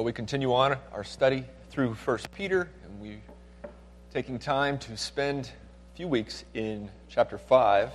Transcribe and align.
Well, 0.00 0.06
we 0.06 0.14
continue 0.14 0.54
on 0.54 0.78
our 0.94 1.04
study 1.04 1.44
through 1.68 1.92
1 1.92 2.18
Peter, 2.34 2.70
and 2.84 3.00
we're 3.02 3.20
taking 4.14 4.38
time 4.38 4.78
to 4.78 4.96
spend 4.96 5.50
a 5.92 5.96
few 5.98 6.08
weeks 6.08 6.42
in 6.54 6.88
chapter 7.10 7.36
5 7.36 7.90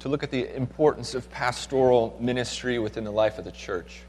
to 0.00 0.08
look 0.10 0.22
at 0.22 0.30
the 0.30 0.54
importance 0.54 1.14
of 1.14 1.30
pastoral 1.30 2.14
ministry 2.20 2.78
within 2.78 3.04
the 3.04 3.10
life 3.10 3.38
of 3.38 3.46
the 3.46 3.52
church. 3.52 4.02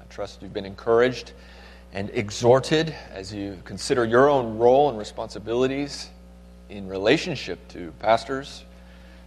I 0.00 0.04
trust 0.06 0.40
you've 0.40 0.54
been 0.54 0.64
encouraged 0.64 1.32
and 1.92 2.08
exhorted 2.14 2.94
as 3.10 3.34
you 3.34 3.58
consider 3.66 4.06
your 4.06 4.30
own 4.30 4.56
role 4.56 4.88
and 4.88 4.98
responsibilities 4.98 6.08
in 6.70 6.88
relationship 6.88 7.68
to 7.68 7.92
pastors, 7.98 8.64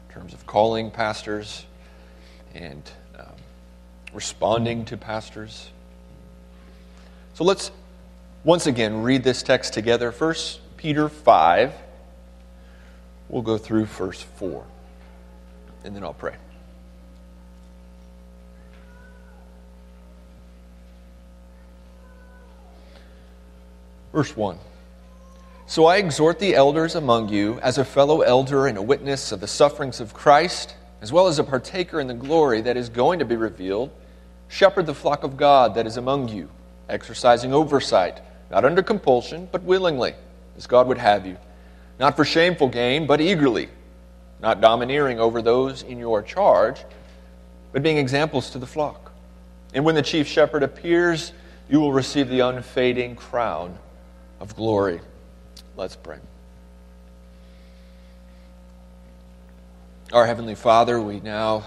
in 0.09 0.15
terms 0.15 0.33
of 0.33 0.47
calling 0.47 0.89
pastors 0.89 1.67
and 2.55 2.81
um, 3.19 3.27
responding 4.11 4.85
to 4.85 4.97
pastors. 4.97 5.69
So 7.35 7.43
let's 7.43 7.69
once 8.45 8.65
again 8.65 9.03
read 9.03 9.21
this 9.21 9.43
text 9.43 9.73
together. 9.73 10.13
First 10.13 10.61
Peter 10.77 11.09
5. 11.09 11.73
We'll 13.27 13.41
go 13.41 13.57
through 13.57 13.87
verse 13.87 14.21
4, 14.21 14.63
and 15.83 15.93
then 15.93 16.01
I'll 16.01 16.13
pray. 16.13 16.35
Verse 24.13 24.37
1. 24.37 24.57
So 25.67 25.87
I 25.87 25.97
exhort 25.97 26.39
the 26.39 26.55
elders 26.55 26.95
among 26.95 27.27
you, 27.27 27.59
as 27.59 27.77
a 27.77 27.83
fellow 27.83 28.21
elder 28.21 28.67
and 28.67 28.77
a 28.77 28.81
witness 28.81 29.33
of 29.33 29.41
the 29.41 29.47
sufferings 29.47 29.99
of 29.99 30.13
Christ, 30.13 30.73
as 31.01 31.11
well 31.11 31.27
as 31.27 31.37
a 31.37 31.43
partaker 31.43 31.99
in 31.99 32.07
the 32.07 32.13
glory 32.13 32.61
that 32.61 32.77
is 32.77 32.87
going 32.87 33.19
to 33.19 33.25
be 33.25 33.35
revealed, 33.35 33.91
shepherd 34.47 34.85
the 34.85 34.93
flock 34.93 35.25
of 35.25 35.35
God 35.35 35.75
that 35.75 35.85
is 35.85 35.97
among 35.97 36.29
you, 36.29 36.49
exercising 36.89 37.53
oversight, 37.53 38.19
not 38.51 38.65
under 38.65 38.83
compulsion, 38.83 39.47
but 39.51 39.63
willingly, 39.63 40.13
as 40.57 40.67
God 40.67 40.87
would 40.87 40.97
have 40.97 41.25
you, 41.25 41.37
not 41.99 42.15
for 42.15 42.25
shameful 42.25 42.67
gain, 42.67 43.07
but 43.07 43.21
eagerly, 43.21 43.69
not 44.41 44.61
domineering 44.61 45.19
over 45.19 45.41
those 45.41 45.83
in 45.83 45.97
your 45.97 46.21
charge, 46.21 46.83
but 47.71 47.83
being 47.83 47.97
examples 47.97 48.49
to 48.51 48.59
the 48.59 48.67
flock. 48.67 49.11
And 49.73 49.83
when 49.83 49.95
the 49.95 50.01
chief 50.01 50.27
shepherd 50.27 50.63
appears, 50.63 51.33
you 51.69 51.79
will 51.79 51.91
receive 51.91 52.29
the 52.29 52.41
unfading 52.41 53.15
crown 53.15 53.77
of 54.39 54.55
glory. 54.55 55.01
Let's 55.75 55.95
pray. 55.95 56.19
Our 60.13 60.25
Heavenly 60.25 60.55
Father, 60.55 61.01
we 61.01 61.19
now 61.19 61.65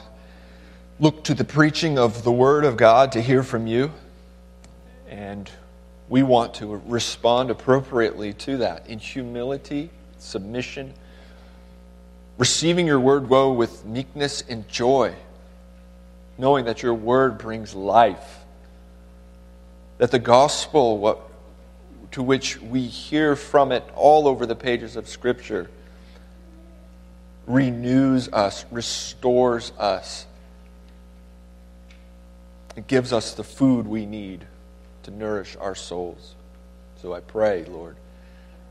look 1.00 1.24
to 1.24 1.34
the 1.34 1.44
preaching 1.44 1.98
of 1.98 2.22
the 2.22 2.32
Word 2.32 2.64
of 2.64 2.76
God 2.76 3.12
to 3.12 3.20
hear 3.20 3.42
from 3.42 3.66
you, 3.66 3.92
and 5.08 5.50
we 6.08 6.22
want 6.22 6.54
to 6.54 6.80
respond 6.86 7.50
appropriately 7.50 8.32
to 8.32 8.58
that 8.58 8.86
in 8.88 8.98
humility, 8.98 9.90
submission, 10.18 10.94
receiving 12.38 12.86
your 12.86 13.00
Word 13.00 13.28
woe 13.28 13.52
with 13.52 13.84
meekness 13.84 14.42
and 14.48 14.66
joy, 14.68 15.14
knowing 16.38 16.64
that 16.64 16.82
your 16.82 16.94
Word 16.94 17.38
brings 17.38 17.74
life, 17.74 18.38
that 19.98 20.10
the 20.10 20.18
gospel, 20.18 20.98
what 20.98 21.20
to 22.12 22.22
which 22.22 22.58
we 22.60 22.86
hear 22.86 23.36
from 23.36 23.70
it 23.70 23.84
all 23.94 24.26
over 24.26 24.46
the 24.46 24.56
pages 24.56 24.96
of 24.96 25.08
Scripture 25.08 25.70
renews 27.46 28.28
us, 28.30 28.64
restores 28.70 29.72
us. 29.78 30.26
It 32.76 32.86
gives 32.86 33.12
us 33.12 33.34
the 33.34 33.44
food 33.44 33.86
we 33.86 34.06
need 34.06 34.46
to 35.08 35.16
nourish 35.16 35.56
our 35.56 35.74
souls. 35.74 36.34
So 37.00 37.14
I 37.14 37.20
pray, 37.20 37.64
Lord, 37.64 37.96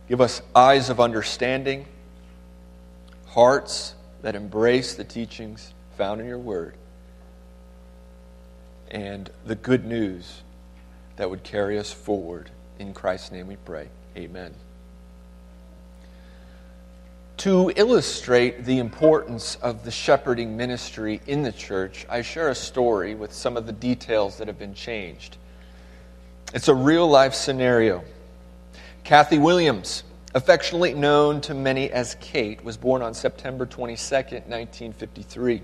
give 0.07 0.21
us 0.21 0.41
eyes 0.53 0.89
of 0.89 0.99
understanding, 0.99 1.87
hearts 3.27 3.95
that 4.21 4.35
embrace 4.35 4.93
the 4.93 5.03
teachings 5.03 5.73
found 5.97 6.21
in 6.21 6.27
your 6.27 6.37
word, 6.37 6.75
and 8.91 9.29
the 9.45 9.55
good 9.55 9.83
news 9.83 10.43
that 11.15 11.29
would 11.29 11.43
carry 11.43 11.79
us 11.79 11.91
forward 11.91 12.51
in 12.77 12.93
Christ's 12.93 13.31
name 13.31 13.47
we 13.47 13.55
pray. 13.55 13.89
Amen. 14.15 14.53
To 17.37 17.71
illustrate 17.75 18.65
the 18.65 18.77
importance 18.77 19.55
of 19.55 19.85
the 19.85 19.91
shepherding 19.91 20.55
ministry 20.55 21.19
in 21.25 21.41
the 21.41 21.51
church, 21.51 22.05
I 22.09 22.21
share 22.21 22.49
a 22.49 22.55
story 22.55 23.15
with 23.15 23.33
some 23.33 23.57
of 23.57 23.65
the 23.65 23.71
details 23.71 24.37
that 24.37 24.47
have 24.47 24.59
been 24.59 24.75
changed. 24.75 25.37
It's 26.53 26.69
a 26.69 26.73
real 26.73 27.05
life 27.07 27.33
scenario. 27.33 28.05
Kathy 29.03 29.37
Williams, 29.37 30.03
affectionately 30.33 30.93
known 30.93 31.41
to 31.41 31.53
many 31.53 31.91
as 31.91 32.15
Kate, 32.21 32.63
was 32.63 32.77
born 32.77 33.01
on 33.01 33.13
September 33.13 33.65
22, 33.65 34.15
1953. 34.15 35.55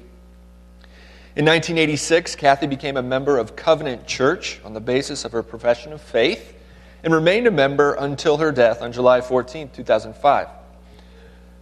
In 1.36 1.46
1986, 1.46 2.36
Kathy 2.36 2.68
became 2.68 2.98
a 2.98 3.02
member 3.02 3.38
of 3.38 3.56
Covenant 3.56 4.06
Church 4.06 4.60
on 4.66 4.74
the 4.74 4.82
basis 4.82 5.24
of 5.24 5.32
her 5.32 5.42
profession 5.42 5.94
of 5.94 6.02
faith 6.02 6.54
and 7.02 7.14
remained 7.14 7.48
a 7.48 7.52
member 7.52 7.94
until 7.94 8.36
her 8.38 8.52
death 8.52 8.82
on 8.82 8.92
July 8.92 9.22
14, 9.22 9.70
2005. 9.70 10.48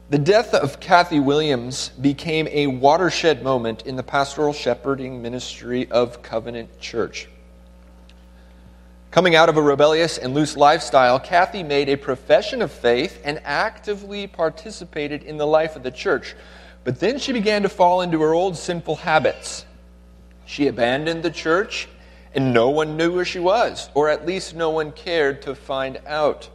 The 0.10 0.18
death 0.18 0.56
of 0.56 0.80
Kathy 0.80 1.20
Williams 1.20 1.90
became 1.90 2.48
a 2.48 2.66
watershed 2.66 3.44
moment 3.44 3.86
in 3.86 3.98
the 3.98 4.04
pastoral 4.04 4.52
shepherding 4.52 5.22
ministry 5.22 5.90
of 5.92 6.24
Covenant 6.24 6.80
Church. 6.80 7.28
Coming 9.12 9.36
out 9.36 9.50
of 9.50 9.58
a 9.58 9.62
rebellious 9.62 10.18
and 10.18 10.34
loose 10.34 10.56
lifestyle, 10.56 11.20
Kathy 11.20 11.64
made 11.64 11.90
a 11.90 11.98
profession 11.98 12.62
of 12.62 12.72
faith 12.72 13.20
and 13.26 13.42
actively 13.44 14.26
participated 14.26 15.24
in 15.24 15.36
the 15.36 15.46
life 15.46 15.76
of 15.76 15.84
the 15.84 15.92
church. 15.92 16.34
But 16.86 17.02
then 17.02 17.20
she 17.20 17.34
began 17.34 17.64
to 17.64 17.70
fall 17.70 18.00
into 18.00 18.22
her 18.22 18.34
old 18.34 18.56
sinful 18.56 18.96
habits. 18.96 19.66
She 20.46 20.68
abandoned 20.68 21.24
the 21.24 21.30
church 21.30 21.90
and 22.34 22.54
no 22.54 22.70
one 22.70 22.96
knew 22.96 23.14
where 23.14 23.26
she 23.26 23.40
was, 23.40 23.90
or 23.94 24.08
at 24.08 24.26
least 24.26 24.56
no 24.56 24.70
one 24.70 24.94
cared 24.94 25.42
to 25.42 25.56
find 25.56 26.00
out. 26.08 26.50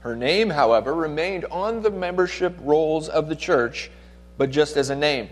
Her 0.00 0.16
name, 0.16 0.50
however, 0.50 0.92
remained 0.92 1.44
on 1.52 1.82
the 1.82 1.90
membership 1.90 2.56
rolls 2.62 3.08
of 3.08 3.28
the 3.28 3.36
church, 3.36 3.92
but 4.36 4.50
just 4.50 4.76
as 4.76 4.90
a 4.90 4.96
name. 4.96 5.28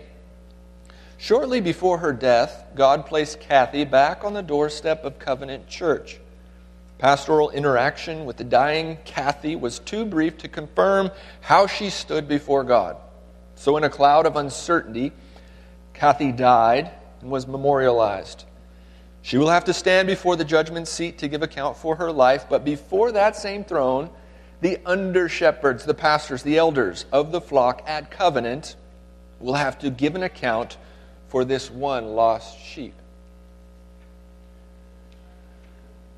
Shortly 1.17 1.59
before 1.59 1.97
her 1.97 2.13
death, 2.13 2.63
God 2.75 3.05
placed 3.05 3.41
Kathy 3.41 3.83
back 3.83 4.23
on 4.23 4.33
the 4.33 4.41
doorstep 4.41 5.03
of 5.03 5.19
Covenant 5.19 5.67
Church. 5.67 6.19
Pastoral 6.97 7.49
interaction 7.49 8.25
with 8.25 8.37
the 8.37 8.43
dying 8.43 8.97
Kathy 9.03 9.55
was 9.55 9.79
too 9.79 10.05
brief 10.05 10.37
to 10.39 10.47
confirm 10.47 11.11
how 11.41 11.67
she 11.67 11.89
stood 11.89 12.27
before 12.27 12.63
God. 12.63 12.97
So, 13.55 13.75
in 13.77 13.83
a 13.83 13.89
cloud 13.89 14.25
of 14.25 14.37
uncertainty, 14.37 15.11
Kathy 15.93 16.31
died 16.31 16.91
and 17.21 17.29
was 17.29 17.47
memorialized. 17.47 18.45
She 19.21 19.37
will 19.37 19.49
have 19.49 19.65
to 19.65 19.73
stand 19.73 20.07
before 20.07 20.35
the 20.35 20.45
judgment 20.45 20.87
seat 20.87 21.17
to 21.17 21.27
give 21.27 21.41
account 21.41 21.77
for 21.77 21.95
her 21.95 22.11
life, 22.11 22.45
but 22.49 22.63
before 22.63 23.11
that 23.11 23.35
same 23.35 23.63
throne, 23.63 24.09
the 24.61 24.77
under 24.85 25.27
shepherds, 25.27 25.83
the 25.83 25.93
pastors, 25.93 26.43
the 26.43 26.57
elders 26.57 27.05
of 27.11 27.31
the 27.31 27.41
flock 27.41 27.83
at 27.87 28.11
covenant 28.11 28.75
will 29.39 29.55
have 29.55 29.79
to 29.79 29.89
give 29.89 30.15
an 30.15 30.23
account 30.23 30.77
for 31.27 31.43
this 31.43 31.69
one 31.69 32.15
lost 32.15 32.59
sheep. 32.59 32.93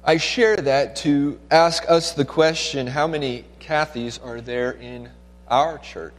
I 0.08 0.16
share 0.16 0.56
that 0.56 0.96
to 0.98 1.38
ask 1.52 1.84
us 1.90 2.14
the 2.14 2.24
question 2.24 2.88
how 2.88 3.08
many 3.08 3.44
Kathys 3.60 4.26
are 4.26 4.40
there 4.40 4.72
in 4.72 5.10
our 5.50 5.78
church? 5.80 6.14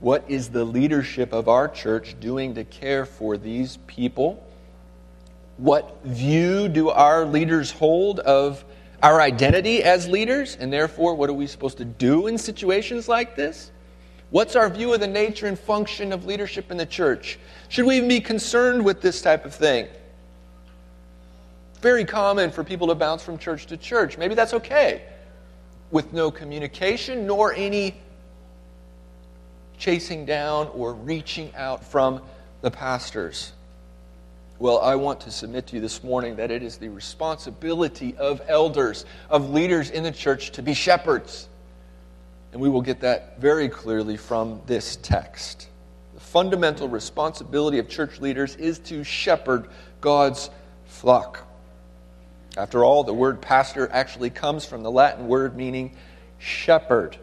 What 0.00 0.26
is 0.28 0.50
the 0.50 0.62
leadership 0.62 1.32
of 1.32 1.48
our 1.48 1.68
church 1.68 2.20
doing 2.20 2.54
to 2.56 2.64
care 2.64 3.06
for 3.06 3.38
these 3.38 3.78
people? 3.86 4.46
What 5.56 6.04
view 6.04 6.68
do 6.68 6.90
our 6.90 7.24
leaders 7.24 7.70
hold 7.70 8.20
of 8.20 8.62
our 9.02 9.22
identity 9.22 9.82
as 9.82 10.06
leaders? 10.06 10.54
And 10.60 10.70
therefore, 10.70 11.14
what 11.14 11.30
are 11.30 11.32
we 11.32 11.46
supposed 11.46 11.78
to 11.78 11.86
do 11.86 12.26
in 12.26 12.36
situations 12.36 13.08
like 13.08 13.36
this? 13.36 13.70
What's 14.28 14.54
our 14.54 14.68
view 14.68 14.92
of 14.92 15.00
the 15.00 15.06
nature 15.06 15.46
and 15.46 15.58
function 15.58 16.12
of 16.12 16.26
leadership 16.26 16.70
in 16.70 16.76
the 16.76 16.84
church? 16.84 17.38
Should 17.70 17.86
we 17.86 17.96
even 17.96 18.08
be 18.10 18.20
concerned 18.20 18.84
with 18.84 19.00
this 19.00 19.22
type 19.22 19.46
of 19.46 19.54
thing? 19.54 19.88
Very 21.80 22.04
common 22.04 22.50
for 22.50 22.64
people 22.64 22.88
to 22.88 22.94
bounce 22.94 23.22
from 23.22 23.38
church 23.38 23.66
to 23.66 23.76
church. 23.76 24.18
Maybe 24.18 24.34
that's 24.34 24.54
okay. 24.54 25.02
With 25.90 26.12
no 26.12 26.30
communication 26.30 27.26
nor 27.26 27.54
any 27.54 27.94
chasing 29.78 30.26
down 30.26 30.68
or 30.74 30.92
reaching 30.92 31.54
out 31.54 31.84
from 31.84 32.20
the 32.62 32.70
pastors. 32.70 33.52
Well, 34.58 34.80
I 34.80 34.96
want 34.96 35.20
to 35.20 35.30
submit 35.30 35.68
to 35.68 35.76
you 35.76 35.80
this 35.80 36.02
morning 36.02 36.34
that 36.36 36.50
it 36.50 36.64
is 36.64 36.78
the 36.78 36.88
responsibility 36.88 38.16
of 38.16 38.42
elders, 38.48 39.04
of 39.30 39.50
leaders 39.50 39.90
in 39.90 40.02
the 40.02 40.10
church, 40.10 40.50
to 40.52 40.62
be 40.62 40.74
shepherds. 40.74 41.48
And 42.52 42.60
we 42.60 42.68
will 42.68 42.82
get 42.82 43.00
that 43.00 43.38
very 43.40 43.68
clearly 43.68 44.16
from 44.16 44.60
this 44.66 44.96
text. 44.96 45.68
The 46.14 46.20
fundamental 46.20 46.88
responsibility 46.88 47.78
of 47.78 47.88
church 47.88 48.20
leaders 48.20 48.56
is 48.56 48.80
to 48.80 49.04
shepherd 49.04 49.68
God's 50.00 50.50
flock. 50.86 51.47
After 52.58 52.84
all, 52.84 53.04
the 53.04 53.14
word 53.14 53.40
pastor 53.40 53.88
actually 53.92 54.30
comes 54.30 54.64
from 54.64 54.82
the 54.82 54.90
Latin 54.90 55.28
word 55.28 55.56
meaning 55.56 55.94
shepherd. 56.38 57.16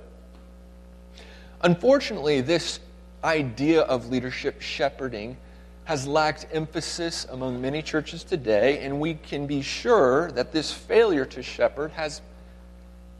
Unfortunately, 1.60 2.40
this 2.40 2.80
idea 3.22 3.82
of 3.82 4.08
leadership 4.08 4.62
shepherding 4.62 5.36
has 5.84 6.08
lacked 6.08 6.48
emphasis 6.54 7.28
among 7.30 7.60
many 7.60 7.82
churches 7.82 8.24
today, 8.24 8.80
and 8.80 9.02
we 9.02 9.16
can 9.16 9.46
be 9.46 9.62
sure 9.62 10.32
that 10.32 10.54
this 10.54 10.72
failure 10.72 11.26
to 11.26 11.44
shepherd 11.44 11.92
has 11.92 12.22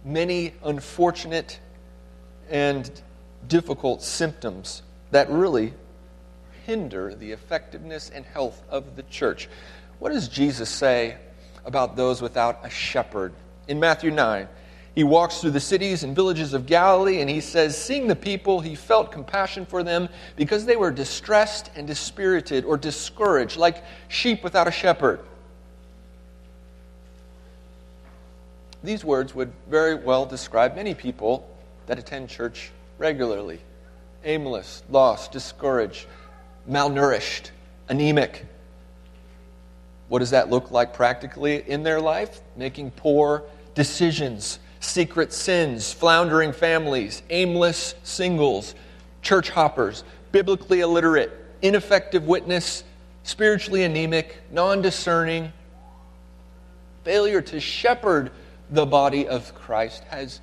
many 0.06 0.54
unfortunate 0.64 1.60
and 2.50 2.90
difficult 3.50 4.02
symptoms 4.02 4.84
that 5.12 5.30
really 5.30 5.74
hinder 6.66 7.14
the 7.14 7.34
effectiveness 7.34 8.10
and 8.10 8.24
health 8.24 8.64
of 8.70 8.96
the 8.96 9.04
church. 9.04 9.50
What 10.00 10.14
does 10.14 10.30
Jesus 10.30 10.70
say 10.70 11.18
about 11.66 11.96
those 11.96 12.22
without 12.22 12.60
a 12.64 12.70
shepherd? 12.70 13.34
In 13.68 13.80
Matthew 13.80 14.12
9, 14.12 14.48
he 14.96 15.04
walks 15.04 15.42
through 15.42 15.52
the 15.52 15.60
cities 15.60 16.04
and 16.04 16.16
villages 16.16 16.54
of 16.54 16.66
Galilee 16.66 17.20
and 17.20 17.30
he 17.30 17.42
says, 17.42 17.78
Seeing 17.78 18.08
the 18.08 18.16
people, 18.16 18.62
he 18.62 18.76
felt 18.76 19.12
compassion 19.12 19.66
for 19.66 19.84
them 19.84 20.08
because 20.36 20.66
they 20.66 20.78
were 20.78 20.92
distressed 20.92 21.70
and 21.76 21.86
dispirited 21.86 22.64
or 22.64 22.78
discouraged, 22.78 23.58
like 23.58 23.84
sheep 24.08 24.44
without 24.44 24.68
a 24.68 24.72
shepherd. 24.72 25.20
These 28.84 29.04
words 29.04 29.36
would 29.36 29.52
very 29.70 29.96
well 29.96 30.26
describe 30.26 30.76
many 30.76 30.94
people 30.94 31.50
that 31.88 32.00
attend 32.00 32.30
church 32.30 32.72
regularly 32.98 33.60
aimless, 34.26 34.84
lost, 34.90 35.32
discouraged, 35.32 36.08
malnourished, 36.70 37.52
anemic. 37.90 38.46
What 40.16 40.20
does 40.20 40.30
that 40.30 40.50
look 40.50 40.72
like 40.72 40.94
practically 40.94 41.70
in 41.70 41.84
their 41.84 42.00
life? 42.00 42.40
Making 42.56 42.92
poor 42.92 43.44
decisions 43.74 44.60
secret 44.80 45.34
sins, 45.34 45.92
floundering 45.92 46.54
families, 46.54 47.22
aimless 47.30 47.96
singles, 48.04 48.76
church 49.22 49.50
hoppers, 49.50 50.06
biblically 50.32 50.80
illiterate, 50.80 51.34
ineffective 51.62 52.28
witness, 52.28 52.86
spiritually 53.24 53.84
anemic, 53.84 54.42
non 54.52 54.82
discerning. 54.82 55.52
Failure 57.04 57.42
to 57.42 57.60
shepherd 57.60 58.32
the 58.70 58.86
body 58.86 59.28
of 59.28 59.54
Christ 59.54 60.02
has 60.06 60.40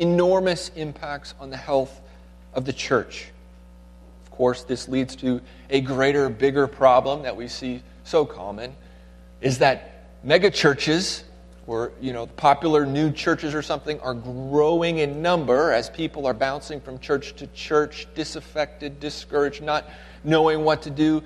enormous 0.00 0.72
impacts 0.74 1.34
on 1.38 1.50
the 1.50 1.56
health 1.56 2.00
of 2.52 2.64
the 2.64 2.72
church. 2.72 3.30
Of 4.24 4.32
course, 4.32 4.64
this 4.64 4.88
leads 4.88 5.14
to 5.14 5.40
a 5.70 5.82
greater, 5.82 6.28
bigger 6.28 6.66
problem 6.66 7.22
that 7.22 7.36
we 7.36 7.46
see 7.46 7.84
so 8.02 8.26
common 8.26 8.74
is 9.40 9.58
that 9.58 10.24
megachurches 10.26 11.22
or 11.66 11.92
you 12.00 12.12
know 12.12 12.26
popular 12.26 12.84
new 12.86 13.12
churches 13.12 13.54
or 13.54 13.62
something 13.62 14.00
are 14.00 14.14
growing 14.14 14.98
in 14.98 15.22
number 15.22 15.72
as 15.72 15.88
people 15.90 16.26
are 16.26 16.34
bouncing 16.34 16.80
from 16.80 16.98
church 16.98 17.34
to 17.36 17.46
church 17.48 18.08
disaffected 18.14 18.98
discouraged 18.98 19.62
not 19.62 19.88
knowing 20.24 20.64
what 20.64 20.82
to 20.82 20.90
do. 20.90 21.22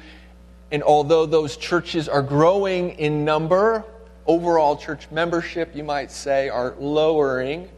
And 0.71 0.83
although 0.83 1.27
those 1.27 1.57
churches 1.57 2.09
are 2.09 2.23
growing 2.23 2.91
in 2.99 3.25
number 3.25 3.85
overall 4.27 4.77
church 4.77 5.11
membership 5.11 5.75
you 5.75 5.85
might 5.85 6.11
say 6.11 6.49
are 6.49 6.75
lowering 6.79 7.69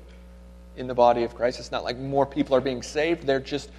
in 0.77 0.87
the 0.87 0.95
body 0.95 1.23
of 1.23 1.35
christ. 1.35 1.61
It's 1.61 1.71
not 1.71 1.85
like 1.85 1.99
more 1.99 2.27
people 2.27 2.57
are 2.57 2.61
being 2.61 2.83
saved. 2.83 3.27
They're 3.27 3.41
just 3.41 3.71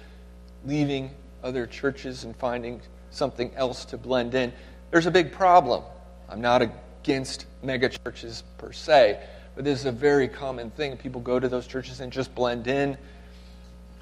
leaving 0.64 1.10
other 1.42 1.66
churches 1.66 2.24
and 2.24 2.34
finding 2.36 2.80
something 3.10 3.52
else 3.54 3.84
to 3.86 3.98
blend 3.98 4.34
in. 4.34 4.52
There's 4.90 5.06
a 5.06 5.10
big 5.10 5.32
problem 5.32 5.82
i'm 6.28 6.40
not 6.40 6.62
against 6.62 7.46
megachurches 7.64 8.42
per 8.58 8.72
se, 8.72 9.20
but 9.54 9.64
this 9.64 9.78
is 9.78 9.86
a 9.86 9.92
very 9.92 10.28
common 10.28 10.70
thing. 10.70 10.96
People 10.96 11.20
go 11.20 11.38
to 11.38 11.48
those 11.48 11.66
churches 11.66 12.00
and 12.00 12.12
just 12.12 12.34
blend 12.34 12.66
in. 12.66 12.96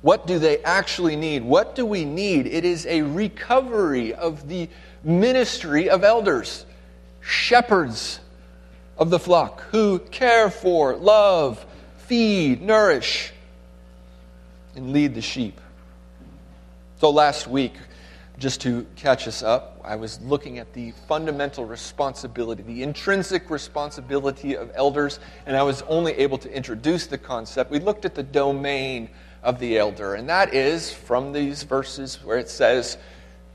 What 0.03 0.27
do 0.27 0.39
they 0.39 0.59
actually 0.65 1.17
need? 1.17 1.45
What 1.45 1.75
do 1.75 1.87
we 1.87 2.05
need? 2.05 2.47
It 2.47 2.65
is 2.65 2.87
a 2.87 3.03
recovery 3.03 4.15
of 4.15 4.49
the 4.49 4.69
ministry 5.03 5.89
of 5.89 6.05
elders, 6.05 6.67
shepherds 7.21 8.21
of 8.99 9.11
the 9.11 9.19
flock 9.19 9.63
who 9.71 9.99
care 9.99 10.51
for, 10.51 10.97
love, 10.97 11.65
feed, 11.99 12.61
nourish, 12.61 13.33
and 14.77 14.93
lead 14.93 15.15
the 15.15 15.23
sheep. 15.23 15.61
So 17.01 17.11
last 17.11 17.47
week, 17.47 17.75
just 18.39 18.61
to 18.63 18.85
catch 18.97 19.29
us 19.29 19.43
up, 19.43 19.81
I 19.85 19.97
was 19.97 20.21
looking 20.23 20.59
at 20.59 20.73
the 20.73 20.93
fundamental 21.07 21.65
responsibility, 21.65 22.63
the 22.63 22.83
intrinsic 22.83 23.49
responsibility 23.49 24.57
of 24.57 24.73
elders, 24.75 25.21
and 25.47 25.57
I 25.57 25.63
was 25.63 25.83
only 25.83 26.13
able 26.15 26.39
to 26.39 26.53
introduce 26.53 27.07
the 27.07 27.19
concept. 27.19 27.71
We 27.71 27.79
looked 27.79 28.05
at 28.05 28.15
the 28.15 28.25
domain 28.25 29.09
of 29.43 29.59
the 29.61 29.79
elder, 29.79 30.15
and 30.15 30.29
that 30.29 30.53
is 30.53 30.93
from 30.93 31.33
these 31.33 31.63
verses 31.63 32.17
where 32.25 32.39
it 32.39 32.49
says, 32.49 32.99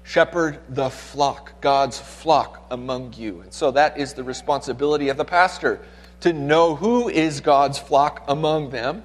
Shepherd 0.03 0.59
the 0.69 0.89
flock, 0.89 1.59
God's 1.61 1.99
flock 1.99 2.65
among 2.71 3.13
you. 3.13 3.41
And 3.41 3.53
so 3.53 3.71
that 3.71 3.97
is 3.97 4.13
the 4.13 4.23
responsibility 4.23 5.09
of 5.09 5.17
the 5.17 5.25
pastor 5.25 5.81
to 6.21 6.33
know 6.33 6.75
who 6.75 7.09
is 7.09 7.41
God's 7.41 7.77
flock 7.77 8.23
among 8.27 8.71
them 8.71 9.03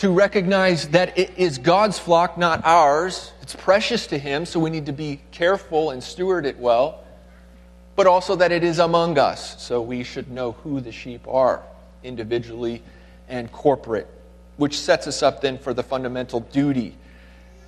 to 0.00 0.10
recognize 0.10 0.88
that 0.88 1.16
it 1.18 1.30
is 1.36 1.58
God's 1.58 1.98
flock, 1.98 2.38
not 2.38 2.64
ours. 2.64 3.32
It's 3.42 3.54
precious 3.54 4.06
to 4.06 4.18
Him, 4.18 4.46
so 4.46 4.58
we 4.58 4.70
need 4.70 4.86
to 4.86 4.94
be 4.94 5.20
careful 5.30 5.90
and 5.90 6.02
steward 6.02 6.46
it 6.46 6.58
well. 6.58 7.04
But 7.96 8.06
also 8.06 8.34
that 8.36 8.50
it 8.50 8.64
is 8.64 8.78
among 8.78 9.18
us, 9.18 9.62
so 9.62 9.82
we 9.82 10.02
should 10.02 10.30
know 10.30 10.52
who 10.52 10.80
the 10.80 10.90
sheep 10.90 11.28
are, 11.28 11.62
individually 12.02 12.82
and 13.28 13.52
corporate, 13.52 14.06
which 14.56 14.78
sets 14.80 15.06
us 15.06 15.22
up 15.22 15.42
then 15.42 15.58
for 15.58 15.74
the 15.74 15.82
fundamental 15.82 16.40
duty. 16.40 16.96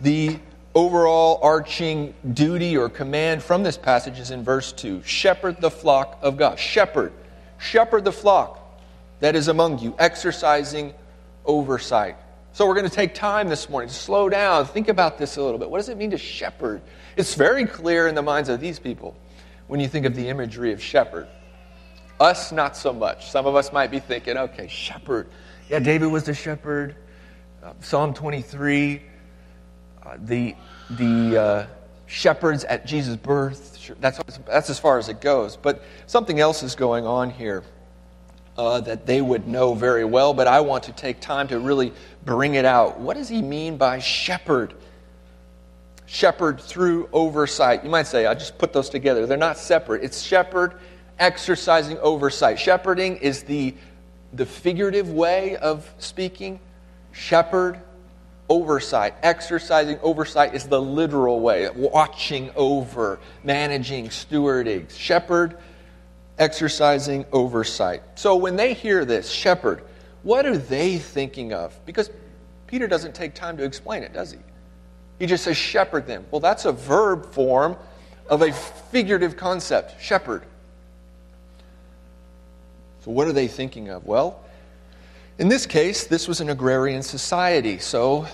The 0.01 0.39
overall 0.75 1.39
arching 1.43 2.15
duty 2.33 2.79
or 2.79 2.89
command 2.89 3.43
from 3.43 3.63
this 3.63 3.77
passage 3.77 4.19
is 4.19 4.31
in 4.31 4.43
verse 4.43 4.73
2 4.73 5.03
Shepherd 5.03 5.61
the 5.61 5.71
flock 5.71 6.19
of 6.23 6.39
God. 6.39 6.59
Shepherd. 6.59 7.13
Shepherd 7.59 8.07
the 8.07 8.13
flock 8.13 8.59
that 9.21 9.37
is 9.37 9.49
among 9.49 9.81
you, 9.81 9.95
exercising 9.99 10.95
oversight. 11.45 12.17
So 12.55 12.67
we're 12.67 12.75
going 12.75 12.89
to 12.89 12.95
take 12.95 13.15
time 13.15 13.49
this 13.49 13.71
morning 13.71 13.89
to 13.89 13.95
slow 13.95 14.29
down, 14.29 14.67
think 14.67 14.89
about 14.89 15.17
this 15.17 15.39
a 15.39 15.43
little 15.43 15.59
bit. 15.59 15.71
What 15.71 15.79
does 15.79 15.89
it 15.89 15.97
mean 15.97 16.11
to 16.11 16.19
shepherd? 16.19 16.83
It's 17.17 17.35
very 17.35 17.65
clear 17.65 18.09
in 18.09 18.15
the 18.15 18.21
minds 18.21 18.51
of 18.51 18.61
these 18.61 18.79
people 18.79 19.17
when 19.69 19.81
you 19.81 19.89
think 19.89 20.05
of 20.05 20.15
the 20.15 20.29
imagery 20.29 20.71
of 20.75 20.83
shepherd. 20.83 21.29
Us, 22.21 22.53
not 22.53 22.77
so 22.77 22.93
much. 22.93 23.31
Some 23.31 23.47
of 23.47 23.57
us 23.57 23.73
might 23.73 23.91
be 23.91 24.01
thinking, 24.01 24.37
okay, 24.37 24.69
shepherd. 24.69 25.29
Yeah, 25.71 25.79
David 25.79 26.09
was 26.09 26.25
the 26.25 26.35
shepherd. 26.35 26.95
Uh, 27.63 27.73
Psalm 27.81 28.13
23, 28.13 29.01
uh, 30.05 30.17
the, 30.19 30.55
the 30.91 31.41
uh, 31.41 31.67
shepherds 32.05 32.65
at 32.65 32.85
Jesus' 32.85 33.17
birth. 33.17 33.97
That's, 33.99 34.21
that's 34.47 34.69
as 34.69 34.79
far 34.79 34.99
as 34.99 35.09
it 35.09 35.23
goes. 35.23 35.57
But 35.57 35.83
something 36.07 36.39
else 36.39 36.63
is 36.63 36.75
going 36.75 37.07
on 37.07 37.31
here 37.31 37.65
uh, 38.57 38.81
that 38.81 39.07
they 39.07 39.21
would 39.21 39.49
know 39.49 39.75
very 39.75 40.05
well, 40.05 40.35
but 40.35 40.47
I 40.47 40.61
want 40.61 40.85
to 40.85 40.93
take 40.93 41.21
time 41.21 41.49
to 41.49 41.59
really 41.59 41.93
bring 42.25 42.55
it 42.55 42.65
out. 42.65 43.01
What 43.01 43.17
does 43.17 43.29
he 43.29 43.41
mean 43.43 43.77
by 43.77 43.99
shepherd? 43.99 44.75
Shepherd 46.07 46.61
through 46.61 47.09
oversight. 47.13 47.85
You 47.85 47.91
might 47.91 48.07
say, 48.07 48.27
I 48.27 48.35
just 48.35 48.59
put 48.59 48.73
those 48.73 48.91
together. 48.91 49.27
They're 49.27 49.39
not 49.39 49.57
separate. 49.57 50.05
It's 50.05 50.21
shepherd 50.21 50.75
exercising 51.19 51.99
oversight. 51.99 52.59
Shepherding 52.59 53.17
is 53.17 53.45
the, 53.45 53.75
the 54.35 54.45
figurative 54.45 55.11
way 55.11 55.57
of 55.57 55.91
speaking. 55.99 56.61
Shepherd 57.13 57.81
oversight. 58.51 59.15
Exercising 59.23 59.99
oversight 60.03 60.55
is 60.55 60.65
the 60.65 60.81
literal 60.81 61.41
way, 61.41 61.71
watching 61.75 62.51
over, 62.55 63.19
managing, 63.43 64.09
stewarding. 64.09 64.91
Shepherd 64.91 65.57
exercising 66.39 67.25
oversight. 67.33 68.03
So 68.15 68.37
when 68.37 68.57
they 68.57 68.75
hear 68.75 69.05
this, 69.05 69.31
shepherd, 69.31 69.83
what 70.23 70.47
are 70.47 70.57
they 70.57 70.99
thinking 70.99 71.53
of? 71.53 71.79
Because 71.85 72.11
Peter 72.67 72.87
doesn't 72.87 73.15
take 73.15 73.35
time 73.35 73.57
to 73.59 73.65
explain 73.65 74.03
it, 74.03 74.13
does 74.13 74.33
he? 74.33 74.39
He 75.19 75.27
just 75.27 75.45
says, 75.45 75.57
shepherd 75.57 76.07
them. 76.07 76.25
Well, 76.31 76.41
that's 76.41 76.65
a 76.65 76.73
verb 76.73 77.33
form 77.33 77.77
of 78.29 78.43
a 78.43 78.53
figurative 78.53 79.37
concept, 79.37 80.01
shepherd. 80.01 80.45
So, 83.05 83.11
what 83.11 83.27
are 83.27 83.33
they 83.33 83.49
thinking 83.49 83.89
of? 83.91 84.07
Well, 84.07 84.41
in 85.39 85.49
this 85.49 85.67
case, 85.67 86.07
this 86.07 86.29
was 86.29 86.41
an 86.41 86.51
agrarian 86.51 87.03
society, 87.03 87.79
so 87.79 88.27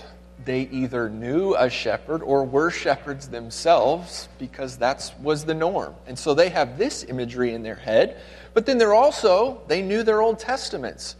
they 0.45 0.61
either 0.61 1.09
knew 1.09 1.55
a 1.55 1.69
shepherd 1.69 2.23
or 2.23 2.43
were 2.43 2.71
shepherds 2.71 3.27
themselves 3.27 4.29
because 4.37 4.77
that 4.77 5.13
was 5.21 5.45
the 5.45 5.53
norm. 5.53 5.93
And 6.07 6.17
so 6.17 6.33
they 6.33 6.49
have 6.49 6.77
this 6.77 7.03
imagery 7.03 7.53
in 7.53 7.61
their 7.61 7.75
head, 7.75 8.21
but 8.53 8.65
then 8.65 8.77
they're 8.77 8.93
also, 8.93 9.61
they 9.67 9.81
knew 9.81 10.03
their 10.03 10.21
Old 10.21 10.39
Testaments. 10.39 11.15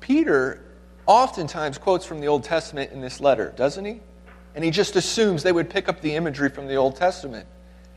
Peter 0.00 0.64
oftentimes 1.06 1.78
quotes 1.78 2.06
from 2.06 2.20
the 2.20 2.28
Old 2.28 2.44
Testament 2.44 2.92
in 2.92 3.00
this 3.00 3.20
letter, 3.20 3.52
doesn't 3.56 3.84
he? 3.84 4.00
And 4.54 4.64
he 4.64 4.70
just 4.70 4.96
assumes 4.96 5.42
they 5.42 5.52
would 5.52 5.70
pick 5.70 5.88
up 5.88 6.00
the 6.00 6.14
imagery 6.14 6.48
from 6.48 6.68
the 6.68 6.76
Old 6.76 6.96
Testament. 6.96 7.46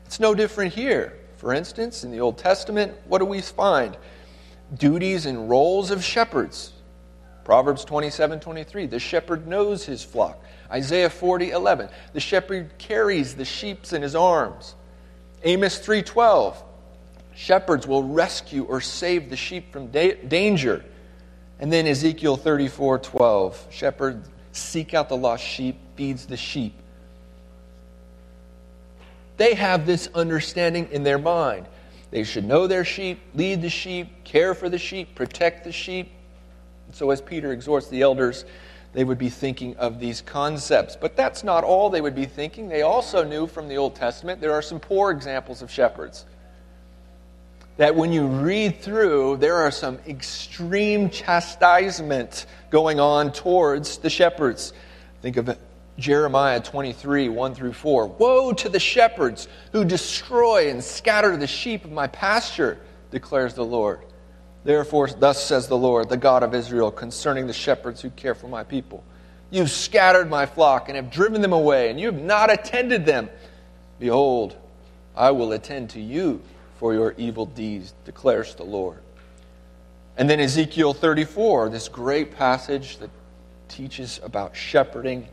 It's 0.06 0.20
no 0.20 0.34
different 0.34 0.74
here. 0.74 1.18
For 1.38 1.54
instance, 1.54 2.04
in 2.04 2.12
the 2.12 2.20
Old 2.20 2.38
Testament, 2.38 2.94
what 3.08 3.20
do 3.20 3.26
we 3.26 3.42
find? 3.42 3.98
Duties 4.78 5.26
and 5.26 5.50
roles 5.50 5.92
of 5.92 6.04
shepherds. 6.04 6.74
Proverbs 7.52 7.84
27 7.84 8.40
23, 8.40 8.86
the 8.86 8.98
shepherd 8.98 9.46
knows 9.46 9.84
his 9.84 10.06
flock. 10.06 10.42
Isaiah 10.72 11.10
40 11.10 11.52
11, 11.52 11.90
the 12.14 12.22
shepherd 12.22 12.72
carries 12.78 13.36
the 13.36 13.44
sheep 13.44 13.92
in 13.92 14.02
his 14.02 14.16
arms. 14.16 14.74
Amos 15.44 15.78
3 15.78 16.02
12, 16.02 16.64
shepherds 17.36 17.86
will 17.86 18.04
rescue 18.04 18.64
or 18.64 18.80
save 18.80 19.30
the 19.30 19.36
sheep 19.36 19.74
from 19.74 19.88
da- 19.88 20.16
danger. 20.30 20.86
And 21.60 21.74
then 21.74 21.88
Ezekiel 21.88 22.38
34 22.38 23.00
12, 23.00 23.68
shepherds 23.70 24.30
seek 24.54 24.94
out 24.94 25.10
the 25.10 25.18
lost 25.18 25.44
sheep, 25.44 25.76
feeds 25.98 26.26
the 26.26 26.38
sheep. 26.38 26.74
They 29.36 29.56
have 29.56 29.86
this 29.86 30.08
understanding 30.16 30.88
in 30.90 31.04
their 31.04 31.20
mind. 31.20 31.66
They 32.12 32.24
should 32.24 32.46
know 32.46 32.66
their 32.66 32.86
sheep, 32.86 33.20
lead 33.36 33.62
the 33.62 33.70
sheep, 33.70 34.24
care 34.24 34.56
for 34.56 34.70
the 34.70 34.78
sheep, 34.78 35.16
protect 35.16 35.66
the 35.66 35.74
sheep. 35.74 36.14
So, 36.94 37.12
as 37.12 37.22
Peter 37.22 37.52
exhorts 37.52 37.88
the 37.88 38.02
elders, 38.02 38.46
they 38.94 39.04
would 39.04 39.18
be 39.18 39.30
thinking 39.30 39.76
of 39.78 40.00
these 40.00 40.22
concepts. 40.22 40.98
But 41.00 41.16
that's 41.16 41.44
not 41.44 41.64
all 41.64 41.90
they 41.90 42.02
would 42.02 42.16
be 42.16 42.26
thinking. 42.26 42.68
They 42.68 42.82
also 42.82 43.24
knew 43.24 43.48
from 43.48 43.68
the 43.68 43.78
Old 43.78 43.96
Testament 43.96 44.42
there 44.42 44.54
are 44.54 44.62
some 44.62 44.80
poor 44.80 45.12
examples 45.12 45.62
of 45.62 45.72
shepherds. 45.72 46.26
That 47.78 47.96
when 47.96 48.12
you 48.12 48.28
read 48.28 48.82
through, 48.82 49.38
there 49.38 49.56
are 49.56 49.72
some 49.72 49.98
extreme 50.08 51.10
chastisement 51.10 52.46
going 52.70 53.00
on 53.00 53.32
towards 53.32 53.98
the 53.98 54.10
shepherds. 54.10 54.74
Think 55.22 55.38
of 55.38 55.58
Jeremiah 55.98 56.60
23, 56.60 57.30
1 57.30 57.56
through 57.56 57.74
4. 57.74 58.08
Woe 58.08 58.54
to 58.54 58.70
the 58.70 58.80
shepherds 58.80 59.48
who 59.72 59.86
destroy 59.86 60.70
and 60.70 60.84
scatter 60.84 61.38
the 61.38 61.48
sheep 61.48 61.86
of 61.86 61.92
my 61.92 62.08
pasture, 62.08 62.78
declares 63.10 63.54
the 63.54 63.66
Lord. 63.66 64.02
Therefore, 64.64 65.08
thus 65.08 65.44
says 65.44 65.68
the 65.68 65.78
Lord, 65.78 66.10
the 66.10 66.18
God 66.18 66.44
of 66.44 66.54
Israel, 66.54 66.92
concerning 66.92 67.48
the 67.48 67.54
shepherds 67.54 68.02
who 68.02 68.10
care 68.12 68.36
for 68.36 68.48
my 68.48 68.64
people. 68.64 69.04
You've 69.50 69.72
scattered 69.72 70.30
my 70.30 70.46
flock 70.46 70.88
and 70.88 70.96
have 70.96 71.12
driven 71.12 71.42
them 71.42 71.54
away, 71.54 71.90
and 71.90 72.00
you 72.00 72.08
have 72.08 72.22
not 72.22 72.52
attended 72.52 73.06
them. 73.06 73.30
Behold, 74.00 74.56
I 75.16 75.32
will 75.32 75.52
attend 75.52 75.90
to 75.92 76.02
you 76.02 76.42
for 76.80 76.94
your 76.94 77.14
evil 77.18 77.46
deeds, 77.46 77.94
declares 78.06 78.56
the 78.56 78.64
Lord. 78.64 79.00
And 80.18 80.30
then 80.30 80.40
Ezekiel 80.40 80.94
34, 80.94 81.70
this 81.70 81.90
great 81.90 82.36
passage 82.36 82.98
that 82.98 83.10
teaches 83.68 84.20
about 84.24 84.56
shepherding 84.56 85.28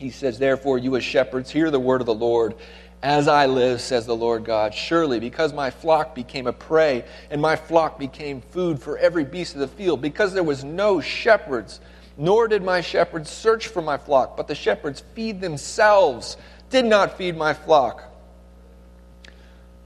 he 0.00 0.08
says, 0.08 0.38
Therefore, 0.38 0.78
you 0.78 0.96
as 0.96 1.04
shepherds, 1.04 1.50
hear 1.50 1.70
the 1.70 1.78
word 1.78 2.00
of 2.00 2.06
the 2.06 2.14
Lord. 2.14 2.54
As 3.02 3.28
I 3.28 3.46
live, 3.46 3.80
says 3.80 4.04
the 4.04 4.16
Lord 4.16 4.44
God, 4.44 4.74
surely 4.74 5.20
because 5.20 5.54
my 5.54 5.70
flock 5.70 6.14
became 6.14 6.46
a 6.46 6.52
prey, 6.52 7.04
and 7.30 7.40
my 7.40 7.56
flock 7.56 7.98
became 7.98 8.42
food 8.42 8.80
for 8.80 8.98
every 8.98 9.24
beast 9.24 9.54
of 9.54 9.60
the 9.60 9.68
field, 9.68 10.02
because 10.02 10.34
there 10.34 10.42
was 10.42 10.64
no 10.64 11.00
shepherds, 11.00 11.80
nor 12.18 12.46
did 12.46 12.62
my 12.62 12.82
shepherds 12.82 13.30
search 13.30 13.68
for 13.68 13.80
my 13.80 13.96
flock, 13.96 14.36
but 14.36 14.48
the 14.48 14.54
shepherds 14.54 15.02
feed 15.14 15.40
themselves, 15.40 16.36
did 16.68 16.84
not 16.84 17.16
feed 17.16 17.36
my 17.36 17.54
flock. 17.54 18.04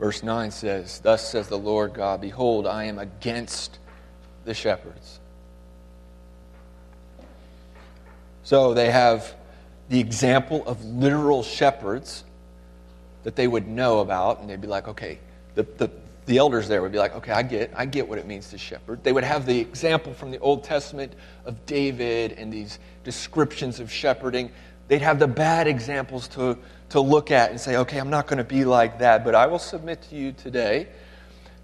Verse 0.00 0.24
9 0.24 0.50
says, 0.50 0.98
Thus 0.98 1.30
says 1.30 1.46
the 1.46 1.58
Lord 1.58 1.94
God, 1.94 2.20
Behold, 2.20 2.66
I 2.66 2.84
am 2.84 2.98
against 2.98 3.78
the 4.44 4.54
shepherds. 4.54 5.20
So 8.42 8.74
they 8.74 8.90
have 8.90 9.34
the 9.88 10.00
example 10.00 10.66
of 10.66 10.84
literal 10.84 11.44
shepherds 11.44 12.24
that 13.24 13.36
they 13.36 13.48
would 13.48 13.66
know 13.66 14.00
about, 14.00 14.40
and 14.40 14.48
they'd 14.48 14.60
be 14.60 14.68
like, 14.68 14.86
okay, 14.86 15.18
the, 15.54 15.64
the, 15.78 15.90
the 16.26 16.38
elders 16.38 16.68
there 16.68 16.80
would 16.82 16.92
be 16.92 16.98
like, 16.98 17.14
okay, 17.16 17.32
I 17.32 17.42
get, 17.42 17.72
I 17.74 17.86
get 17.86 18.08
what 18.08 18.18
it 18.18 18.26
means 18.26 18.50
to 18.50 18.58
shepherd. 18.58 19.02
They 19.02 19.12
would 19.12 19.24
have 19.24 19.46
the 19.46 19.58
example 19.58 20.14
from 20.14 20.30
the 20.30 20.38
Old 20.38 20.62
Testament 20.62 21.12
of 21.44 21.66
David 21.66 22.32
and 22.32 22.52
these 22.52 22.78
descriptions 23.02 23.80
of 23.80 23.90
shepherding. 23.90 24.50
They'd 24.88 25.02
have 25.02 25.18
the 25.18 25.26
bad 25.26 25.66
examples 25.66 26.28
to, 26.28 26.58
to 26.90 27.00
look 27.00 27.30
at 27.30 27.50
and 27.50 27.60
say, 27.60 27.76
okay, 27.76 27.98
I'm 27.98 28.10
not 28.10 28.26
going 28.26 28.38
to 28.38 28.44
be 28.44 28.64
like 28.64 28.98
that, 28.98 29.24
but 29.24 29.34
I 29.34 29.46
will 29.46 29.58
submit 29.58 30.02
to 30.10 30.14
you 30.14 30.32
today 30.32 30.88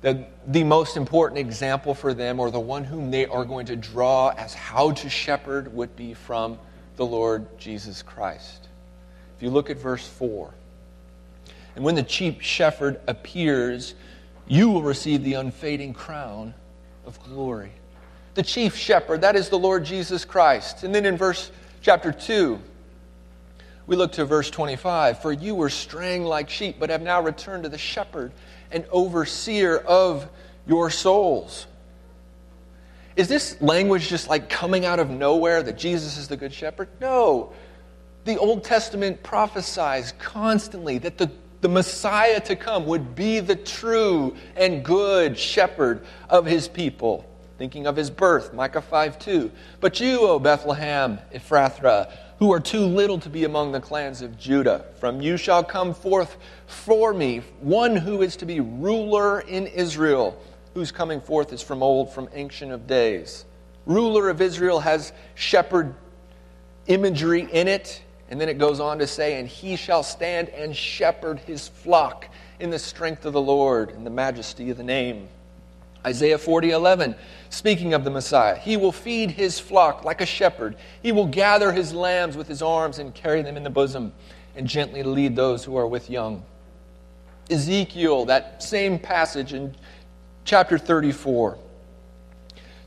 that 0.02 0.52
the 0.52 0.64
most 0.64 0.96
important 0.96 1.38
example 1.38 1.94
for 1.94 2.14
them, 2.14 2.40
or 2.40 2.50
the 2.50 2.60
one 2.60 2.84
whom 2.84 3.10
they 3.10 3.26
are 3.26 3.44
going 3.44 3.66
to 3.66 3.76
draw 3.76 4.30
as 4.30 4.54
how 4.54 4.92
to 4.92 5.10
shepherd, 5.10 5.74
would 5.74 5.94
be 5.94 6.14
from 6.14 6.58
the 6.96 7.04
Lord 7.04 7.58
Jesus 7.58 8.02
Christ. 8.02 8.68
If 9.36 9.42
you 9.42 9.50
look 9.50 9.68
at 9.68 9.76
verse 9.76 10.06
4, 10.06 10.54
and 11.74 11.84
when 11.84 11.94
the 11.94 12.02
chief 12.02 12.42
shepherd 12.42 13.00
appears, 13.06 13.94
you 14.46 14.70
will 14.70 14.82
receive 14.82 15.22
the 15.22 15.34
unfading 15.34 15.94
crown 15.94 16.54
of 17.06 17.22
glory. 17.22 17.72
The 18.34 18.42
chief 18.42 18.76
shepherd, 18.76 19.22
that 19.22 19.36
is 19.36 19.48
the 19.48 19.58
Lord 19.58 19.84
Jesus 19.84 20.24
Christ. 20.24 20.82
And 20.82 20.94
then 20.94 21.04
in 21.04 21.16
verse 21.16 21.50
chapter 21.82 22.12
2, 22.12 22.60
we 23.86 23.96
look 23.96 24.12
to 24.12 24.24
verse 24.24 24.50
25 24.50 25.20
For 25.20 25.32
you 25.32 25.54
were 25.54 25.70
straying 25.70 26.24
like 26.24 26.48
sheep, 26.48 26.76
but 26.78 26.90
have 26.90 27.02
now 27.02 27.20
returned 27.20 27.64
to 27.64 27.68
the 27.68 27.78
shepherd 27.78 28.32
and 28.70 28.84
overseer 28.92 29.78
of 29.78 30.28
your 30.66 30.90
souls. 30.90 31.66
Is 33.16 33.28
this 33.28 33.60
language 33.60 34.08
just 34.08 34.28
like 34.28 34.48
coming 34.48 34.84
out 34.86 35.00
of 35.00 35.10
nowhere 35.10 35.62
that 35.62 35.76
Jesus 35.76 36.16
is 36.16 36.28
the 36.28 36.36
Good 36.36 36.54
Shepherd? 36.54 36.88
No. 37.00 37.52
The 38.24 38.38
Old 38.38 38.64
Testament 38.64 39.22
prophesies 39.22 40.12
constantly 40.18 40.98
that 40.98 41.18
the, 41.18 41.30
the 41.60 41.68
Messiah 41.68 42.40
to 42.40 42.56
come 42.56 42.86
would 42.86 43.14
be 43.14 43.40
the 43.40 43.56
true 43.56 44.34
and 44.56 44.84
good 44.84 45.38
shepherd 45.38 46.04
of 46.28 46.46
his 46.46 46.68
people. 46.68 47.26
Thinking 47.58 47.86
of 47.86 47.96
his 47.96 48.10
birth, 48.10 48.54
Micah 48.54 48.80
5 48.80 49.18
2. 49.18 49.50
But 49.80 50.00
you, 50.00 50.20
O 50.20 50.38
Bethlehem, 50.38 51.18
Ephrathah, 51.34 52.10
who 52.38 52.52
are 52.52 52.60
too 52.60 52.80
little 52.80 53.18
to 53.18 53.28
be 53.28 53.44
among 53.44 53.72
the 53.72 53.80
clans 53.80 54.22
of 54.22 54.38
Judah, 54.38 54.86
from 54.98 55.20
you 55.20 55.36
shall 55.36 55.62
come 55.62 55.92
forth 55.92 56.38
for 56.66 57.12
me 57.12 57.42
one 57.60 57.96
who 57.96 58.22
is 58.22 58.36
to 58.36 58.46
be 58.46 58.60
ruler 58.60 59.40
in 59.40 59.66
Israel 59.66 60.40
whose 60.74 60.92
coming 60.92 61.20
forth 61.20 61.52
is 61.52 61.62
from 61.62 61.82
old, 61.82 62.12
from 62.12 62.28
ancient 62.32 62.72
of 62.72 62.86
days. 62.86 63.44
Ruler 63.86 64.28
of 64.28 64.40
Israel 64.40 64.80
has 64.80 65.12
shepherd 65.34 65.94
imagery 66.86 67.48
in 67.52 67.68
it. 67.68 68.02
And 68.30 68.40
then 68.40 68.48
it 68.48 68.58
goes 68.58 68.78
on 68.78 68.98
to 69.00 69.06
say, 69.06 69.38
And 69.38 69.48
he 69.48 69.76
shall 69.76 70.02
stand 70.02 70.48
and 70.50 70.74
shepherd 70.74 71.40
his 71.40 71.68
flock 71.68 72.28
in 72.60 72.70
the 72.70 72.78
strength 72.78 73.24
of 73.24 73.32
the 73.32 73.40
Lord, 73.40 73.90
in 73.90 74.04
the 74.04 74.10
majesty 74.10 74.70
of 74.70 74.76
the 74.76 74.84
name. 74.84 75.28
Isaiah 76.06 76.38
40, 76.38 76.70
11, 76.70 77.14
speaking 77.50 77.92
of 77.92 78.04
the 78.04 78.10
Messiah, 78.10 78.56
he 78.56 78.76
will 78.76 78.92
feed 78.92 79.32
his 79.32 79.60
flock 79.60 80.04
like 80.04 80.20
a 80.20 80.26
shepherd. 80.26 80.76
He 81.02 81.12
will 81.12 81.26
gather 81.26 81.72
his 81.72 81.92
lambs 81.92 82.36
with 82.36 82.48
his 82.48 82.62
arms 82.62 82.98
and 82.98 83.14
carry 83.14 83.42
them 83.42 83.56
in 83.56 83.64
the 83.64 83.70
bosom, 83.70 84.12
and 84.56 84.66
gently 84.66 85.02
lead 85.02 85.36
those 85.36 85.64
who 85.64 85.76
are 85.76 85.86
with 85.86 86.08
young. 86.08 86.42
Ezekiel, 87.50 88.26
that 88.26 88.62
same 88.62 88.98
passage 88.98 89.52
in 89.52 89.74
chapter 90.44 90.78
34 90.78 91.58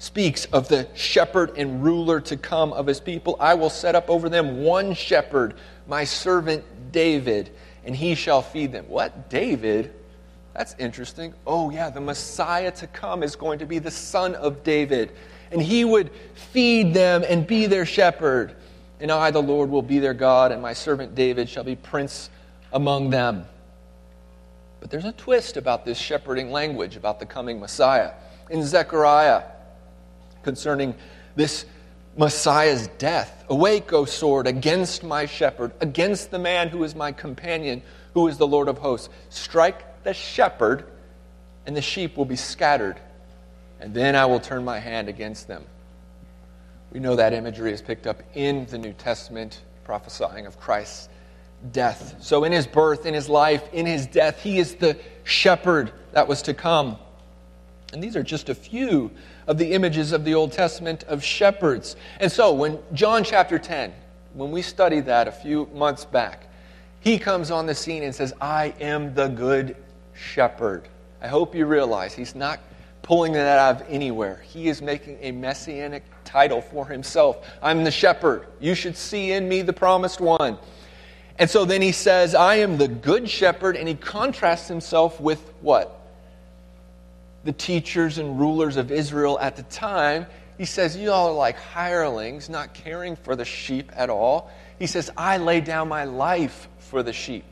speaks 0.04 0.44
of 0.46 0.68
the 0.68 0.86
shepherd 0.94 1.58
and 1.58 1.82
ruler 1.82 2.20
to 2.20 2.36
come 2.36 2.74
of 2.74 2.86
his 2.86 3.00
people. 3.00 3.38
I 3.40 3.54
will 3.54 3.70
set 3.70 3.96
up 3.96 4.10
over 4.10 4.28
them 4.28 4.62
one 4.62 4.94
shepherd, 4.94 5.54
my 5.88 6.04
servant 6.04 6.66
David, 6.92 7.52
and 7.86 7.96
he 7.96 8.14
shall 8.14 8.42
feed 8.42 8.74
them. 8.74 8.86
What? 8.90 9.30
David? 9.30 9.94
That's 10.54 10.76
interesting. 10.78 11.34
Oh, 11.48 11.70
yeah, 11.70 11.90
the 11.90 12.02
Messiah 12.02 12.70
to 12.72 12.88
come 12.88 13.24
is 13.24 13.38
going 13.38 13.60
to 13.60 13.66
be 13.66 13.80
the 13.80 13.90
son 13.90 14.36
of 14.36 14.62
David, 14.62 15.14
and 15.54 15.62
he 15.62 15.86
would 15.86 16.12
feed 16.34 16.94
them 16.94 17.24
and 17.26 17.48
be 17.48 17.66
their 17.66 17.86
shepherd. 17.86 18.56
And 19.00 19.10
I, 19.10 19.32
the 19.32 19.42
Lord, 19.42 19.70
will 19.70 19.82
be 19.82 20.00
their 20.00 20.14
God, 20.14 20.52
and 20.52 20.62
my 20.62 20.74
servant 20.74 21.16
David 21.16 21.48
shall 21.48 21.64
be 21.64 21.78
prince 21.78 22.30
among 22.74 23.10
them. 23.10 23.46
But 24.82 24.92
there's 24.92 25.06
a 25.06 25.14
twist 25.14 25.56
about 25.56 25.86
this 25.86 25.98
shepherding 25.98 26.52
language 26.52 26.98
about 26.98 27.22
the 27.22 27.26
coming 27.26 27.58
Messiah. 27.62 28.12
In 28.50 28.66
Zechariah, 28.66 29.44
concerning 30.44 30.96
this 31.36 31.66
Messiah's 32.16 32.88
death 33.00 33.44
Awake, 33.50 33.92
O 33.94 34.06
sword, 34.06 34.48
against 34.48 35.04
my 35.04 35.26
shepherd, 35.26 35.74
against 35.80 36.32
the 36.32 36.40
man 36.40 36.70
who 36.70 36.84
is 36.84 36.96
my 36.96 37.12
companion, 37.12 37.82
who 38.14 38.28
is 38.28 38.38
the 38.38 38.48
Lord 38.48 38.68
of 38.68 38.78
hosts. 38.78 39.10
Strike 39.30 40.04
the 40.04 40.14
shepherd, 40.14 40.86
and 41.66 41.76
the 41.76 41.82
sheep 41.82 42.18
will 42.18 42.26
be 42.26 42.36
scattered, 42.36 43.00
and 43.80 43.94
then 43.94 44.16
I 44.16 44.26
will 44.26 44.40
turn 44.40 44.64
my 44.64 44.80
hand 44.80 45.10
against 45.10 45.48
them. 45.48 45.66
We 46.92 47.00
know 47.00 47.16
that 47.16 47.34
imagery 47.34 47.74
is 47.74 47.82
picked 47.82 48.08
up 48.08 48.24
in 48.34 48.66
the 48.68 48.78
New 48.78 48.94
Testament, 48.94 49.62
prophesying 49.84 50.46
of 50.46 50.60
Christ's 50.60 51.10
death. 51.72 52.16
So, 52.20 52.44
in 52.44 52.52
his 52.52 52.66
birth, 52.66 53.06
in 53.06 53.14
his 53.14 53.30
life, 53.30 53.64
in 53.74 53.86
his 53.86 54.08
death, 54.08 54.42
he 54.42 54.58
is 54.58 54.76
the 54.76 54.98
shepherd 55.24 55.92
that 56.12 56.28
was 56.28 56.42
to 56.44 56.54
come. 56.54 56.98
And 57.92 58.02
these 58.02 58.16
are 58.16 58.24
just 58.24 58.50
a 58.50 58.56
few 58.56 59.12
of 59.48 59.58
the 59.58 59.74
images 59.74 60.12
of 60.12 60.26
the 60.26 60.34
Old 60.34 60.52
Testament 60.52 61.04
of 61.04 61.24
shepherds. 61.24 61.96
And 62.20 62.32
so, 62.32 62.54
when 62.54 62.80
John 62.94 63.24
chapter 63.24 63.60
10, 63.60 63.94
when 64.34 64.52
we 64.52 64.62
studied 64.62 65.06
that 65.06 65.28
a 65.28 65.32
few 65.32 65.70
months 65.74 66.06
back, 66.06 66.48
he 67.00 67.20
comes 67.20 67.52
on 67.52 67.66
the 67.66 67.76
scene 67.76 68.04
and 68.04 68.16
says, 68.16 68.34
I 68.40 68.74
am 68.80 69.14
the 69.14 69.28
good 69.28 69.76
shepherd. 70.14 70.88
I 71.22 71.28
hope 71.28 71.54
you 71.54 71.66
realize 71.66 72.14
he's 72.14 72.36
not 72.36 72.60
pulling 73.02 73.34
that 73.34 73.60
out 73.60 73.82
of 73.82 73.88
anywhere. 73.90 74.42
He 74.48 74.70
is 74.70 74.82
making 74.82 75.18
a 75.22 75.32
messianic 75.32 76.04
title 76.24 76.62
for 76.62 76.86
himself. 76.86 77.46
I'm 77.62 77.84
the 77.84 77.92
shepherd. 77.92 78.48
You 78.60 78.74
should 78.74 78.96
see 78.96 79.34
in 79.34 79.48
me 79.48 79.62
the 79.62 79.74
promised 79.74 80.22
one. 80.22 80.58
And 81.40 81.50
so 81.50 81.66
then 81.66 81.82
he 81.82 81.92
says, 81.92 82.36
I 82.36 82.56
am 82.56 82.78
the 82.78 82.88
good 82.88 83.30
shepherd, 83.30 83.76
and 83.76 83.88
he 83.88 83.96
contrasts 83.96 84.68
himself 84.68 85.20
with 85.20 85.52
what? 85.62 86.00
The 87.44 87.54
teachers 87.54 88.18
and 88.18 88.40
rulers 88.40 88.78
of 88.78 88.92
Israel 88.92 89.40
at 89.40 89.56
the 89.56 89.64
time. 89.64 90.26
He 90.58 90.66
says, 90.66 90.96
You 90.96 91.12
all 91.12 91.30
are 91.30 91.34
like 91.34 91.58
hirelings, 91.58 92.50
not 92.50 92.74
caring 92.74 93.16
for 93.16 93.36
the 93.36 93.46
sheep 93.46 93.92
at 93.96 94.10
all. 94.10 94.52
He 94.80 94.88
says, 94.88 95.10
I 95.18 95.38
lay 95.38 95.62
down 95.62 95.88
my 95.88 96.06
life 96.06 96.68
for 96.78 97.04
the 97.04 97.14
sheep. 97.14 97.46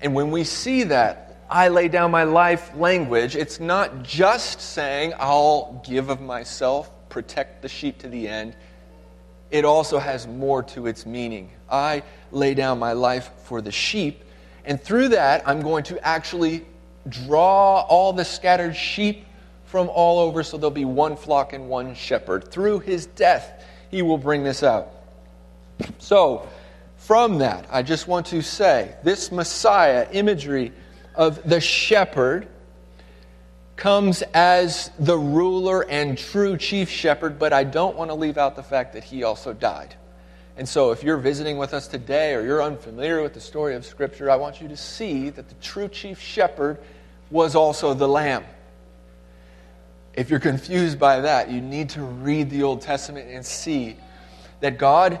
And 0.00 0.14
when 0.14 0.30
we 0.30 0.44
see 0.44 0.84
that, 0.84 1.24
I 1.48 1.68
lay 1.68 1.88
down 1.88 2.10
my 2.10 2.24
life 2.24 2.74
language, 2.74 3.36
it's 3.36 3.60
not 3.60 4.02
just 4.02 4.60
saying, 4.60 5.12
I'll 5.18 5.82
give 5.86 6.08
of 6.08 6.20
myself, 6.20 6.90
protect 7.08 7.62
the 7.62 7.68
sheep 7.68 7.98
to 7.98 8.08
the 8.08 8.28
end. 8.28 8.56
It 9.50 9.64
also 9.64 9.98
has 9.98 10.26
more 10.26 10.62
to 10.64 10.86
its 10.86 11.06
meaning. 11.06 11.50
I 11.70 12.02
lay 12.32 12.54
down 12.54 12.78
my 12.78 12.92
life 12.92 13.30
for 13.44 13.60
the 13.60 13.70
sheep, 13.70 14.24
and 14.64 14.80
through 14.80 15.08
that, 15.08 15.46
I'm 15.46 15.60
going 15.60 15.84
to 15.84 16.04
actually 16.04 16.64
draw 17.08 17.80
all 17.82 18.12
the 18.12 18.24
scattered 18.24 18.76
sheep 18.76 19.26
from 19.64 19.88
all 19.88 20.18
over 20.18 20.42
so 20.42 20.56
there'll 20.56 20.70
be 20.70 20.84
one 20.84 21.16
flock 21.16 21.52
and 21.52 21.68
one 21.68 21.94
shepherd. 21.94 22.48
Through 22.48 22.80
his 22.80 23.06
death, 23.06 23.64
he 23.90 24.02
will 24.02 24.18
bring 24.18 24.44
this 24.44 24.62
out. 24.62 24.90
So, 25.98 26.48
from 26.96 27.38
that, 27.38 27.66
I 27.70 27.82
just 27.82 28.08
want 28.08 28.26
to 28.26 28.40
say 28.40 28.94
this 29.02 29.30
Messiah 29.30 30.08
imagery 30.12 30.72
of 31.14 31.46
the 31.48 31.60
shepherd 31.60 32.48
comes 33.76 34.22
as 34.32 34.90
the 34.98 35.18
ruler 35.18 35.84
and 35.90 36.16
true 36.16 36.56
chief 36.56 36.88
shepherd, 36.88 37.38
but 37.38 37.52
I 37.52 37.64
don't 37.64 37.96
want 37.96 38.10
to 38.10 38.14
leave 38.14 38.38
out 38.38 38.56
the 38.56 38.62
fact 38.62 38.92
that 38.94 39.04
he 39.04 39.24
also 39.24 39.52
died. 39.52 39.96
And 40.56 40.68
so, 40.68 40.92
if 40.92 41.02
you're 41.02 41.16
visiting 41.16 41.58
with 41.58 41.74
us 41.74 41.88
today 41.88 42.34
or 42.34 42.42
you're 42.42 42.62
unfamiliar 42.62 43.22
with 43.22 43.34
the 43.34 43.40
story 43.40 43.74
of 43.74 43.84
Scripture, 43.84 44.30
I 44.30 44.36
want 44.36 44.60
you 44.60 44.68
to 44.68 44.76
see 44.76 45.30
that 45.30 45.48
the 45.48 45.54
true 45.56 45.88
chief 45.88 46.20
shepherd 46.20 46.78
was 47.30 47.56
also 47.56 47.92
the 47.92 48.06
lamb. 48.06 48.44
If 50.14 50.30
you're 50.30 50.40
confused 50.40 50.98
by 50.98 51.20
that, 51.20 51.50
you 51.50 51.60
need 51.60 51.88
to 51.90 52.02
read 52.02 52.50
the 52.50 52.62
Old 52.62 52.82
Testament 52.82 53.28
and 53.28 53.44
see 53.44 53.96
that 54.60 54.78
God 54.78 55.18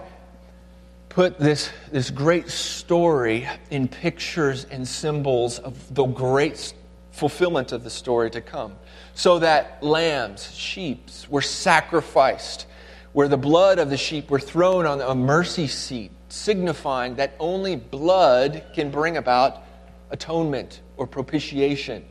put 1.08 1.38
this, 1.38 1.70
this 1.90 2.10
great 2.10 2.48
story 2.48 3.48
in 3.70 3.88
pictures 3.88 4.66
and 4.70 4.86
symbols 4.86 5.58
of 5.58 5.94
the 5.94 6.06
great 6.06 6.74
fulfillment 7.10 7.72
of 7.72 7.84
the 7.84 7.90
story 7.90 8.30
to 8.30 8.40
come. 8.40 8.74
So 9.14 9.38
that 9.40 9.82
lambs, 9.82 10.52
sheep, 10.52 11.08
were 11.28 11.42
sacrificed, 11.42 12.66
where 13.14 13.28
the 13.28 13.38
blood 13.38 13.78
of 13.78 13.90
the 13.90 13.96
sheep 13.96 14.28
were 14.28 14.40
thrown 14.40 14.86
on 14.86 15.00
a 15.00 15.14
mercy 15.14 15.68
seat, 15.68 16.10
signifying 16.28 17.14
that 17.14 17.32
only 17.38 17.76
blood 17.76 18.64
can 18.74 18.90
bring 18.90 19.16
about 19.16 19.62
atonement 20.10 20.80
or 20.96 21.06
propitiation. 21.06 22.04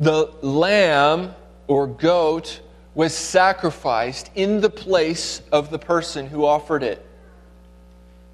The 0.00 0.32
lamb 0.40 1.34
or 1.66 1.86
goat 1.86 2.60
was 2.94 3.14
sacrificed 3.14 4.30
in 4.34 4.62
the 4.62 4.70
place 4.70 5.42
of 5.52 5.70
the 5.70 5.78
person 5.78 6.26
who 6.26 6.46
offered 6.46 6.82
it. 6.82 7.06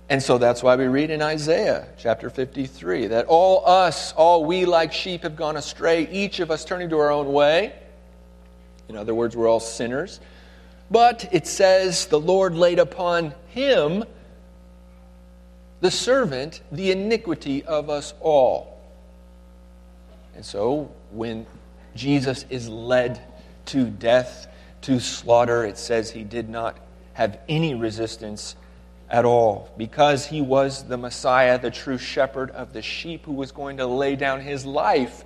And 0.08 0.22
so 0.22 0.38
that's 0.38 0.62
why 0.62 0.76
we 0.76 0.84
read 0.84 1.10
in 1.10 1.22
Isaiah 1.22 1.88
chapter 1.98 2.30
53 2.30 3.08
that 3.08 3.26
all 3.26 3.66
us, 3.66 4.12
all 4.12 4.44
we 4.44 4.64
like 4.64 4.92
sheep 4.92 5.24
have 5.24 5.34
gone 5.34 5.56
astray, 5.56 6.08
each 6.08 6.38
of 6.38 6.52
us 6.52 6.64
turning 6.64 6.88
to 6.90 6.98
our 6.98 7.10
own 7.10 7.32
way. 7.32 7.74
In 8.88 8.96
other 8.96 9.12
words, 9.12 9.36
we're 9.36 9.48
all 9.48 9.58
sinners. 9.58 10.20
But 10.90 11.28
it 11.32 11.46
says 11.46 12.06
the 12.06 12.20
Lord 12.20 12.54
laid 12.54 12.78
upon 12.78 13.34
him, 13.48 14.04
the 15.80 15.90
servant, 15.90 16.62
the 16.70 16.90
iniquity 16.90 17.64
of 17.64 17.90
us 17.90 18.14
all. 18.20 18.80
And 20.34 20.44
so 20.44 20.90
when 21.10 21.46
Jesus 21.94 22.44
is 22.50 22.68
led 22.68 23.20
to 23.66 23.86
death, 23.86 24.46
to 24.82 25.00
slaughter, 25.00 25.64
it 25.64 25.78
says 25.78 26.10
he 26.10 26.22
did 26.22 26.48
not 26.48 26.76
have 27.14 27.38
any 27.48 27.74
resistance 27.74 28.54
at 29.08 29.24
all 29.24 29.70
because 29.76 30.26
he 30.26 30.42
was 30.42 30.84
the 30.84 30.96
Messiah, 30.96 31.58
the 31.58 31.70
true 31.70 31.98
shepherd 31.98 32.50
of 32.50 32.72
the 32.72 32.82
sheep 32.82 33.24
who 33.24 33.32
was 33.32 33.52
going 33.52 33.78
to 33.78 33.86
lay 33.86 34.16
down 34.16 34.40
his 34.40 34.66
life 34.66 35.24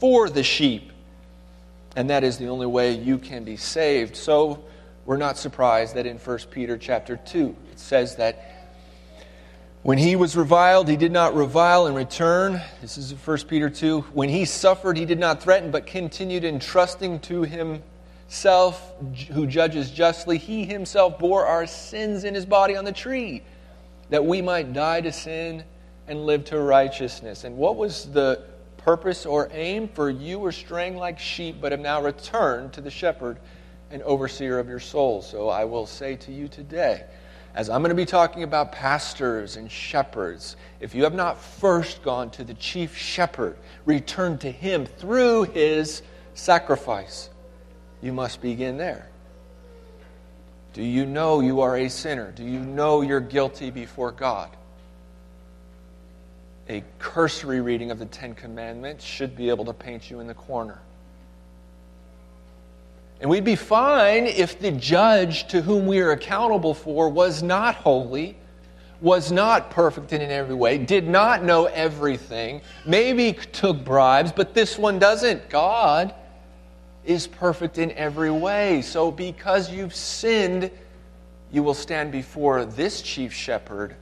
for 0.00 0.28
the 0.28 0.42
sheep. 0.42 0.90
And 1.96 2.10
that 2.10 2.24
is 2.24 2.38
the 2.38 2.48
only 2.48 2.66
way 2.66 2.92
you 2.92 3.18
can 3.18 3.44
be 3.44 3.56
saved. 3.56 4.16
So 4.16 4.64
we're 5.04 5.16
not 5.16 5.38
surprised 5.38 5.94
that 5.94 6.06
in 6.06 6.18
1 6.18 6.38
Peter 6.50 6.76
chapter 6.78 7.16
2 7.16 7.56
it 7.72 7.78
says 7.78 8.16
that 8.16 8.60
when 9.82 9.96
he 9.96 10.14
was 10.14 10.36
reviled, 10.36 10.88
he 10.88 10.98
did 10.98 11.10
not 11.10 11.34
revile 11.34 11.86
in 11.86 11.94
return. 11.94 12.60
This 12.82 12.98
is 12.98 13.14
1 13.14 13.38
Peter 13.48 13.70
2. 13.70 14.02
When 14.12 14.28
he 14.28 14.44
suffered, 14.44 14.98
he 14.98 15.06
did 15.06 15.18
not 15.18 15.42
threaten, 15.42 15.70
but 15.70 15.86
continued 15.86 16.44
entrusting 16.44 17.20
to 17.20 17.44
himself 17.44 18.92
who 19.32 19.46
judges 19.46 19.90
justly, 19.90 20.36
he 20.36 20.66
himself 20.66 21.18
bore 21.18 21.46
our 21.46 21.66
sins 21.66 22.24
in 22.24 22.34
his 22.34 22.44
body 22.44 22.76
on 22.76 22.84
the 22.84 22.92
tree, 22.92 23.42
that 24.10 24.22
we 24.22 24.42
might 24.42 24.74
die 24.74 25.00
to 25.00 25.12
sin 25.12 25.64
and 26.06 26.26
live 26.26 26.44
to 26.44 26.60
righteousness. 26.60 27.44
And 27.44 27.56
what 27.56 27.76
was 27.76 28.12
the 28.12 28.44
purpose 28.76 29.24
or 29.24 29.48
aim? 29.50 29.88
For 29.88 30.10
you 30.10 30.38
were 30.38 30.52
straying 30.52 30.98
like 30.98 31.18
sheep, 31.18 31.56
but 31.58 31.72
have 31.72 31.80
now 31.80 32.02
returned 32.02 32.74
to 32.74 32.82
the 32.82 32.90
shepherd 32.90 33.38
and 33.90 34.02
overseer 34.02 34.58
of 34.58 34.68
your 34.68 34.80
souls. 34.80 35.28
So 35.28 35.48
I 35.48 35.64
will 35.64 35.86
say 35.86 36.16
to 36.16 36.32
you 36.32 36.48
today, 36.48 37.04
as 37.54 37.68
I'm 37.68 37.82
going 37.82 37.90
to 37.90 37.96
be 37.96 38.06
talking 38.06 38.44
about 38.44 38.72
pastors 38.72 39.56
and 39.56 39.70
shepherds, 39.70 40.56
if 40.78 40.94
you 40.94 41.02
have 41.02 41.14
not 41.14 41.38
first 41.38 42.02
gone 42.02 42.30
to 42.30 42.44
the 42.44 42.54
chief 42.54 42.96
shepherd, 42.96 43.56
return 43.84 44.38
to 44.38 44.50
him 44.50 44.86
through 44.86 45.44
his 45.44 46.02
sacrifice 46.34 47.30
you 48.02 48.12
must 48.12 48.40
begin 48.40 48.76
there. 48.76 49.08
Do 50.72 50.82
you 50.82 51.04
know 51.04 51.40
you 51.40 51.60
are 51.60 51.76
a 51.76 51.88
sinner? 51.88 52.30
Do 52.30 52.44
you 52.44 52.60
know 52.60 53.02
you're 53.02 53.20
guilty 53.20 53.70
before 53.70 54.12
God? 54.12 54.50
A 56.68 56.84
cursory 56.98 57.60
reading 57.60 57.90
of 57.90 57.98
the 57.98 58.06
Ten 58.06 58.34
Commandments 58.34 59.04
should 59.04 59.36
be 59.36 59.48
able 59.48 59.64
to 59.64 59.72
paint 59.72 60.10
you 60.10 60.20
in 60.20 60.28
the 60.28 60.34
corner. 60.34 60.78
And 63.20 63.28
we'd 63.28 63.44
be 63.44 63.56
fine 63.56 64.26
if 64.26 64.58
the 64.58 64.72
judge 64.72 65.48
to 65.48 65.60
whom 65.60 65.86
we 65.86 66.00
are 66.00 66.12
accountable 66.12 66.72
for 66.72 67.08
was 67.08 67.42
not 67.42 67.74
holy, 67.74 68.36
was 69.02 69.30
not 69.30 69.70
perfect 69.70 70.12
in 70.12 70.22
every 70.22 70.54
way, 70.54 70.78
did 70.78 71.06
not 71.06 71.42
know 71.42 71.66
everything, 71.66 72.62
maybe 72.86 73.32
took 73.32 73.84
bribes, 73.84 74.32
but 74.32 74.54
this 74.54 74.78
one 74.78 74.98
doesn't. 74.98 75.50
God 75.50 76.14
is 77.04 77.26
perfect 77.26 77.78
in 77.78 77.92
every 77.92 78.30
way. 78.30 78.82
So, 78.82 79.10
because 79.10 79.70
you've 79.70 79.94
sinned, 79.94 80.70
you 81.52 81.62
will 81.62 81.74
stand 81.74 82.12
before 82.12 82.64
this 82.64 83.02
chief 83.02 83.32
shepherd 83.32 83.96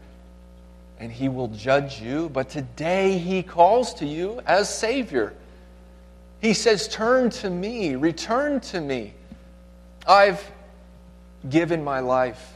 and 1.00 1.12
he 1.12 1.28
will 1.28 1.48
judge 1.48 2.00
you. 2.00 2.28
But 2.28 2.48
today 2.48 3.18
he 3.18 3.42
calls 3.42 3.94
to 3.94 4.06
you 4.06 4.40
as 4.46 4.72
Savior. 4.72 5.32
He 6.40 6.54
says, 6.54 6.88
Turn 6.88 7.30
to 7.30 7.50
me, 7.50 7.96
return 7.96 8.60
to 8.60 8.80
me. 8.80 9.14
I've 10.06 10.50
given 11.48 11.82
my 11.84 12.00
life 12.00 12.54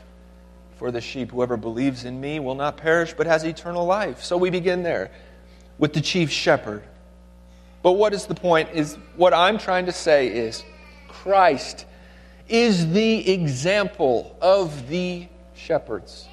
for 0.76 0.90
the 0.90 1.00
sheep. 1.00 1.30
Whoever 1.30 1.56
believes 1.56 2.04
in 2.04 2.20
me 2.20 2.40
will 2.40 2.54
not 2.54 2.76
perish, 2.76 3.14
but 3.14 3.26
has 3.26 3.44
eternal 3.44 3.84
life. 3.84 4.22
So 4.22 4.36
we 4.36 4.50
begin 4.50 4.82
there 4.82 5.10
with 5.78 5.92
the 5.92 6.00
chief 6.00 6.30
shepherd. 6.30 6.82
But 7.82 7.92
what 7.92 8.12
is 8.12 8.26
the 8.26 8.34
point? 8.34 8.70
Is 8.72 8.96
what 9.16 9.34
I'm 9.34 9.58
trying 9.58 9.86
to 9.86 9.92
say 9.92 10.28
is 10.28 10.64
Christ 11.08 11.86
is 12.48 12.92
the 12.92 13.32
example 13.32 14.36
of 14.40 14.88
the 14.88 15.26
shepherds. 15.54 16.28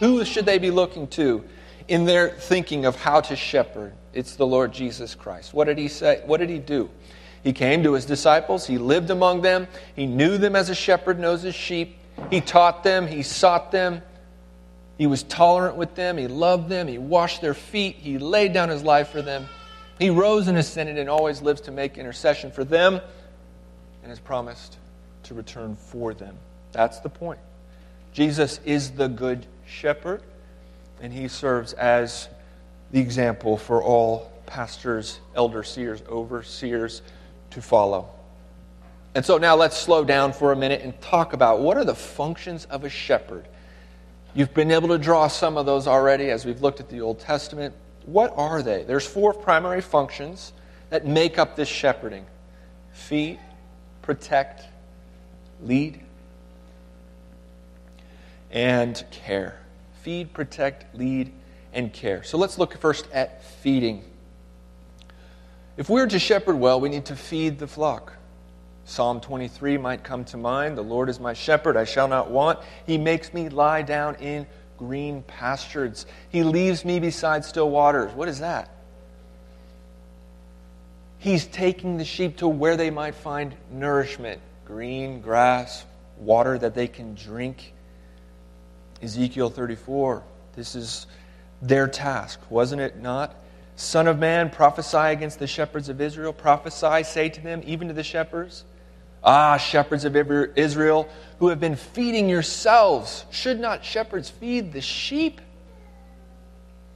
Who 0.00 0.24
should 0.24 0.46
they 0.46 0.58
be 0.58 0.70
looking 0.70 1.06
to 1.08 1.44
in 1.88 2.04
their 2.04 2.30
thinking 2.30 2.84
of 2.84 2.96
how 2.96 3.20
to 3.22 3.36
shepherd? 3.36 3.92
It's 4.12 4.36
the 4.36 4.46
Lord 4.46 4.72
Jesus 4.72 5.14
Christ. 5.14 5.54
What 5.54 5.64
did 5.64 5.78
he 5.78 5.88
say? 5.88 6.22
What 6.26 6.38
did 6.38 6.50
he 6.50 6.58
do? 6.58 6.90
He 7.44 7.52
came 7.52 7.82
to 7.84 7.92
his 7.92 8.04
disciples, 8.04 8.66
he 8.66 8.76
lived 8.76 9.10
among 9.10 9.42
them, 9.42 9.68
he 9.94 10.06
knew 10.06 10.36
them 10.36 10.56
as 10.56 10.68
a 10.68 10.74
shepherd 10.74 11.20
knows 11.20 11.42
his 11.42 11.54
sheep, 11.54 11.96
he 12.30 12.40
taught 12.40 12.82
them, 12.82 13.06
he 13.06 13.22
sought 13.22 13.70
them. 13.70 14.02
He 14.98 15.06
was 15.06 15.22
tolerant 15.22 15.76
with 15.76 15.94
them. 15.94 16.16
He 16.16 16.26
loved 16.26 16.68
them. 16.68 16.88
He 16.88 16.98
washed 16.98 17.42
their 17.42 17.54
feet. 17.54 17.96
He 17.96 18.18
laid 18.18 18.52
down 18.52 18.70
his 18.70 18.82
life 18.82 19.10
for 19.10 19.22
them. 19.22 19.46
He 19.98 20.10
rose 20.10 20.48
and 20.48 20.58
ascended 20.58 20.98
and 20.98 21.08
always 21.08 21.42
lives 21.42 21.60
to 21.62 21.70
make 21.70 21.98
intercession 21.98 22.50
for 22.50 22.64
them 22.64 23.00
and 24.02 24.10
has 24.10 24.18
promised 24.18 24.78
to 25.24 25.34
return 25.34 25.76
for 25.76 26.14
them. 26.14 26.36
That's 26.72 27.00
the 27.00 27.08
point. 27.08 27.40
Jesus 28.12 28.60
is 28.64 28.92
the 28.92 29.08
good 29.08 29.46
shepherd, 29.66 30.22
and 31.00 31.12
he 31.12 31.28
serves 31.28 31.72
as 31.74 32.28
the 32.92 33.00
example 33.00 33.56
for 33.56 33.82
all 33.82 34.30
pastors, 34.46 35.20
elder 35.34 35.62
seers, 35.62 36.02
overseers 36.08 37.02
to 37.50 37.60
follow. 37.60 38.08
And 39.14 39.24
so 39.24 39.38
now 39.38 39.56
let's 39.56 39.76
slow 39.76 40.04
down 40.04 40.32
for 40.32 40.52
a 40.52 40.56
minute 40.56 40.82
and 40.82 40.98
talk 41.00 41.32
about 41.32 41.60
what 41.60 41.76
are 41.76 41.84
the 41.84 41.94
functions 41.94 42.66
of 42.66 42.84
a 42.84 42.88
shepherd. 42.88 43.46
You've 44.34 44.52
been 44.52 44.70
able 44.70 44.88
to 44.88 44.98
draw 44.98 45.28
some 45.28 45.56
of 45.56 45.64
those 45.64 45.86
already 45.86 46.30
as 46.30 46.44
we've 46.44 46.60
looked 46.60 46.80
at 46.80 46.90
the 46.90 47.00
Old 47.00 47.18
Testament. 47.18 47.74
What 48.04 48.34
are 48.36 48.62
they? 48.62 48.84
There's 48.84 49.06
four 49.06 49.32
primary 49.32 49.80
functions 49.80 50.52
that 50.90 51.06
make 51.06 51.38
up 51.38 51.56
this 51.56 51.68
shepherding 51.68 52.26
feed, 52.92 53.38
protect, 54.02 54.64
lead, 55.62 56.00
and 58.50 59.04
care. 59.10 59.58
Feed, 60.06 60.32
protect, 60.32 60.94
lead, 60.94 61.32
and 61.72 61.92
care. 61.92 62.22
So 62.22 62.38
let's 62.38 62.60
look 62.60 62.78
first 62.78 63.08
at 63.12 63.42
feeding. 63.42 64.04
If 65.76 65.90
we're 65.90 66.06
to 66.06 66.20
shepherd 66.20 66.54
well, 66.54 66.80
we 66.80 66.88
need 66.88 67.06
to 67.06 67.16
feed 67.16 67.58
the 67.58 67.66
flock. 67.66 68.12
Psalm 68.84 69.20
23 69.20 69.78
might 69.78 70.04
come 70.04 70.24
to 70.26 70.36
mind. 70.36 70.78
The 70.78 70.82
Lord 70.82 71.08
is 71.08 71.18
my 71.18 71.32
shepherd, 71.32 71.76
I 71.76 71.82
shall 71.82 72.06
not 72.06 72.30
want. 72.30 72.60
He 72.86 72.98
makes 72.98 73.34
me 73.34 73.48
lie 73.48 73.82
down 73.82 74.14
in 74.20 74.46
green 74.78 75.24
pastures. 75.24 76.06
He 76.28 76.44
leaves 76.44 76.84
me 76.84 77.00
beside 77.00 77.44
still 77.44 77.68
waters. 77.68 78.12
What 78.12 78.28
is 78.28 78.38
that? 78.38 78.70
He's 81.18 81.46
taking 81.48 81.96
the 81.96 82.04
sheep 82.04 82.36
to 82.36 82.46
where 82.46 82.76
they 82.76 82.90
might 82.90 83.16
find 83.16 83.56
nourishment 83.72 84.40
green 84.66 85.20
grass, 85.20 85.84
water 86.16 86.58
that 86.58 86.76
they 86.76 86.86
can 86.86 87.16
drink. 87.16 87.72
Ezekiel 89.02 89.50
34. 89.50 90.22
This 90.54 90.74
is 90.74 91.06
their 91.62 91.88
task, 91.88 92.40
wasn't 92.50 92.80
it 92.80 92.98
not? 93.00 93.34
Son 93.76 94.06
of 94.06 94.18
man, 94.18 94.48
prophesy 94.48 94.96
against 94.96 95.38
the 95.38 95.46
shepherds 95.46 95.88
of 95.88 96.00
Israel. 96.00 96.32
Prophesy, 96.32 97.02
say 97.02 97.28
to 97.28 97.40
them, 97.40 97.62
even 97.66 97.88
to 97.88 97.94
the 97.94 98.02
shepherds. 98.02 98.64
Ah, 99.22 99.56
shepherds 99.56 100.04
of 100.04 100.16
Israel, 100.56 101.08
who 101.38 101.48
have 101.48 101.60
been 101.60 101.76
feeding 101.76 102.28
yourselves. 102.28 103.26
Should 103.30 103.60
not 103.60 103.84
shepherds 103.84 104.30
feed 104.30 104.72
the 104.72 104.80
sheep? 104.80 105.40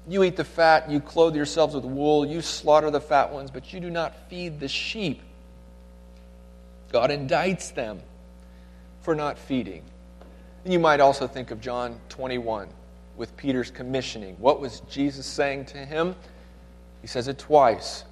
You 0.08 0.22
eat 0.24 0.36
the 0.36 0.44
fat, 0.44 0.90
you 0.90 1.00
clothe 1.00 1.36
yourselves 1.36 1.74
with 1.74 1.84
wool, 1.84 2.24
you 2.24 2.40
slaughter 2.40 2.90
the 2.90 3.00
fat 3.00 3.32
ones, 3.32 3.50
but 3.50 3.72
you 3.72 3.80
do 3.80 3.90
not 3.90 4.28
feed 4.28 4.58
the 4.58 4.68
sheep. 4.68 5.20
God 6.90 7.10
indicts 7.10 7.74
them 7.74 8.00
for 9.02 9.14
not 9.14 9.38
feeding. 9.38 9.84
You 10.64 10.79
might 10.79 11.01
also 11.01 11.27
think 11.27 11.51
of 11.51 11.61
John 11.61 11.99
21 12.11 12.68
with 13.16 13.35
Peter's 13.37 13.70
commissioning. 13.70 14.37
What 14.38 14.61
was 14.61 14.81
Jesus 14.90 15.27
saying 15.27 15.66
to 15.66 15.79
him? 15.79 16.14
He 17.01 17.07
says 17.07 17.29
it 17.29 17.38
twice 17.38 18.05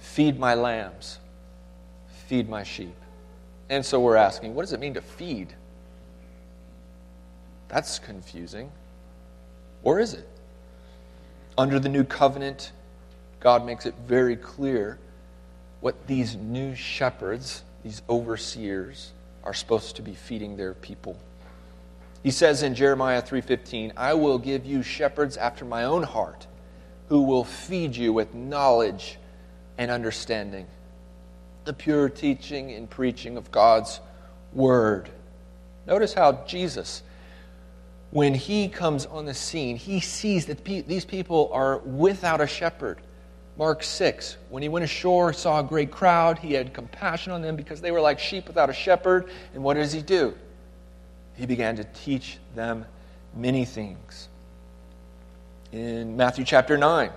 Feed 0.00 0.38
my 0.38 0.54
lambs, 0.54 1.20
feed 2.26 2.48
my 2.48 2.64
sheep. 2.64 2.94
And 3.70 3.86
so 3.86 4.00
we're 4.00 4.16
asking, 4.16 4.54
what 4.54 4.62
does 4.62 4.72
it 4.72 4.80
mean 4.80 4.94
to 4.94 5.00
feed? 5.00 5.54
That's 7.68 7.98
confusing. 8.00 8.70
Or 9.84 10.00
is 10.00 10.14
it? 10.14 10.28
Under 11.56 11.78
the 11.78 11.88
new 11.88 12.04
covenant, 12.04 12.72
God 13.40 13.64
makes 13.64 13.86
it 13.86 13.94
very 14.06 14.36
clear 14.36 14.98
what 15.80 16.06
these 16.06 16.36
new 16.36 16.74
shepherds, 16.74 17.62
these 17.82 18.02
overseers, 18.10 19.12
are 19.44 19.54
supposed 19.54 19.96
to 19.96 20.02
be 20.02 20.14
feeding 20.14 20.56
their 20.56 20.74
people. 20.74 21.16
He 22.22 22.30
says 22.30 22.62
in 22.62 22.74
Jeremiah 22.74 23.22
3:15, 23.22 23.92
"I 23.96 24.14
will 24.14 24.38
give 24.38 24.64
you 24.64 24.82
shepherds 24.82 25.36
after 25.36 25.64
my 25.64 25.84
own 25.84 26.04
heart, 26.04 26.46
who 27.08 27.22
will 27.22 27.44
feed 27.44 27.96
you 27.96 28.12
with 28.12 28.34
knowledge 28.34 29.18
and 29.76 29.90
understanding." 29.90 30.66
the 31.64 31.72
pure 31.72 32.08
teaching 32.08 32.72
and 32.72 32.88
preaching 32.88 33.36
of 33.36 33.50
God's 33.50 34.00
word. 34.52 35.08
Notice 35.86 36.14
how 36.14 36.32
Jesus, 36.46 37.02
when 38.10 38.34
he 38.34 38.68
comes 38.68 39.06
on 39.06 39.26
the 39.26 39.34
scene, 39.34 39.76
he 39.76 40.00
sees 40.00 40.46
that 40.46 40.64
these 40.64 41.04
people 41.04 41.50
are 41.52 41.78
without 41.78 42.40
a 42.40 42.46
shepherd. 42.46 42.98
Mark 43.56 43.82
6, 43.82 44.38
when 44.48 44.62
he 44.62 44.68
went 44.68 44.84
ashore, 44.84 45.32
saw 45.32 45.60
a 45.60 45.62
great 45.62 45.90
crowd, 45.90 46.38
he 46.38 46.54
had 46.54 46.72
compassion 46.72 47.32
on 47.32 47.42
them 47.42 47.54
because 47.54 47.80
they 47.80 47.90
were 47.90 48.00
like 48.00 48.18
sheep 48.18 48.46
without 48.46 48.70
a 48.70 48.74
shepherd. 48.74 49.28
And 49.54 49.62
what 49.62 49.74
does 49.74 49.92
he 49.92 50.00
do? 50.02 50.34
He 51.36 51.46
began 51.46 51.76
to 51.76 51.84
teach 51.84 52.38
them 52.54 52.84
many 53.34 53.64
things. 53.64 54.28
In 55.72 56.16
Matthew 56.16 56.44
chapter 56.44 56.76
9, 56.76 57.10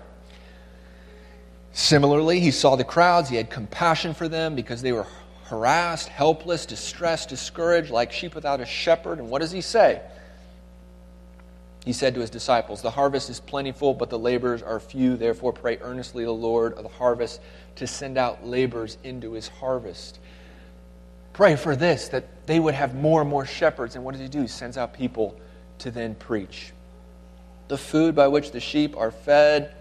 Similarly, 1.76 2.40
he 2.40 2.52
saw 2.52 2.78
the 2.78 2.86
crowds. 2.86 3.28
He 3.28 3.36
had 3.36 3.50
compassion 3.50 4.14
for 4.14 4.30
them 4.30 4.56
because 4.56 4.82
they 4.82 4.94
were 4.94 5.06
harassed, 5.48 6.08
helpless, 6.08 6.66
distressed, 6.66 7.28
discouraged, 7.28 7.92
like 7.92 8.14
sheep 8.14 8.34
without 8.34 8.62
a 8.62 8.66
shepherd. 8.66 9.20
And 9.20 9.30
what 9.30 9.42
does 9.42 9.52
he 9.52 9.60
say? 9.60 10.02
He 11.84 11.92
said 11.92 12.16
to 12.16 12.22
his 12.22 12.30
disciples, 12.30 12.82
The 12.82 12.92
harvest 12.92 13.30
is 13.30 13.42
plentiful, 13.42 13.94
but 13.94 14.10
the 14.10 14.18
laborers 14.18 14.64
are 14.64 14.80
few. 14.80 15.18
Therefore, 15.18 15.52
pray 15.52 15.78
earnestly 15.82 16.24
the 16.24 16.32
Lord 16.32 16.74
of 16.76 16.84
the 16.84 16.90
harvest 16.90 17.42
to 17.76 17.86
send 17.86 18.18
out 18.18 18.48
laborers 18.48 18.98
into 19.04 19.34
his 19.34 19.50
harvest. 19.50 20.20
Pray 21.36 21.58
for 21.58 21.76
this, 21.76 22.08
that 22.08 22.48
they 22.48 22.62
would 22.62 22.76
have 22.76 22.96
more 22.96 23.20
and 23.20 23.30
more 23.30 23.46
shepherds. 23.46 23.96
And 23.96 24.06
what 24.06 24.14
does 24.14 24.22
he 24.22 24.30
do? 24.30 24.44
He 24.44 24.48
sends 24.48 24.78
out 24.78 24.94
people 24.94 25.38
to 25.80 25.92
then 25.92 26.16
preach. 26.16 26.72
The 27.68 27.78
food 27.78 28.16
by 28.16 28.30
which 28.30 28.52
the 28.52 28.62
sheep 28.62 28.96
are 28.96 29.12
fed 29.12 29.76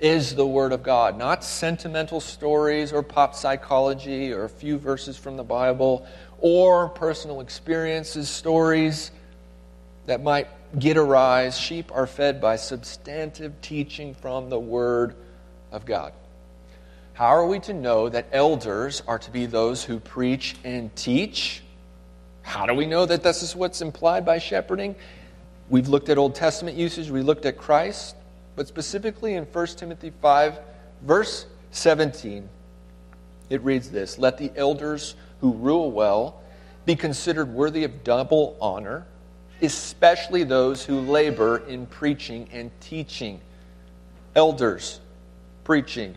is 0.00 0.34
the 0.34 0.44
Word 0.44 0.72
of 0.72 0.82
God, 0.82 1.16
not 1.16 1.44
sentimental 1.44 2.18
stories 2.18 2.92
or 2.92 3.04
pop 3.04 3.36
psychology 3.36 4.32
or 4.32 4.42
a 4.42 4.48
few 4.48 4.78
verses 4.78 5.16
from 5.16 5.36
the 5.36 5.44
Bible 5.44 6.04
or 6.40 6.88
personal 6.88 7.40
experiences, 7.40 8.28
stories 8.28 9.12
that 10.06 10.20
might 10.20 10.48
get 10.76 10.96
a 10.96 11.02
rise. 11.04 11.56
Sheep 11.56 11.92
are 11.94 12.08
fed 12.08 12.40
by 12.40 12.56
substantive 12.56 13.60
teaching 13.60 14.12
from 14.12 14.50
the 14.50 14.58
Word 14.58 15.14
of 15.70 15.86
God. 15.86 16.12
How 17.20 17.36
are 17.36 17.44
we 17.44 17.58
to 17.60 17.74
know 17.74 18.08
that 18.08 18.28
elders 18.32 19.02
are 19.06 19.18
to 19.18 19.30
be 19.30 19.44
those 19.44 19.84
who 19.84 20.00
preach 20.00 20.56
and 20.64 20.96
teach? 20.96 21.62
How 22.40 22.64
do 22.64 22.72
we 22.72 22.86
know 22.86 23.04
that 23.04 23.22
this 23.22 23.42
is 23.42 23.54
what's 23.54 23.82
implied 23.82 24.24
by 24.24 24.38
shepherding? 24.38 24.94
We've 25.68 25.86
looked 25.86 26.08
at 26.08 26.16
Old 26.16 26.34
Testament 26.34 26.78
usage, 26.78 27.10
we 27.10 27.20
looked 27.20 27.44
at 27.44 27.58
Christ. 27.58 28.16
But 28.56 28.68
specifically 28.68 29.34
in 29.34 29.44
1 29.44 29.66
Timothy 29.66 30.14
5, 30.22 30.60
verse 31.02 31.44
17, 31.72 32.48
it 33.50 33.62
reads 33.62 33.90
this 33.90 34.16
Let 34.16 34.38
the 34.38 34.50
elders 34.56 35.14
who 35.42 35.52
rule 35.52 35.90
well 35.90 36.40
be 36.86 36.96
considered 36.96 37.52
worthy 37.52 37.84
of 37.84 38.02
double 38.02 38.56
honor, 38.62 39.06
especially 39.60 40.42
those 40.42 40.86
who 40.86 41.00
labor 41.00 41.58
in 41.68 41.84
preaching 41.84 42.48
and 42.50 42.70
teaching. 42.80 43.42
Elders, 44.34 45.00
preaching, 45.64 46.16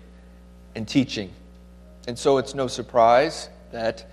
and 0.75 0.87
teaching. 0.87 1.31
And 2.07 2.17
so 2.17 2.37
it's 2.37 2.53
no 2.53 2.67
surprise 2.67 3.49
that 3.71 4.05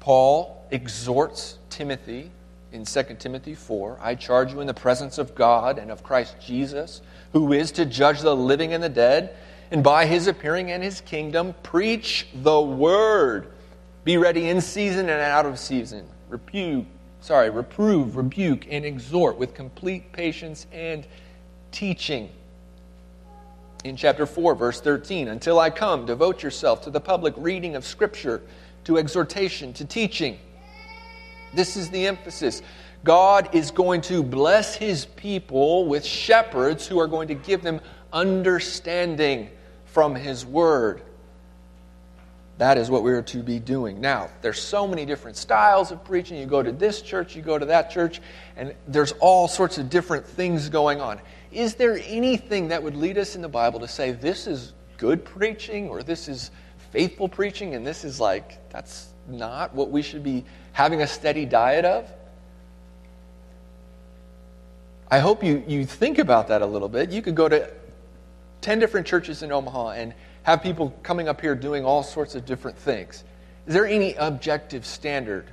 Paul 0.00 0.66
exhorts 0.70 1.58
Timothy 1.68 2.30
in 2.72 2.84
2 2.84 3.02
Timothy 3.18 3.54
4 3.54 3.98
I 4.00 4.14
charge 4.14 4.52
you 4.52 4.60
in 4.60 4.66
the 4.66 4.74
presence 4.74 5.18
of 5.18 5.34
God 5.34 5.78
and 5.78 5.90
of 5.90 6.02
Christ 6.02 6.36
Jesus 6.40 7.02
who 7.32 7.52
is 7.52 7.70
to 7.72 7.86
judge 7.86 8.20
the 8.20 8.34
living 8.34 8.74
and 8.74 8.82
the 8.82 8.88
dead, 8.88 9.36
and 9.70 9.84
by 9.84 10.06
his 10.06 10.26
appearing 10.26 10.70
and 10.72 10.82
his 10.82 11.00
kingdom, 11.00 11.54
preach 11.62 12.26
the 12.42 12.60
word. 12.60 13.52
Be 14.04 14.16
ready 14.16 14.48
in 14.48 14.60
season 14.60 15.08
and 15.08 15.20
out 15.20 15.46
of 15.46 15.58
season. 15.58 16.06
Rebuke, 16.28 16.86
sorry, 17.20 17.50
reprove, 17.50 18.16
rebuke, 18.16 18.66
and 18.70 18.84
exhort 18.84 19.38
with 19.38 19.54
complete 19.54 20.10
patience 20.12 20.66
and 20.72 21.06
teaching. 21.70 22.30
In 23.82 23.96
chapter 23.96 24.26
4, 24.26 24.54
verse 24.54 24.80
13, 24.80 25.28
until 25.28 25.58
I 25.58 25.70
come, 25.70 26.04
devote 26.04 26.42
yourself 26.42 26.82
to 26.82 26.90
the 26.90 27.00
public 27.00 27.32
reading 27.38 27.76
of 27.76 27.86
Scripture, 27.86 28.42
to 28.84 28.98
exhortation, 28.98 29.72
to 29.74 29.86
teaching. 29.86 30.38
This 31.54 31.76
is 31.76 31.88
the 31.88 32.06
emphasis. 32.06 32.60
God 33.04 33.54
is 33.54 33.70
going 33.70 34.02
to 34.02 34.22
bless 34.22 34.74
his 34.74 35.06
people 35.06 35.86
with 35.86 36.04
shepherds 36.04 36.86
who 36.86 37.00
are 37.00 37.06
going 37.06 37.28
to 37.28 37.34
give 37.34 37.62
them 37.62 37.80
understanding 38.12 39.48
from 39.86 40.14
his 40.14 40.44
word. 40.44 41.00
That 42.58 42.76
is 42.76 42.90
what 42.90 43.02
we 43.02 43.12
are 43.12 43.22
to 43.22 43.42
be 43.42 43.58
doing. 43.58 44.02
Now, 44.02 44.28
there's 44.42 44.60
so 44.60 44.86
many 44.86 45.06
different 45.06 45.38
styles 45.38 45.90
of 45.90 46.04
preaching. 46.04 46.36
You 46.36 46.44
go 46.44 46.62
to 46.62 46.72
this 46.72 47.00
church, 47.00 47.34
you 47.34 47.40
go 47.40 47.56
to 47.58 47.64
that 47.64 47.90
church, 47.90 48.20
and 48.58 48.74
there's 48.86 49.12
all 49.12 49.48
sorts 49.48 49.78
of 49.78 49.88
different 49.88 50.26
things 50.26 50.68
going 50.68 51.00
on. 51.00 51.20
Is 51.52 51.74
there 51.74 52.00
anything 52.04 52.68
that 52.68 52.82
would 52.82 52.96
lead 52.96 53.18
us 53.18 53.34
in 53.34 53.42
the 53.42 53.48
Bible 53.48 53.80
to 53.80 53.88
say 53.88 54.12
this 54.12 54.46
is 54.46 54.72
good 54.98 55.24
preaching 55.24 55.88
or 55.88 56.02
this 56.02 56.28
is 56.28 56.50
faithful 56.92 57.28
preaching 57.28 57.74
and 57.74 57.86
this 57.86 58.04
is 58.04 58.20
like 58.20 58.70
that's 58.70 59.08
not 59.28 59.74
what 59.74 59.90
we 59.90 60.02
should 60.02 60.22
be 60.22 60.44
having 60.72 61.02
a 61.02 61.06
steady 61.06 61.44
diet 61.44 61.84
of? 61.84 62.10
I 65.10 65.18
hope 65.18 65.42
you, 65.42 65.64
you 65.66 65.84
think 65.84 66.18
about 66.18 66.48
that 66.48 66.62
a 66.62 66.66
little 66.66 66.88
bit. 66.88 67.10
You 67.10 67.20
could 67.20 67.34
go 67.34 67.48
to 67.48 67.68
10 68.60 68.78
different 68.78 69.06
churches 69.06 69.42
in 69.42 69.50
Omaha 69.50 69.90
and 69.90 70.14
have 70.44 70.62
people 70.62 70.96
coming 71.02 71.28
up 71.28 71.40
here 71.40 71.56
doing 71.56 71.84
all 71.84 72.02
sorts 72.02 72.36
of 72.36 72.46
different 72.46 72.78
things. 72.78 73.24
Is 73.66 73.74
there 73.74 73.86
any 73.86 74.14
objective 74.14 74.86
standard 74.86 75.46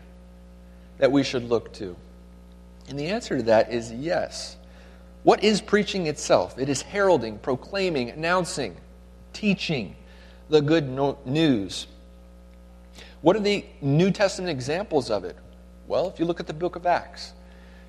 that 1.00 1.12
we 1.12 1.24
should 1.24 1.44
look 1.44 1.74
to? 1.74 1.96
And 2.88 3.00
the 3.00 3.08
answer 3.08 3.38
to 3.38 3.44
that 3.44 3.74
is 3.74 3.92
yes. 3.92 4.57
What 5.24 5.44
is 5.44 5.62
preaching 5.62 6.08
itself? 6.08 6.58
It 6.58 6.70
is 6.70 6.82
heralding, 6.82 7.40
proclaiming, 7.40 8.10
announcing, 8.10 8.78
teaching 9.34 9.96
the 10.50 10.62
good 10.62 10.88
no- 10.88 11.18
news. 11.26 11.88
What 13.22 13.36
are 13.36 13.42
the 13.42 13.66
New 13.82 14.12
Testament 14.12 14.52
examples 14.52 15.10
of 15.10 15.26
it? 15.26 15.36
Well, 15.88 16.08
if 16.08 16.20
you 16.20 16.26
look 16.26 16.40
at 16.40 16.48
the 16.48 16.54
book 16.54 16.76
of 16.76 16.86
Acts, 16.86 17.34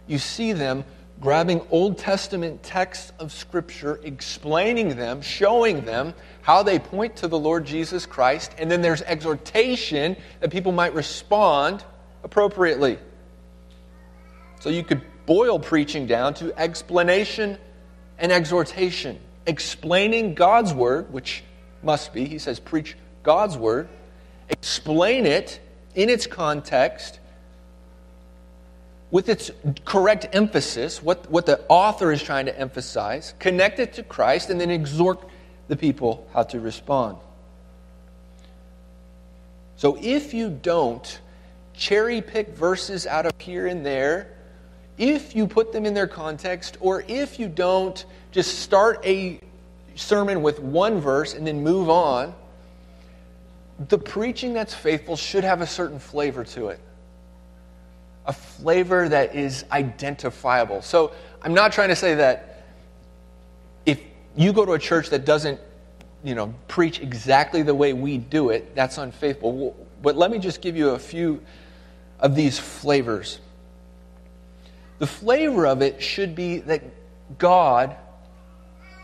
you 0.06 0.18
see 0.18 0.52
them 0.52 0.84
grabbing 1.20 1.60
Old 1.70 1.98
Testament 1.98 2.62
texts 2.62 3.12
of 3.18 3.32
Scripture, 3.32 4.00
explaining 4.04 4.96
them, 4.96 5.20
showing 5.20 5.84
them 5.84 6.14
how 6.42 6.62
they 6.62 6.78
point 6.78 7.16
to 7.16 7.28
the 7.28 7.38
Lord 7.38 7.64
Jesus 7.64 8.06
Christ, 8.06 8.52
and 8.58 8.70
then 8.70 8.82
there's 8.82 9.02
exhortation 9.02 10.16
that 10.40 10.50
people 10.50 10.72
might 10.72 10.94
respond 10.94 11.84
appropriately. 12.22 12.98
So 14.60 14.70
you 14.70 14.84
could 14.84 15.02
boil 15.28 15.58
preaching 15.58 16.06
down 16.06 16.32
to 16.32 16.58
explanation 16.58 17.58
and 18.18 18.32
exhortation. 18.32 19.20
Explaining 19.46 20.32
God's 20.32 20.72
word, 20.72 21.12
which 21.12 21.44
must 21.82 22.14
be, 22.14 22.24
he 22.24 22.38
says, 22.38 22.58
preach 22.58 22.96
God's 23.22 23.54
word, 23.58 23.90
explain 24.48 25.26
it 25.26 25.60
in 25.94 26.08
its 26.08 26.26
context 26.26 27.20
with 29.10 29.28
its 29.28 29.50
correct 29.84 30.28
emphasis, 30.32 31.02
what, 31.02 31.30
what 31.30 31.44
the 31.44 31.62
author 31.68 32.10
is 32.10 32.22
trying 32.22 32.46
to 32.46 32.58
emphasize, 32.58 33.34
connect 33.38 33.80
it 33.80 33.92
to 33.94 34.02
Christ, 34.02 34.48
and 34.48 34.58
then 34.58 34.70
exhort 34.70 35.28
the 35.68 35.76
people 35.76 36.26
how 36.32 36.44
to 36.44 36.58
respond. 36.58 37.18
So 39.76 39.98
if 40.00 40.32
you 40.32 40.48
don't 40.48 41.20
cherry 41.74 42.22
pick 42.22 42.48
verses 42.48 43.06
out 43.06 43.26
of 43.26 43.32
here 43.38 43.66
and 43.66 43.84
there, 43.84 44.37
if 44.98 45.34
you 45.34 45.46
put 45.46 45.72
them 45.72 45.86
in 45.86 45.94
their 45.94 46.08
context, 46.08 46.76
or 46.80 47.04
if 47.08 47.38
you 47.38 47.48
don't 47.48 48.04
just 48.32 48.58
start 48.58 49.04
a 49.04 49.40
sermon 49.94 50.42
with 50.42 50.58
one 50.60 51.00
verse 51.00 51.34
and 51.34 51.46
then 51.46 51.62
move 51.62 51.88
on, 51.88 52.34
the 53.88 53.98
preaching 53.98 54.52
that's 54.52 54.74
faithful 54.74 55.16
should 55.16 55.44
have 55.44 55.60
a 55.60 55.66
certain 55.66 55.98
flavor 55.98 56.44
to 56.44 56.68
it. 56.68 56.80
A 58.26 58.32
flavor 58.32 59.08
that 59.08 59.34
is 59.34 59.64
identifiable. 59.70 60.82
So 60.82 61.12
I'm 61.42 61.54
not 61.54 61.72
trying 61.72 61.88
to 61.88 61.96
say 61.96 62.16
that 62.16 62.66
if 63.86 64.00
you 64.36 64.52
go 64.52 64.66
to 64.66 64.72
a 64.72 64.78
church 64.78 65.10
that 65.10 65.24
doesn't, 65.24 65.60
you 66.24 66.34
know, 66.34 66.52
preach 66.66 67.00
exactly 67.00 67.62
the 67.62 67.74
way 67.74 67.92
we 67.92 68.18
do 68.18 68.50
it, 68.50 68.74
that's 68.74 68.98
unfaithful. 68.98 69.76
But 70.02 70.16
let 70.16 70.30
me 70.30 70.38
just 70.38 70.60
give 70.60 70.76
you 70.76 70.90
a 70.90 70.98
few 70.98 71.40
of 72.18 72.34
these 72.34 72.58
flavors. 72.58 73.38
The 74.98 75.06
flavor 75.06 75.66
of 75.66 75.82
it 75.82 76.02
should 76.02 76.34
be 76.34 76.58
that 76.58 76.82
God 77.38 77.96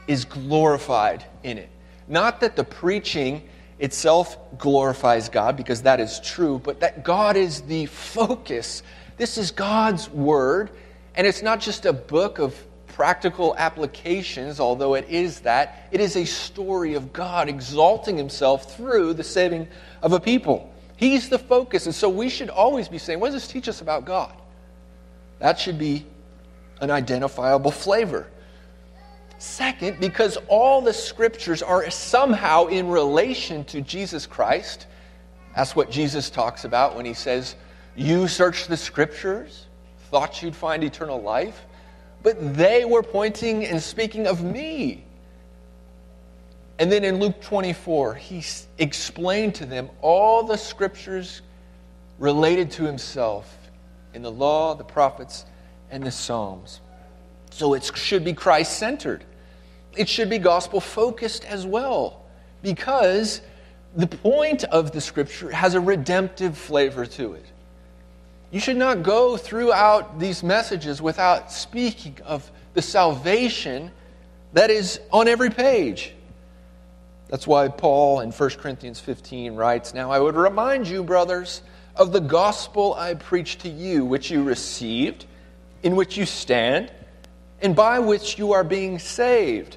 is 0.07 0.25
glorified 0.25 1.25
in 1.43 1.59
it. 1.59 1.71
Not 2.09 2.41
that 2.41 2.57
the 2.57 2.65
preaching 2.65 3.49
itself 3.79 4.37
glorifies 4.59 5.29
God, 5.29 5.57
because 5.57 5.83
that 5.83 6.01
is 6.01 6.21
true, 6.21 6.61
but 6.63 6.81
that 6.81 7.05
God 7.05 7.37
is 7.37 7.63
the 7.63 7.87
focus. 7.87 8.83
This 9.17 9.39
is 9.39 9.51
God's 9.51 10.09
Word, 10.11 10.71
and 11.15 11.27
it's 11.27 11.43
not 11.43 11.61
just 11.61 11.87
a 11.87 11.93
book 11.93 12.39
of 12.39 12.55
practical 12.89 13.57
applications, 13.57 14.61
although 14.61 14.95
it 14.95 15.09
is 15.09 15.41
that. 15.41 15.89
It 15.91 16.01
is 16.01 16.17
a 16.17 16.25
story 16.25 16.95
of 16.95 17.13
God 17.13 17.49
exalting 17.49 18.17
Himself 18.17 18.77
through 18.77 19.15
the 19.15 19.25
saving 19.25 19.69
of 20.03 20.13
a 20.13 20.21
people. 20.21 20.73
He's 20.97 21.29
the 21.29 21.39
focus, 21.39 21.87
and 21.87 21.95
so 21.95 22.09
we 22.09 22.29
should 22.29 22.51
always 22.51 22.89
be 22.89 22.99
saying, 22.99 23.19
What 23.19 23.33
does 23.33 23.43
this 23.43 23.49
teach 23.49 23.69
us 23.69 23.81
about 23.81 24.05
God? 24.05 24.35
That 25.39 25.59
should 25.59 25.79
be 25.79 26.07
an 26.81 26.91
identifiable 26.91 27.71
flavor. 27.71 28.27
Second, 29.39 30.01
because 30.01 30.39
all 30.49 30.81
the 30.81 30.93
scriptures 30.93 31.63
are 31.63 31.91
somehow 31.91 32.67
in 32.67 32.89
relation 32.89 33.65
to 33.65 33.81
Jesus 33.81 34.27
Christ. 34.27 34.87
That's 35.55 35.77
what 35.77 35.91
Jesus 35.91 36.31
talks 36.31 36.65
about 36.65 36.97
when 36.97 37.05
he 37.05 37.15
says, 37.15 37.57
You 37.97 38.29
search 38.29 38.67
the 38.67 38.77
scriptures, 38.77 39.67
thought 40.11 40.43
you'd 40.43 40.57
find 40.57 40.83
eternal 40.83 41.21
life, 41.21 41.67
but 42.23 42.57
they 42.57 42.85
were 42.85 43.03
pointing 43.03 43.67
and 43.67 43.83
speaking 43.83 44.27
of 44.27 44.43
me. 44.43 45.05
And 46.79 46.91
then 46.91 47.05
in 47.05 47.21
Luke 47.21 47.41
24, 47.41 48.15
he 48.15 48.43
explained 48.79 49.55
to 49.57 49.67
them 49.67 49.91
all 50.01 50.43
the 50.43 50.57
scriptures 50.57 51.43
related 52.19 52.71
to 52.73 52.85
himself 52.85 53.64
in 54.15 54.23
the 54.23 54.31
law, 54.31 54.75
the 54.75 54.85
prophets, 54.85 55.45
and 55.91 56.03
the 56.03 56.11
Psalms. 56.11 56.81
So 57.51 57.75
it 57.75 57.91
should 57.95 58.25
be 58.25 58.33
Christ 58.33 58.79
centered. 58.79 59.25
It 59.97 60.09
should 60.09 60.29
be 60.29 60.39
gospel 60.39 60.81
focused 60.81 61.45
as 61.45 61.67
well, 61.67 62.23
because 62.63 63.41
the 63.95 64.07
point 64.07 64.65
of 64.65 64.91
the 64.91 65.01
scripture 65.01 65.51
has 65.51 65.75
a 65.75 65.81
redemptive 65.81 66.59
flavor 66.59 67.07
to 67.07 67.35
it. 67.35 67.45
You 68.51 68.61
should 68.61 68.77
not 68.77 69.03
go 69.03 69.37
throughout 69.37 70.19
these 70.19 70.43
messages 70.43 71.03
without 71.03 71.53
speaking 71.53 72.17
of 72.25 72.51
the 72.75 72.83
salvation 72.83 73.91
that 74.53 74.71
is 74.71 75.01
on 75.13 75.29
every 75.29 75.51
page. 75.51 76.13
That's 77.29 77.47
why 77.47 77.69
Paul 77.69 78.21
in 78.21 78.31
1 78.31 78.51
Corinthians 78.51 79.01
15 79.01 79.55
writes 79.55 79.95
Now 79.95 80.11
I 80.11 80.21
would 80.21 80.37
remind 80.37 80.87
you, 80.87 81.03
brothers, 81.03 81.63
of 81.97 82.13
the 82.13 82.21
gospel 82.21 82.95
I 82.95 83.15
preached 83.15 83.61
to 83.61 83.69
you, 83.69 84.05
which 84.05 84.31
you 84.31 84.43
received, 84.43 85.27
in 85.83 85.97
which 85.97 86.17
you 86.17 86.27
stand, 86.27 86.91
and 87.63 87.77
by 87.77 87.99
which 87.99 88.39
you 88.39 88.53
are 88.53 88.65
being 88.65 88.99
saved, 88.99 89.77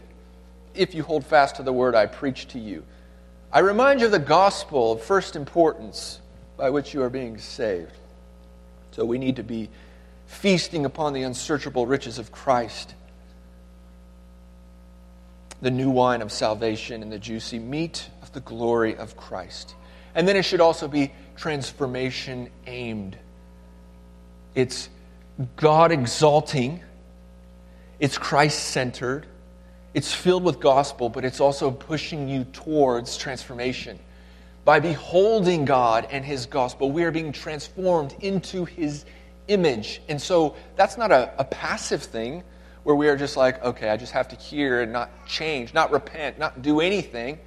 if 0.73 0.95
you 0.95 1.03
hold 1.03 1.25
fast 1.25 1.55
to 1.57 1.63
the 1.63 1.73
word 1.73 1.95
I 1.95 2.05
preached 2.05 2.49
to 2.49 2.59
you. 2.59 2.83
I 3.51 3.59
remind 3.59 3.99
you 3.99 4.07
of 4.07 4.11
the 4.11 4.19
gospel 4.19 4.93
of 4.93 5.01
first 5.01 5.35
importance 5.35 6.19
by 6.57 6.69
which 6.69 6.93
you 6.93 7.01
are 7.03 7.09
being 7.09 7.37
saved. 7.37 7.93
So 8.91 9.05
we 9.05 9.17
need 9.17 9.35
to 9.37 9.43
be 9.43 9.69
feasting 10.25 10.85
upon 10.85 11.13
the 11.13 11.23
unsearchable 11.23 11.85
riches 11.85 12.19
of 12.19 12.31
Christ, 12.31 12.93
the 15.61 15.71
new 15.71 15.89
wine 15.89 16.21
of 16.21 16.31
salvation, 16.31 17.01
and 17.01 17.11
the 17.11 17.19
juicy 17.19 17.59
meat 17.59 18.09
of 18.21 18.31
the 18.33 18.41
glory 18.41 18.95
of 18.95 19.15
Christ. 19.15 19.75
And 20.13 20.27
then 20.27 20.35
it 20.35 20.43
should 20.43 20.61
also 20.61 20.87
be 20.87 21.13
transformation 21.37 22.49
aimed. 22.65 23.17
It's 24.55 24.89
God 25.55 25.91
exalting, 25.91 26.81
it's 27.99 28.17
Christ 28.17 28.59
centered, 28.59 29.27
it's 29.93 30.13
filled 30.13 30.43
with 30.43 30.59
gospel, 30.59 31.09
but 31.09 31.23
it's 31.23 31.39
also 31.39 31.71
pushing 31.71 32.27
you 32.27 32.43
towards 32.45 33.17
transformation. 33.17 33.99
By 34.65 34.79
beholding 34.79 35.63
God 35.63 36.07
and 36.11 36.25
His 36.25 36.45
gospel, 36.45 36.91
we 36.91 37.03
are 37.03 37.11
being 37.11 37.31
transformed 37.31 38.15
into 38.19 38.65
His 38.65 39.05
image. 39.47 40.01
And 40.09 40.21
so 40.21 40.55
that's 40.75 40.97
not 40.97 41.11
a, 41.11 41.31
a 41.39 41.45
passive 41.45 42.03
thing 42.03 42.43
where 42.83 42.95
we 42.95 43.07
are 43.07 43.15
just 43.15 43.37
like, 43.37 43.63
okay, 43.63 43.89
I 43.89 43.97
just 43.97 44.11
have 44.11 44.27
to 44.29 44.35
hear 44.35 44.81
and 44.81 44.91
not 44.91 45.09
change, 45.25 45.73
not 45.73 45.91
repent, 45.91 46.39
not 46.39 46.61
do 46.61 46.79
anything. 46.81 47.39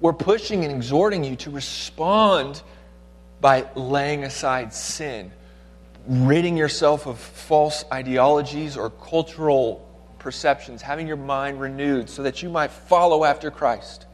We're 0.00 0.12
pushing 0.12 0.64
and 0.64 0.74
exhorting 0.74 1.24
you 1.24 1.36
to 1.36 1.50
respond 1.50 2.62
by 3.40 3.66
laying 3.74 4.24
aside 4.24 4.72
sin, 4.72 5.30
ridding 6.06 6.56
yourself 6.56 7.06
of 7.06 7.18
false 7.18 7.84
ideologies 7.92 8.76
or 8.76 8.90
cultural 8.90 9.82
perceptions, 10.18 10.82
having 10.82 11.06
your 11.06 11.16
mind 11.16 11.60
renewed 11.60 12.08
so 12.08 12.22
that 12.22 12.42
you 12.42 12.48
might 12.48 12.70
follow 12.70 13.24
after 13.24 13.50
Christ. 13.50 14.06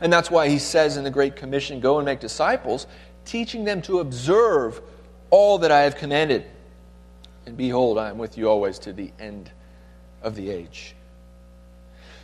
And 0.00 0.12
that's 0.12 0.30
why 0.30 0.48
he 0.48 0.58
says 0.58 0.96
in 0.96 1.04
the 1.04 1.10
Great 1.10 1.36
Commission 1.36 1.80
go 1.80 1.98
and 1.98 2.06
make 2.06 2.20
disciples, 2.20 2.86
teaching 3.24 3.64
them 3.64 3.82
to 3.82 4.00
observe 4.00 4.80
all 5.30 5.58
that 5.58 5.70
I 5.70 5.80
have 5.82 5.96
commanded. 5.96 6.44
And 7.46 7.56
behold, 7.56 7.98
I 7.98 8.10
am 8.10 8.18
with 8.18 8.38
you 8.38 8.48
always 8.48 8.78
to 8.80 8.92
the 8.92 9.12
end 9.18 9.50
of 10.22 10.34
the 10.34 10.50
age. 10.50 10.94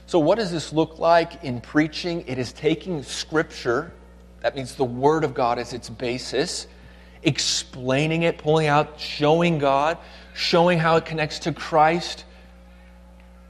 So, 0.06 0.18
what 0.18 0.38
does 0.38 0.52
this 0.52 0.72
look 0.72 0.98
like 0.98 1.42
in 1.42 1.60
preaching? 1.60 2.24
It 2.26 2.38
is 2.38 2.52
taking 2.52 3.02
Scripture, 3.02 3.92
that 4.46 4.54
means 4.54 4.76
the 4.76 4.84
Word 4.84 5.24
of 5.24 5.34
God 5.34 5.58
is 5.58 5.72
its 5.72 5.90
basis, 5.90 6.68
explaining 7.24 8.22
it, 8.22 8.38
pulling 8.38 8.68
out, 8.68 9.00
showing 9.00 9.58
God, 9.58 9.98
showing 10.34 10.78
how 10.78 10.94
it 10.94 11.04
connects 11.04 11.40
to 11.40 11.52
Christ, 11.52 12.24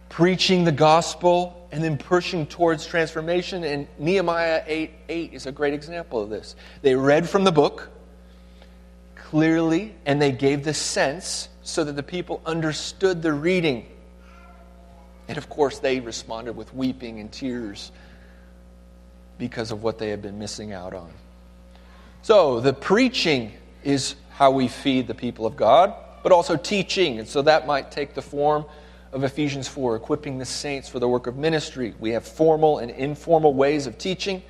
preaching 0.08 0.64
the 0.64 0.72
gospel, 0.72 1.68
and 1.70 1.84
then 1.84 1.98
pushing 1.98 2.46
towards 2.46 2.86
transformation. 2.86 3.62
And 3.62 3.86
Nehemiah 3.98 4.62
8 4.66 4.90
8 5.10 5.34
is 5.34 5.44
a 5.44 5.52
great 5.52 5.74
example 5.74 6.22
of 6.22 6.30
this. 6.30 6.56
They 6.80 6.94
read 6.94 7.28
from 7.28 7.44
the 7.44 7.52
book 7.52 7.90
clearly, 9.16 9.94
and 10.06 10.22
they 10.22 10.32
gave 10.32 10.64
the 10.64 10.72
sense 10.72 11.50
so 11.60 11.84
that 11.84 11.92
the 11.92 12.02
people 12.02 12.40
understood 12.46 13.20
the 13.20 13.34
reading. 13.34 13.86
And 15.28 15.36
of 15.36 15.50
course, 15.50 15.78
they 15.78 16.00
responded 16.00 16.56
with 16.56 16.72
weeping 16.72 17.20
and 17.20 17.30
tears 17.30 17.92
because 19.38 19.70
of 19.70 19.82
what 19.82 19.98
they 19.98 20.10
had 20.10 20.22
been 20.22 20.38
missing 20.38 20.72
out 20.72 20.94
on. 20.94 21.10
So, 22.22 22.60
the 22.60 22.72
preaching 22.72 23.52
is 23.84 24.16
how 24.30 24.50
we 24.50 24.68
feed 24.68 25.06
the 25.06 25.14
people 25.14 25.46
of 25.46 25.56
God, 25.56 25.94
but 26.22 26.32
also 26.32 26.56
teaching. 26.56 27.18
And 27.18 27.28
so 27.28 27.40
that 27.42 27.66
might 27.66 27.90
take 27.90 28.14
the 28.14 28.22
form 28.22 28.64
of 29.12 29.24
Ephesians 29.24 29.68
4, 29.68 29.96
equipping 29.96 30.38
the 30.38 30.44
saints 30.44 30.88
for 30.88 30.98
the 30.98 31.08
work 31.08 31.26
of 31.26 31.36
ministry. 31.36 31.94
We 32.00 32.10
have 32.10 32.26
formal 32.26 32.78
and 32.78 32.90
informal 32.90 33.54
ways 33.54 33.86
of 33.86 33.96
teaching. 33.96 34.42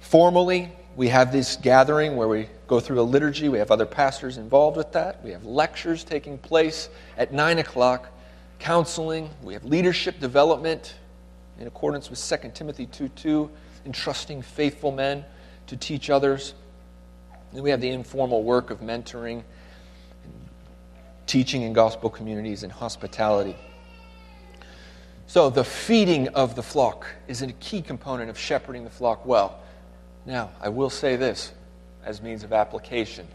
Formally, 0.00 0.72
we 0.96 1.08
have 1.08 1.30
this 1.30 1.56
gathering 1.56 2.16
where 2.16 2.28
we 2.28 2.48
go 2.66 2.80
through 2.80 3.00
a 3.00 3.02
liturgy. 3.02 3.48
We 3.48 3.58
have 3.58 3.70
other 3.70 3.86
pastors 3.86 4.38
involved 4.38 4.76
with 4.76 4.90
that. 4.92 5.22
We 5.22 5.30
have 5.30 5.44
lectures 5.44 6.02
taking 6.02 6.38
place 6.38 6.88
at 7.18 7.32
9 7.32 7.58
o'clock, 7.58 8.08
counseling. 8.58 9.28
We 9.42 9.52
have 9.52 9.64
leadership 9.64 10.18
development 10.18 10.94
in 11.60 11.66
accordance 11.66 12.08
with 12.10 12.18
2 12.18 12.50
Timothy 12.54 12.86
2 12.86 13.08
2, 13.08 13.50
entrusting 13.86 14.42
faithful 14.42 14.92
men 14.92 15.24
to 15.68 15.76
teach 15.76 16.10
others. 16.10 16.54
Then 17.52 17.62
we 17.62 17.70
have 17.70 17.80
the 17.80 17.88
informal 17.88 18.42
work 18.42 18.70
of 18.70 18.80
mentoring, 18.80 19.42
teaching 21.26 21.62
in 21.62 21.72
gospel 21.72 22.10
communities, 22.10 22.62
and 22.64 22.72
hospitality. 22.72 23.56
So, 25.28 25.50
the 25.50 25.64
feeding 25.64 26.28
of 26.28 26.54
the 26.54 26.62
flock 26.62 27.06
is 27.26 27.42
a 27.42 27.52
key 27.54 27.82
component 27.82 28.30
of 28.30 28.38
shepherding 28.38 28.84
the 28.84 28.90
flock 28.90 29.26
well. 29.26 29.60
Now, 30.24 30.50
I 30.60 30.68
will 30.68 30.90
say 30.90 31.16
this 31.16 31.52
as 32.04 32.22
means 32.22 32.44
of 32.44 32.52
application. 32.52 33.26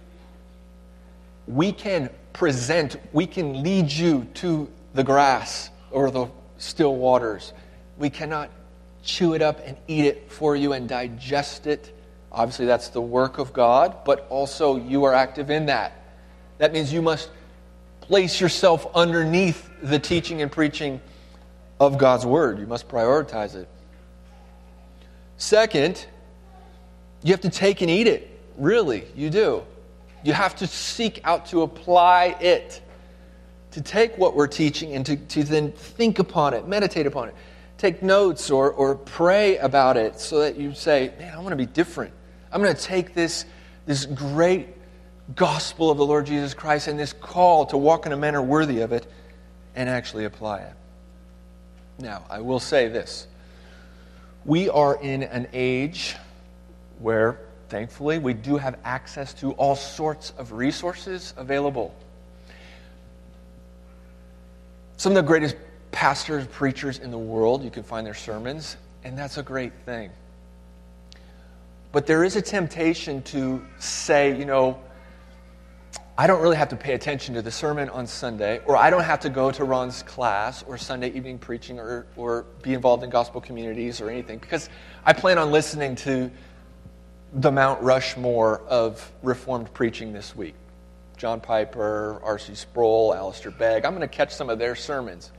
We 1.47 1.71
can 1.73 2.09
present, 2.31 2.97
we 3.11 3.25
can 3.25 3.61
lead 3.61 3.91
you 3.91 4.25
to 4.35 4.69
the 4.93 5.03
grass 5.03 5.69
or 5.89 6.11
the 6.11 6.27
still 6.57 6.95
waters. 6.95 7.51
We 7.97 8.09
cannot 8.09 8.49
chew 9.03 9.33
it 9.33 9.41
up 9.41 9.61
and 9.65 9.77
eat 9.87 10.05
it 10.05 10.31
for 10.31 10.55
you 10.55 10.73
and 10.73 10.87
digest 10.87 11.67
it. 11.67 11.95
Obviously, 12.31 12.65
that's 12.65 12.89
the 12.89 13.01
work 13.01 13.37
of 13.39 13.51
God, 13.51 14.03
but 14.05 14.27
also 14.29 14.77
you 14.77 15.03
are 15.03 15.13
active 15.13 15.49
in 15.49 15.65
that. 15.65 15.93
That 16.59 16.71
means 16.71 16.93
you 16.93 17.01
must 17.01 17.29
place 17.99 18.39
yourself 18.39 18.87
underneath 18.93 19.69
the 19.81 19.99
teaching 19.99 20.41
and 20.41 20.51
preaching 20.51 21.01
of 21.79 21.97
God's 21.97 22.25
Word. 22.25 22.59
You 22.59 22.67
must 22.67 22.87
prioritize 22.87 23.55
it. 23.55 23.67
Second, 25.37 26.05
you 27.23 27.31
have 27.31 27.41
to 27.41 27.49
take 27.49 27.81
and 27.81 27.89
eat 27.89 28.07
it. 28.07 28.29
Really, 28.57 29.05
you 29.15 29.29
do. 29.29 29.63
You 30.23 30.33
have 30.33 30.55
to 30.57 30.67
seek 30.67 31.21
out 31.23 31.47
to 31.47 31.63
apply 31.63 32.37
it, 32.39 32.81
to 33.71 33.81
take 33.81 34.17
what 34.17 34.35
we're 34.35 34.47
teaching 34.47 34.93
and 34.93 35.05
to, 35.05 35.15
to 35.15 35.43
then 35.43 35.71
think 35.71 36.19
upon 36.19 36.53
it, 36.53 36.67
meditate 36.67 37.07
upon 37.07 37.29
it, 37.29 37.35
take 37.81 38.03
notes 38.03 38.51
or, 38.51 38.71
or 38.71 38.93
pray 38.93 39.57
about 39.57 39.97
it 39.97 40.19
so 40.19 40.41
that 40.41 40.55
you 40.55 40.73
say, 40.75 41.11
Man, 41.17 41.33
I 41.33 41.37
want 41.39 41.49
to 41.49 41.55
be 41.55 41.65
different. 41.65 42.13
I'm 42.51 42.61
going 42.61 42.75
to 42.75 42.81
take 42.81 43.15
this, 43.15 43.45
this 43.87 44.05
great 44.05 44.69
gospel 45.35 45.89
of 45.89 45.97
the 45.97 46.05
Lord 46.05 46.27
Jesus 46.27 46.53
Christ 46.53 46.87
and 46.87 46.99
this 46.99 47.11
call 47.11 47.65
to 47.67 47.77
walk 47.77 48.05
in 48.05 48.11
a 48.11 48.17
manner 48.17 48.41
worthy 48.41 48.81
of 48.81 48.91
it 48.91 49.11
and 49.75 49.89
actually 49.89 50.25
apply 50.25 50.59
it. 50.59 50.73
Now, 51.97 52.23
I 52.29 52.41
will 52.41 52.59
say 52.59 52.87
this. 52.87 53.25
We 54.45 54.69
are 54.69 55.01
in 55.01 55.23
an 55.23 55.47
age 55.51 56.15
where, 56.99 57.39
thankfully, 57.69 58.19
we 58.19 58.33
do 58.33 58.57
have 58.57 58.77
access 58.83 59.33
to 59.35 59.53
all 59.53 59.75
sorts 59.75 60.33
of 60.37 60.51
resources 60.51 61.33
available. 61.35 61.95
Some 64.97 65.13
of 65.13 65.15
the 65.15 65.23
greatest 65.23 65.55
pastors, 65.91 66.47
preachers 66.47 66.99
in 66.99 67.11
the 67.11 67.17
world, 67.17 67.63
you 67.63 67.71
can 67.71 67.83
find 67.83 68.05
their 68.05 68.13
sermons, 68.13 68.77
and 69.03 69.17
that's 69.17 69.37
a 69.37 69.43
great 69.43 69.73
thing. 69.85 70.09
But 71.91 72.07
there 72.07 72.23
is 72.23 72.35
a 72.35 72.41
temptation 72.41 73.21
to 73.23 73.65
say, 73.79 74.37
you 74.37 74.45
know, 74.45 74.79
I 76.17 76.27
don't 76.27 76.41
really 76.41 76.57
have 76.57 76.69
to 76.69 76.75
pay 76.75 76.93
attention 76.93 77.35
to 77.35 77.41
the 77.41 77.51
sermon 77.51 77.89
on 77.89 78.05
Sunday, 78.05 78.61
or 78.65 78.77
I 78.77 78.89
don't 78.89 79.03
have 79.03 79.21
to 79.21 79.29
go 79.29 79.51
to 79.51 79.63
Ron's 79.63 80.03
class 80.03 80.63
or 80.63 80.77
Sunday 80.77 81.09
evening 81.11 81.39
preaching 81.39 81.79
or, 81.79 82.05
or 82.15 82.45
be 82.61 82.73
involved 82.73 83.03
in 83.03 83.09
gospel 83.09 83.41
communities 83.41 84.01
or 84.01 84.09
anything, 84.09 84.37
because 84.37 84.69
I 85.05 85.13
plan 85.13 85.37
on 85.37 85.51
listening 85.51 85.95
to 85.97 86.31
the 87.33 87.51
Mount 87.51 87.81
Rushmore 87.81 88.61
of 88.67 89.11
Reformed 89.23 89.73
preaching 89.73 90.13
this 90.13 90.35
week. 90.35 90.53
John 91.17 91.39
Piper, 91.39 92.19
R.C. 92.23 92.55
Sproul, 92.55 93.13
Alistair 93.13 93.51
Begg. 93.51 93.85
I'm 93.85 93.95
going 93.95 94.01
to 94.01 94.07
catch 94.07 94.33
some 94.33 94.49
of 94.49 94.59
their 94.59 94.75
sermons. 94.75 95.31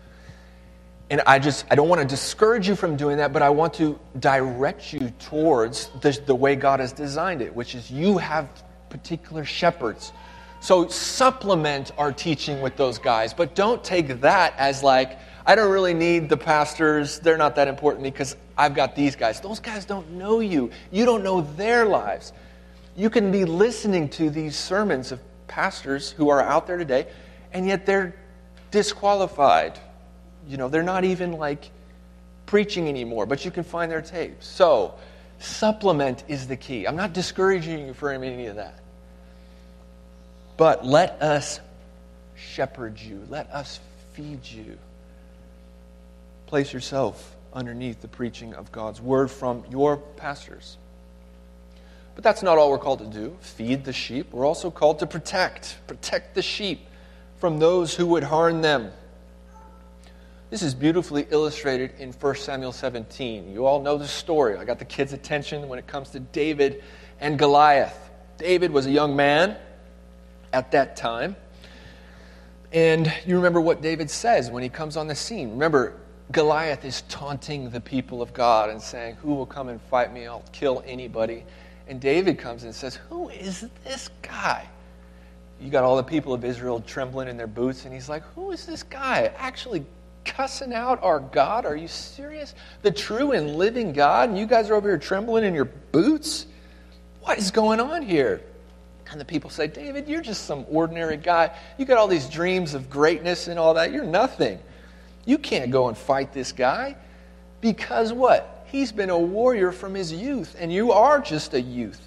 And 1.12 1.20
I 1.26 1.38
just, 1.38 1.66
I 1.70 1.74
don't 1.74 1.90
want 1.90 2.00
to 2.00 2.06
discourage 2.06 2.66
you 2.66 2.74
from 2.74 2.96
doing 2.96 3.18
that, 3.18 3.34
but 3.34 3.42
I 3.42 3.50
want 3.50 3.74
to 3.74 4.00
direct 4.18 4.94
you 4.94 5.12
towards 5.18 5.88
the, 6.00 6.18
the 6.24 6.34
way 6.34 6.56
God 6.56 6.80
has 6.80 6.90
designed 6.90 7.42
it, 7.42 7.54
which 7.54 7.74
is 7.74 7.90
you 7.90 8.16
have 8.16 8.48
particular 8.88 9.44
shepherds. 9.44 10.10
So 10.60 10.88
supplement 10.88 11.92
our 11.98 12.12
teaching 12.12 12.62
with 12.62 12.78
those 12.78 12.96
guys, 12.96 13.34
but 13.34 13.54
don't 13.54 13.84
take 13.84 14.22
that 14.22 14.54
as 14.56 14.82
like, 14.82 15.18
I 15.44 15.54
don't 15.54 15.70
really 15.70 15.92
need 15.92 16.30
the 16.30 16.36
pastors. 16.38 17.18
They're 17.18 17.36
not 17.36 17.56
that 17.56 17.68
important 17.68 18.04
because 18.04 18.34
I've 18.56 18.74
got 18.74 18.96
these 18.96 19.14
guys. 19.14 19.38
Those 19.38 19.60
guys 19.60 19.84
don't 19.84 20.12
know 20.12 20.40
you. 20.40 20.70
You 20.90 21.04
don't 21.04 21.22
know 21.22 21.42
their 21.42 21.84
lives. 21.84 22.32
You 22.96 23.10
can 23.10 23.30
be 23.30 23.44
listening 23.44 24.08
to 24.10 24.30
these 24.30 24.56
sermons 24.56 25.12
of 25.12 25.20
pastors 25.46 26.10
who 26.10 26.30
are 26.30 26.40
out 26.40 26.66
there 26.66 26.78
today, 26.78 27.06
and 27.52 27.66
yet 27.66 27.84
they're 27.84 28.16
disqualified. 28.70 29.78
You 30.48 30.56
know, 30.56 30.68
they're 30.68 30.82
not 30.82 31.04
even 31.04 31.32
like 31.32 31.70
preaching 32.46 32.88
anymore, 32.88 33.26
but 33.26 33.44
you 33.44 33.50
can 33.50 33.64
find 33.64 33.90
their 33.90 34.02
tapes. 34.02 34.46
So, 34.46 34.94
supplement 35.38 36.24
is 36.28 36.46
the 36.46 36.56
key. 36.56 36.86
I'm 36.86 36.96
not 36.96 37.12
discouraging 37.12 37.86
you 37.86 37.94
for 37.94 38.10
any 38.10 38.46
of 38.46 38.56
that. 38.56 38.78
But 40.56 40.84
let 40.84 41.22
us 41.22 41.60
shepherd 42.36 42.98
you, 42.98 43.24
let 43.28 43.50
us 43.50 43.80
feed 44.12 44.44
you. 44.44 44.78
Place 46.46 46.72
yourself 46.72 47.34
underneath 47.52 48.00
the 48.00 48.08
preaching 48.08 48.54
of 48.54 48.70
God's 48.72 49.00
word 49.00 49.30
from 49.30 49.64
your 49.70 49.96
pastors. 49.96 50.76
But 52.14 52.24
that's 52.24 52.42
not 52.42 52.58
all 52.58 52.70
we're 52.70 52.78
called 52.78 52.98
to 52.98 53.06
do 53.06 53.36
feed 53.40 53.84
the 53.84 53.92
sheep. 53.92 54.32
We're 54.32 54.46
also 54.46 54.70
called 54.70 54.98
to 54.98 55.06
protect, 55.06 55.78
protect 55.86 56.34
the 56.34 56.42
sheep 56.42 56.86
from 57.38 57.58
those 57.58 57.94
who 57.94 58.06
would 58.08 58.22
harm 58.22 58.62
them. 58.62 58.92
This 60.52 60.60
is 60.60 60.74
beautifully 60.74 61.26
illustrated 61.30 61.94
in 61.98 62.12
1 62.12 62.34
Samuel 62.34 62.72
17. 62.72 63.50
You 63.50 63.64
all 63.64 63.80
know 63.80 63.96
the 63.96 64.06
story. 64.06 64.58
I 64.58 64.66
got 64.66 64.78
the 64.78 64.84
kids' 64.84 65.14
attention 65.14 65.66
when 65.66 65.78
it 65.78 65.86
comes 65.86 66.10
to 66.10 66.20
David 66.20 66.84
and 67.20 67.38
Goliath. 67.38 68.10
David 68.36 68.70
was 68.70 68.84
a 68.84 68.90
young 68.90 69.16
man 69.16 69.56
at 70.52 70.70
that 70.72 70.94
time. 70.94 71.36
And 72.70 73.10
you 73.24 73.36
remember 73.36 73.62
what 73.62 73.80
David 73.80 74.10
says 74.10 74.50
when 74.50 74.62
he 74.62 74.68
comes 74.68 74.98
on 74.98 75.06
the 75.06 75.14
scene. 75.14 75.52
Remember, 75.52 75.94
Goliath 76.32 76.84
is 76.84 77.00
taunting 77.08 77.70
the 77.70 77.80
people 77.80 78.20
of 78.20 78.34
God 78.34 78.68
and 78.68 78.78
saying, 78.78 79.14
Who 79.22 79.32
will 79.34 79.46
come 79.46 79.70
and 79.70 79.80
fight 79.80 80.12
me? 80.12 80.26
I'll 80.26 80.44
kill 80.52 80.84
anybody. 80.84 81.44
And 81.88 81.98
David 81.98 82.36
comes 82.38 82.64
and 82.64 82.74
says, 82.74 82.96
Who 83.08 83.30
is 83.30 83.70
this 83.84 84.10
guy? 84.20 84.68
You 85.62 85.70
got 85.70 85.82
all 85.82 85.96
the 85.96 86.02
people 86.02 86.34
of 86.34 86.44
Israel 86.44 86.82
trembling 86.86 87.28
in 87.28 87.38
their 87.38 87.46
boots, 87.46 87.86
and 87.86 87.94
he's 87.94 88.10
like, 88.10 88.22
Who 88.34 88.50
is 88.50 88.66
this 88.66 88.82
guy? 88.82 89.32
Actually 89.38 89.86
cussing 90.24 90.72
out 90.72 91.02
our 91.02 91.20
God? 91.20 91.66
Are 91.66 91.76
you 91.76 91.88
serious? 91.88 92.54
The 92.82 92.90
true 92.90 93.32
and 93.32 93.56
living 93.56 93.92
God, 93.92 94.28
and 94.28 94.38
you 94.38 94.46
guys 94.46 94.70
are 94.70 94.74
over 94.74 94.88
here 94.88 94.98
trembling 94.98 95.44
in 95.44 95.54
your 95.54 95.66
boots? 95.66 96.46
What 97.22 97.38
is 97.38 97.50
going 97.50 97.80
on 97.80 98.02
here? 98.02 98.42
And 99.10 99.20
the 99.20 99.24
people 99.24 99.50
say, 99.50 99.66
David, 99.66 100.08
you're 100.08 100.22
just 100.22 100.46
some 100.46 100.64
ordinary 100.70 101.18
guy. 101.18 101.54
You 101.76 101.84
got 101.84 101.98
all 101.98 102.08
these 102.08 102.28
dreams 102.28 102.72
of 102.72 102.88
greatness 102.88 103.46
and 103.46 103.58
all 103.58 103.74
that. 103.74 103.92
You're 103.92 104.04
nothing. 104.04 104.58
You 105.26 105.38
can't 105.38 105.70
go 105.70 105.88
and 105.88 105.96
fight 105.96 106.32
this 106.32 106.50
guy 106.50 106.96
because 107.60 108.12
what? 108.12 108.66
He's 108.66 108.90
been 108.90 109.10
a 109.10 109.18
warrior 109.18 109.70
from 109.70 109.94
his 109.94 110.12
youth, 110.12 110.56
and 110.58 110.72
you 110.72 110.92
are 110.92 111.20
just 111.20 111.52
a 111.52 111.60
youth. 111.60 112.00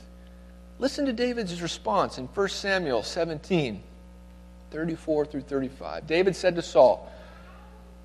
Listen 0.80 1.06
to 1.06 1.14
David's 1.14 1.62
response 1.62 2.18
in 2.18 2.26
1 2.26 2.50
Samuel 2.50 3.04
17, 3.04 3.82
34 4.72 5.26
through 5.28 5.42
35. 5.42 6.08
David 6.08 6.36
said 6.36 6.56
to 6.56 6.64
Saul, 6.64 7.10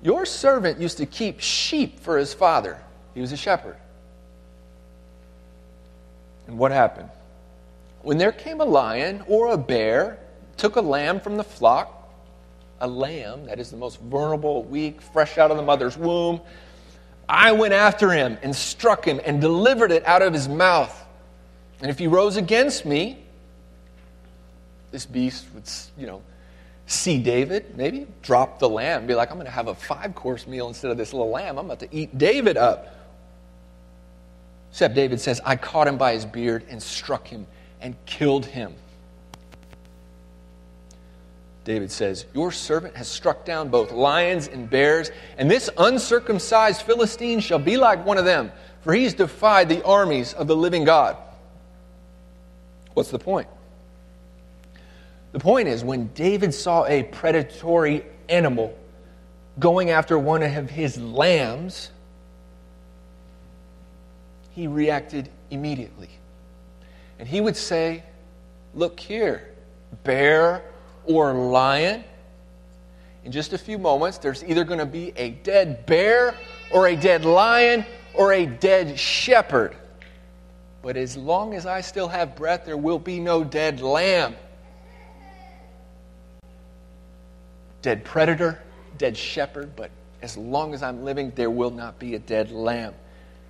Your 0.03 0.25
servant 0.25 0.79
used 0.79 0.97
to 0.97 1.05
keep 1.05 1.39
sheep 1.39 1.99
for 1.99 2.17
his 2.17 2.33
father. 2.33 2.79
He 3.13 3.21
was 3.21 3.31
a 3.31 3.37
shepherd. 3.37 3.75
And 6.47 6.57
what 6.57 6.71
happened? 6.71 7.09
When 8.01 8.17
there 8.17 8.31
came 8.31 8.61
a 8.61 8.65
lion 8.65 9.23
or 9.27 9.53
a 9.53 9.57
bear, 9.57 10.17
took 10.57 10.75
a 10.75 10.81
lamb 10.81 11.19
from 11.19 11.37
the 11.37 11.43
flock, 11.43 12.09
a 12.79 12.87
lamb 12.87 13.45
that 13.45 13.59
is 13.59 13.69
the 13.69 13.77
most 13.77 13.99
vulnerable, 13.99 14.63
weak, 14.63 15.01
fresh 15.01 15.37
out 15.37 15.51
of 15.51 15.57
the 15.57 15.63
mother's 15.63 15.97
womb. 15.97 16.41
I 17.29 17.51
went 17.51 17.73
after 17.73 18.11
him 18.11 18.37
and 18.41 18.55
struck 18.55 19.05
him 19.05 19.21
and 19.23 19.39
delivered 19.39 19.91
it 19.91 20.05
out 20.05 20.23
of 20.23 20.33
his 20.33 20.49
mouth. 20.49 20.97
And 21.81 21.91
if 21.91 21.99
he 21.99 22.07
rose 22.07 22.37
against 22.37 22.85
me, 22.85 23.23
this 24.91 25.05
beast 25.05 25.45
would, 25.53 25.63
you 25.97 26.07
know, 26.07 26.21
see 26.91 27.21
David, 27.21 27.77
maybe 27.77 28.07
drop 28.21 28.59
the 28.59 28.69
lamb, 28.69 29.07
be 29.07 29.15
like, 29.15 29.29
I'm 29.29 29.37
going 29.37 29.45
to 29.45 29.51
have 29.51 29.67
a 29.67 29.75
five 29.75 30.13
course 30.13 30.47
meal 30.47 30.67
instead 30.67 30.91
of 30.91 30.97
this 30.97 31.13
little 31.13 31.29
lamb. 31.29 31.57
I'm 31.57 31.65
about 31.65 31.79
to 31.79 31.87
eat 31.91 32.17
David 32.17 32.57
up. 32.57 32.95
Except 34.71 34.95
David 34.95 35.19
says, 35.19 35.41
I 35.45 35.55
caught 35.55 35.87
him 35.87 35.97
by 35.97 36.13
his 36.13 36.25
beard 36.25 36.65
and 36.69 36.81
struck 36.81 37.27
him 37.27 37.45
and 37.81 37.95
killed 38.05 38.45
him. 38.45 38.73
David 41.63 41.91
says, 41.91 42.25
Your 42.33 42.51
servant 42.51 42.95
has 42.95 43.07
struck 43.07 43.45
down 43.45 43.69
both 43.69 43.91
lions 43.91 44.47
and 44.47 44.69
bears, 44.69 45.11
and 45.37 45.49
this 45.49 45.69
uncircumcised 45.77 46.81
Philistine 46.81 47.39
shall 47.39 47.59
be 47.59 47.77
like 47.77 48.05
one 48.05 48.17
of 48.17 48.25
them, 48.25 48.51
for 48.81 48.93
he's 48.93 49.13
defied 49.13 49.69
the 49.69 49.83
armies 49.83 50.33
of 50.33 50.47
the 50.47 50.55
living 50.55 50.85
God. 50.85 51.17
What's 52.93 53.11
the 53.11 53.19
point? 53.19 53.47
The 55.31 55.39
point 55.39 55.67
is, 55.67 55.83
when 55.83 56.07
David 56.07 56.53
saw 56.53 56.85
a 56.85 57.03
predatory 57.03 58.05
animal 58.27 58.77
going 59.59 59.89
after 59.89 60.17
one 60.19 60.43
of 60.43 60.69
his 60.69 60.97
lambs, 60.97 61.91
he 64.51 64.67
reacted 64.67 65.29
immediately. 65.49 66.09
And 67.19 67.27
he 67.27 67.39
would 67.39 67.55
say, 67.55 68.03
Look 68.73 68.99
here, 68.99 69.49
bear 70.03 70.63
or 71.05 71.33
lion. 71.33 72.03
In 73.23 73.31
just 73.31 73.53
a 73.53 73.57
few 73.57 73.77
moments, 73.77 74.17
there's 74.17 74.43
either 74.43 74.63
going 74.63 74.79
to 74.79 74.85
be 74.85 75.13
a 75.15 75.31
dead 75.31 75.85
bear 75.85 76.35
or 76.71 76.87
a 76.87 76.95
dead 76.95 77.25
lion 77.25 77.85
or 78.13 78.33
a 78.33 78.45
dead 78.45 78.97
shepherd. 78.97 79.75
But 80.81 80.97
as 80.97 81.15
long 81.15 81.53
as 81.53 81.65
I 81.65 81.81
still 81.81 82.07
have 82.07 82.35
breath, 82.35 82.65
there 82.65 82.77
will 82.77 82.97
be 82.97 83.19
no 83.19 83.43
dead 83.43 83.81
lamb. 83.81 84.35
Dead 87.81 88.03
predator, 88.03 88.61
dead 88.97 89.17
shepherd, 89.17 89.75
but 89.75 89.91
as 90.21 90.37
long 90.37 90.73
as 90.73 90.83
I'm 90.83 91.03
living, 91.03 91.31
there 91.35 91.49
will 91.49 91.71
not 91.71 91.97
be 91.99 92.15
a 92.15 92.19
dead 92.19 92.51
lamb. 92.51 92.93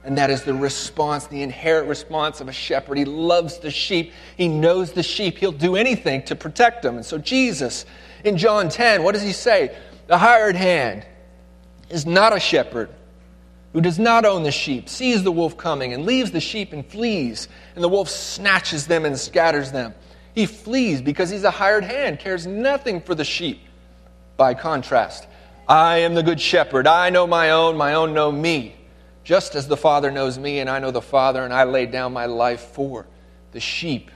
And 0.03 0.17
that 0.17 0.29
is 0.29 0.43
the 0.43 0.53
response, 0.53 1.27
the 1.27 1.43
inherent 1.43 1.87
response 1.87 2.41
of 2.41 2.47
a 2.47 2.53
shepherd. 2.53 2.97
He 2.97 3.05
loves 3.05 3.59
the 3.59 3.69
sheep. 3.69 4.13
He 4.35 4.47
knows 4.47 4.93
the 4.93 5.03
sheep. 5.03 5.37
He'll 5.37 5.51
do 5.51 5.75
anything 5.75 6.23
to 6.23 6.35
protect 6.35 6.81
them. 6.81 6.95
And 6.95 7.05
so, 7.05 7.19
Jesus, 7.19 7.85
in 8.23 8.37
John 8.37 8.69
10, 8.69 9.03
what 9.03 9.11
does 9.11 9.21
he 9.21 9.33
say? 9.33 9.75
The 10.07 10.17
hired 10.17 10.55
hand 10.55 11.05
is 11.89 12.05
not 12.05 12.35
a 12.35 12.39
shepherd 12.39 12.89
who 13.73 13.81
does 13.81 13.99
not 13.99 14.25
own 14.25 14.43
the 14.43 14.51
sheep, 14.51 14.89
sees 14.89 15.23
the 15.23 15.31
wolf 15.31 15.55
coming, 15.55 15.93
and 15.93 16.05
leaves 16.05 16.31
the 16.31 16.41
sheep 16.41 16.73
and 16.73 16.85
flees. 16.85 17.47
And 17.75 17.83
the 17.83 17.89
wolf 17.89 18.09
snatches 18.09 18.87
them 18.87 19.05
and 19.05 19.17
scatters 19.17 19.71
them. 19.71 19.93
He 20.33 20.45
flees 20.45 21.01
because 21.01 21.29
he's 21.29 21.43
a 21.43 21.51
hired 21.51 21.83
hand, 21.83 22.19
cares 22.19 22.47
nothing 22.47 23.01
for 23.01 23.13
the 23.13 23.23
sheep. 23.23 23.61
By 24.41 24.55
contrast, 24.55 25.27
I 25.67 25.97
am 25.97 26.15
the 26.15 26.23
good 26.23 26.41
shepherd. 26.41 26.87
I 26.87 27.11
know 27.11 27.27
my 27.27 27.51
own, 27.51 27.77
my 27.77 27.93
own 27.93 28.15
know 28.15 28.31
me 28.31 28.73
just 29.23 29.53
as 29.53 29.67
the 29.67 29.77
Father 29.77 30.09
knows 30.09 30.39
me 30.39 30.57
and 30.57 30.67
I 30.67 30.79
know 30.79 30.89
the 30.89 30.99
Father, 30.99 31.45
and 31.45 31.53
I 31.53 31.65
lay 31.65 31.85
down 31.85 32.11
my 32.11 32.25
life 32.25 32.59
for 32.59 33.05
the 33.51 33.59
sheep. 33.59 34.09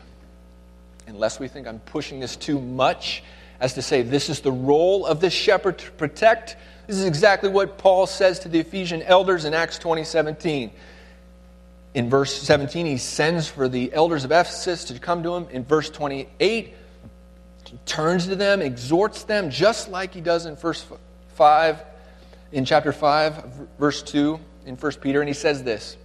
Unless 1.05 1.39
we 1.39 1.47
think 1.47 1.67
I'm 1.67 1.77
pushing 1.77 2.19
this 2.19 2.35
too 2.35 2.59
much, 2.59 3.21
as 3.59 3.75
to 3.75 3.83
say 3.83 4.01
this 4.01 4.27
is 4.27 4.39
the 4.39 4.51
role 4.51 5.05
of 5.05 5.19
the 5.21 5.29
shepherd 5.29 5.77
to 5.77 5.91
protect, 5.91 6.57
this 6.87 6.97
is 6.97 7.05
exactly 7.05 7.49
what 7.49 7.77
Paul 7.77 8.07
says 8.07 8.39
to 8.39 8.49
the 8.49 8.57
Ephesian 8.57 9.03
elders 9.03 9.45
in 9.45 9.53
Acts 9.53 9.77
20 9.77 10.03
17. 10.05 10.71
In 11.93 12.09
verse 12.09 12.33
17, 12.41 12.87
he 12.87 12.97
sends 12.97 13.47
for 13.47 13.69
the 13.69 13.93
elders 13.93 14.23
of 14.23 14.31
Ephesus 14.31 14.85
to 14.85 14.97
come 14.97 15.21
to 15.21 15.35
him. 15.35 15.47
In 15.51 15.63
verse 15.63 15.91
28, 15.91 16.65
he 16.67 16.73
turns 17.85 18.27
to 18.27 18.35
them, 18.35 18.61
exhorts 18.61 19.23
them, 19.23 19.49
just 19.49 19.89
like 19.89 20.13
he 20.13 20.21
does 20.21 20.45
in 20.45 20.55
verse 20.55 20.85
5, 21.35 21.83
in 22.51 22.65
chapter 22.65 22.93
5, 22.93 23.69
verse 23.77 24.01
2 24.03 24.39
in 24.65 24.75
1 24.75 24.91
Peter, 25.01 25.21
and 25.21 25.27
he 25.27 25.33
says 25.33 25.63
this 25.63 25.97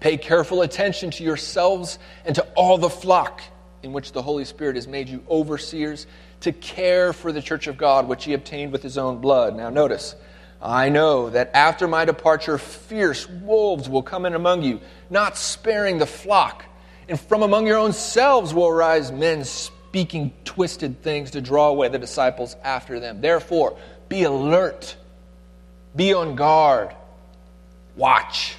Pay 0.00 0.16
careful 0.16 0.62
attention 0.62 1.10
to 1.12 1.24
yourselves 1.24 1.98
and 2.24 2.34
to 2.34 2.42
all 2.54 2.78
the 2.78 2.90
flock 2.90 3.42
in 3.82 3.92
which 3.92 4.12
the 4.12 4.22
Holy 4.22 4.44
Spirit 4.44 4.76
has 4.76 4.86
made 4.86 5.08
you 5.08 5.24
overseers 5.28 6.06
to 6.40 6.52
care 6.52 7.12
for 7.12 7.32
the 7.32 7.42
church 7.42 7.66
of 7.66 7.76
God, 7.76 8.08
which 8.08 8.24
he 8.24 8.32
obtained 8.32 8.72
with 8.72 8.82
his 8.82 8.98
own 8.98 9.18
blood. 9.18 9.56
Now, 9.56 9.70
notice, 9.70 10.14
I 10.60 10.88
know 10.88 11.30
that 11.30 11.50
after 11.54 11.86
my 11.86 12.04
departure, 12.04 12.58
fierce 12.58 13.28
wolves 13.28 13.88
will 13.88 14.02
come 14.02 14.26
in 14.26 14.34
among 14.34 14.62
you, 14.62 14.80
not 15.10 15.36
sparing 15.36 15.98
the 15.98 16.06
flock. 16.06 16.64
And 17.08 17.18
from 17.18 17.42
among 17.42 17.66
your 17.66 17.78
own 17.78 17.92
selves 17.92 18.52
will 18.52 18.68
arise 18.68 19.10
men 19.10 19.44
speaking 19.98 20.32
twisted 20.44 21.02
things 21.02 21.32
to 21.32 21.40
draw 21.40 21.70
away 21.70 21.88
the 21.88 21.98
disciples 21.98 22.54
after 22.62 23.00
them. 23.00 23.20
Therefore, 23.20 23.76
be 24.08 24.22
alert, 24.22 24.94
be 25.96 26.14
on 26.14 26.36
guard. 26.36 26.94
Watch. 27.96 28.54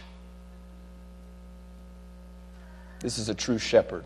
This 2.99 3.17
is 3.17 3.29
a 3.29 3.33
true 3.33 3.57
shepherd. 3.57 4.03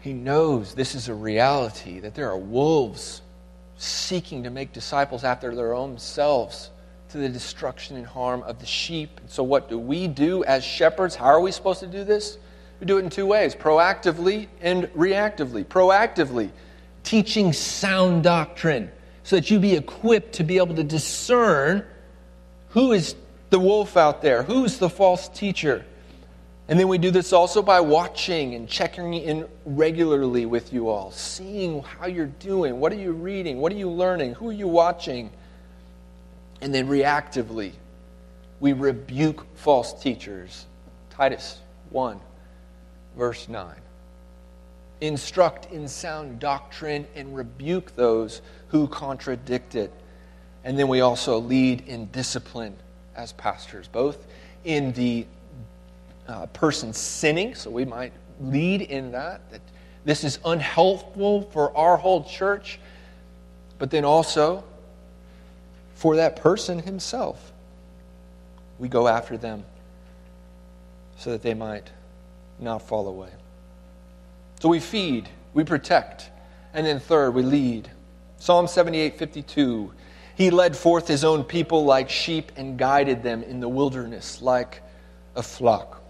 He 0.00 0.14
knows 0.14 0.72
this 0.72 0.94
is 0.94 1.08
a 1.08 1.14
reality, 1.14 2.00
that 2.00 2.14
there 2.14 2.30
are 2.30 2.38
wolves 2.38 3.20
seeking 3.76 4.44
to 4.44 4.48
make 4.48 4.72
disciples 4.72 5.22
after 5.22 5.54
their 5.54 5.74
own 5.74 5.98
selves 5.98 6.70
to 7.10 7.18
the 7.18 7.28
destruction 7.28 7.98
and 7.98 8.06
harm 8.06 8.42
of 8.44 8.58
the 8.58 8.64
sheep. 8.64 9.20
And 9.20 9.28
so, 9.28 9.42
what 9.42 9.68
do 9.68 9.78
we 9.78 10.08
do 10.08 10.44
as 10.44 10.64
shepherds? 10.64 11.14
How 11.14 11.26
are 11.26 11.40
we 11.40 11.52
supposed 11.52 11.80
to 11.80 11.86
do 11.86 12.04
this? 12.04 12.38
We 12.80 12.86
do 12.86 12.98
it 12.98 13.04
in 13.04 13.10
two 13.10 13.26
ways 13.26 13.54
proactively 13.54 14.48
and 14.60 14.84
reactively. 14.94 15.64
Proactively, 15.64 16.50
teaching 17.02 17.52
sound 17.52 18.22
doctrine 18.22 18.90
so 19.22 19.36
that 19.36 19.50
you 19.50 19.58
be 19.58 19.74
equipped 19.74 20.34
to 20.34 20.44
be 20.44 20.58
able 20.58 20.74
to 20.74 20.84
discern 20.84 21.84
who 22.70 22.92
is 22.92 23.14
the 23.50 23.58
wolf 23.58 23.96
out 23.96 24.22
there? 24.22 24.42
Who's 24.42 24.78
the 24.78 24.90
false 24.90 25.28
teacher? 25.28 25.84
And 26.68 26.78
then 26.78 26.86
we 26.86 26.98
do 26.98 27.10
this 27.10 27.32
also 27.32 27.62
by 27.62 27.80
watching 27.80 28.54
and 28.54 28.68
checking 28.68 29.14
in 29.14 29.48
regularly 29.64 30.44
with 30.44 30.72
you 30.72 30.88
all, 30.88 31.10
seeing 31.10 31.82
how 31.82 32.06
you're 32.06 32.26
doing. 32.26 32.78
What 32.78 32.92
are 32.92 32.96
you 32.96 33.12
reading? 33.12 33.58
What 33.58 33.72
are 33.72 33.76
you 33.76 33.90
learning? 33.90 34.34
Who 34.34 34.50
are 34.50 34.52
you 34.52 34.68
watching? 34.68 35.30
And 36.60 36.74
then 36.74 36.86
reactively, 36.86 37.72
we 38.60 38.74
rebuke 38.74 39.46
false 39.56 39.98
teachers. 39.98 40.66
Titus 41.08 41.58
1, 41.90 42.20
verse 43.18 43.48
9. 43.48 43.74
Instruct 45.00 45.70
in 45.72 45.88
sound 45.88 46.38
doctrine 46.38 47.06
and 47.14 47.36
rebuke 47.36 47.94
those 47.96 48.40
who 48.68 48.86
contradict 48.88 49.74
it. 49.74 49.92
And 50.64 50.78
then 50.78 50.88
we 50.88 51.00
also 51.00 51.38
lead 51.38 51.86
in 51.86 52.06
discipline 52.06 52.76
as 53.14 53.32
pastors, 53.32 53.88
both 53.88 54.26
in 54.64 54.92
the 54.92 55.26
uh, 56.28 56.46
person 56.46 56.92
sinning, 56.92 57.54
so 57.54 57.70
we 57.70 57.84
might 57.84 58.12
lead 58.40 58.82
in 58.82 59.12
that, 59.12 59.50
that 59.50 59.60
this 60.04 60.24
is 60.24 60.38
unhelpful 60.44 61.42
for 61.50 61.76
our 61.76 61.96
whole 61.96 62.22
church, 62.24 62.78
but 63.78 63.90
then 63.90 64.04
also 64.04 64.62
for 65.94 66.16
that 66.16 66.36
person 66.36 66.78
himself. 66.78 67.52
We 68.78 68.88
go 68.88 69.08
after 69.08 69.36
them 69.36 69.64
so 71.18 71.30
that 71.32 71.42
they 71.42 71.54
might 71.54 71.90
not 72.60 72.82
fall 72.82 73.08
away. 73.08 73.30
So 74.60 74.68
we 74.68 74.80
feed, 74.80 75.28
we 75.54 75.64
protect, 75.64 76.30
and 76.74 76.86
then 76.86 77.00
third, 77.00 77.32
we 77.32 77.42
lead. 77.42 77.90
Psalm 78.38 78.66
78 78.66 79.18
52 79.18 79.92
he 80.38 80.50
led 80.50 80.76
forth 80.76 81.08
his 81.08 81.24
own 81.24 81.42
people 81.42 81.84
like 81.84 82.08
sheep 82.08 82.52
and 82.54 82.78
guided 82.78 83.24
them 83.24 83.42
in 83.42 83.58
the 83.58 83.68
wilderness 83.68 84.40
like 84.40 84.82
a 85.34 85.42
flock. 85.42 86.00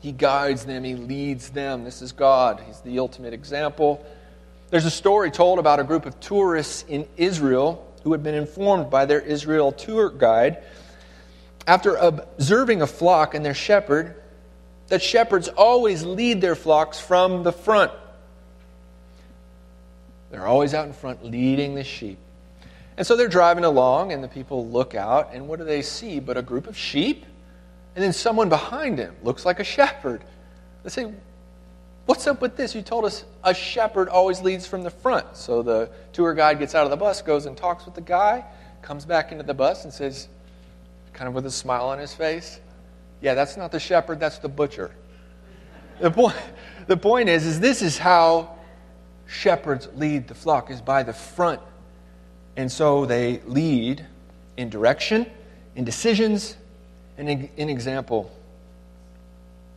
He 0.00 0.12
guides 0.12 0.64
them, 0.64 0.84
he 0.84 0.94
leads 0.94 1.50
them. 1.50 1.82
This 1.82 2.00
is 2.00 2.12
God. 2.12 2.62
He's 2.64 2.80
the 2.82 3.00
ultimate 3.00 3.32
example. 3.32 4.06
There's 4.70 4.84
a 4.84 4.90
story 4.90 5.32
told 5.32 5.58
about 5.58 5.80
a 5.80 5.84
group 5.84 6.06
of 6.06 6.20
tourists 6.20 6.84
in 6.86 7.08
Israel 7.16 7.92
who 8.04 8.12
had 8.12 8.22
been 8.22 8.36
informed 8.36 8.88
by 8.88 9.04
their 9.04 9.20
Israel 9.20 9.72
tour 9.72 10.10
guide 10.10 10.62
after 11.66 11.96
observing 11.96 12.82
a 12.82 12.86
flock 12.86 13.34
and 13.34 13.44
their 13.44 13.52
shepherd 13.52 14.14
that 14.88 15.02
shepherds 15.02 15.48
always 15.48 16.04
lead 16.04 16.40
their 16.40 16.54
flocks 16.54 16.98
from 16.98 17.42
the 17.42 17.52
front. 17.52 17.92
They're 20.30 20.46
always 20.46 20.74
out 20.74 20.86
in 20.86 20.92
front 20.92 21.24
leading 21.24 21.74
the 21.74 21.84
sheep. 21.84 22.18
And 22.96 23.06
so 23.06 23.16
they're 23.16 23.28
driving 23.28 23.64
along, 23.64 24.12
and 24.12 24.24
the 24.24 24.28
people 24.28 24.68
look 24.68 24.94
out, 24.94 25.30
and 25.32 25.46
what 25.46 25.58
do 25.58 25.64
they 25.64 25.82
see 25.82 26.20
but 26.20 26.36
a 26.36 26.42
group 26.42 26.66
of 26.66 26.76
sheep? 26.76 27.24
And 27.94 28.04
then 28.04 28.12
someone 28.12 28.48
behind 28.48 28.98
him 28.98 29.14
looks 29.22 29.46
like 29.46 29.60
a 29.60 29.64
shepherd. 29.64 30.22
They 30.82 30.90
say, 30.90 31.12
What's 32.06 32.26
up 32.26 32.40
with 32.40 32.56
this? 32.56 32.74
You 32.74 32.80
told 32.80 33.04
us 33.04 33.26
a 33.44 33.52
shepherd 33.52 34.08
always 34.08 34.40
leads 34.40 34.66
from 34.66 34.82
the 34.82 34.90
front. 34.90 35.36
So 35.36 35.60
the 35.60 35.90
tour 36.14 36.32
guide 36.32 36.58
gets 36.58 36.74
out 36.74 36.84
of 36.84 36.90
the 36.90 36.96
bus, 36.96 37.20
goes 37.20 37.44
and 37.44 37.54
talks 37.54 37.84
with 37.84 37.94
the 37.94 38.00
guy, 38.00 38.46
comes 38.80 39.04
back 39.04 39.30
into 39.30 39.44
the 39.44 39.52
bus, 39.52 39.84
and 39.84 39.92
says, 39.92 40.26
kind 41.12 41.28
of 41.28 41.34
with 41.34 41.44
a 41.44 41.50
smile 41.50 41.84
on 41.88 41.98
his 41.98 42.14
face, 42.14 42.60
Yeah, 43.20 43.34
that's 43.34 43.56
not 43.56 43.72
the 43.72 43.80
shepherd, 43.80 44.20
that's 44.20 44.38
the 44.38 44.48
butcher. 44.48 44.90
The 46.00 46.10
point, 46.10 46.36
the 46.86 46.96
point 46.96 47.28
is, 47.28 47.44
is 47.44 47.58
this 47.60 47.82
is 47.82 47.98
how 47.98 48.56
shepherds 49.26 49.88
lead 49.96 50.28
the 50.28 50.34
flock 50.34 50.70
is 50.70 50.80
by 50.80 51.02
the 51.02 51.12
front. 51.12 51.60
And 52.56 52.70
so 52.70 53.06
they 53.06 53.40
lead 53.46 54.04
in 54.56 54.70
direction, 54.70 55.26
in 55.76 55.84
decisions, 55.84 56.56
and 57.16 57.28
in, 57.28 57.50
in 57.56 57.68
example. 57.68 58.30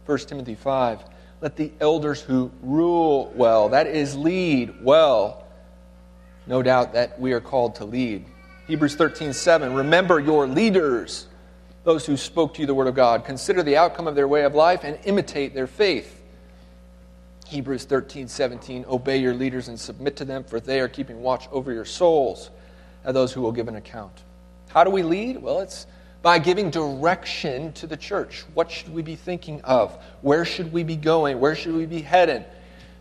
1 0.05 0.17
Timothy 0.19 0.55
5 0.55 1.03
let 1.41 1.55
the 1.55 1.71
elders 1.81 2.21
who 2.21 2.51
rule 2.61 3.33
well, 3.35 3.69
that 3.69 3.87
is, 3.87 4.15
lead 4.15 4.83
well. 4.83 5.43
No 6.45 6.61
doubt 6.61 6.93
that 6.93 7.19
we 7.19 7.33
are 7.33 7.41
called 7.41 7.75
to 7.75 7.85
lead. 7.85 8.25
Hebrews 8.67 8.95
13 8.95 9.33
7, 9.33 9.73
remember 9.73 10.19
your 10.19 10.47
leaders, 10.47 11.27
those 11.83 12.05
who 12.05 12.15
spoke 12.17 12.53
to 12.55 12.61
you 12.61 12.67
the 12.67 12.73
word 12.73 12.87
of 12.87 12.95
God. 12.95 13.25
Consider 13.25 13.63
the 13.63 13.77
outcome 13.77 14.07
of 14.07 14.15
their 14.15 14.27
way 14.27 14.43
of 14.43 14.53
life 14.53 14.83
and 14.83 14.99
imitate 15.05 15.53
their 15.53 15.67
faith. 15.67 16.21
Hebrews 17.47 17.85
13 17.85 18.27
17, 18.27 18.85
obey 18.87 19.17
your 19.17 19.33
leaders 19.33 19.67
and 19.67 19.79
submit 19.79 20.15
to 20.17 20.25
them, 20.25 20.43
for 20.43 20.59
they 20.59 20.79
are 20.79 20.87
keeping 20.87 21.21
watch 21.21 21.49
over 21.51 21.73
your 21.73 21.85
souls, 21.85 22.49
and 23.03 23.15
those 23.15 23.33
who 23.33 23.41
will 23.41 23.51
give 23.51 23.67
an 23.67 23.75
account. 23.75 24.23
How 24.69 24.85
do 24.85 24.89
we 24.89 25.03
lead? 25.03 25.41
Well, 25.41 25.59
it's 25.59 25.85
by 26.21 26.39
giving 26.39 26.69
direction 26.69 27.73
to 27.73 27.87
the 27.87 27.97
church. 27.97 28.45
What 28.53 28.71
should 28.71 28.93
we 28.93 29.01
be 29.01 29.15
thinking 29.15 29.61
of? 29.63 30.01
Where 30.21 30.45
should 30.45 30.71
we 30.71 30.83
be 30.83 30.95
going? 30.95 31.39
Where 31.39 31.55
should 31.55 31.75
we 31.75 31.85
be 31.85 32.01
headed? 32.01 32.45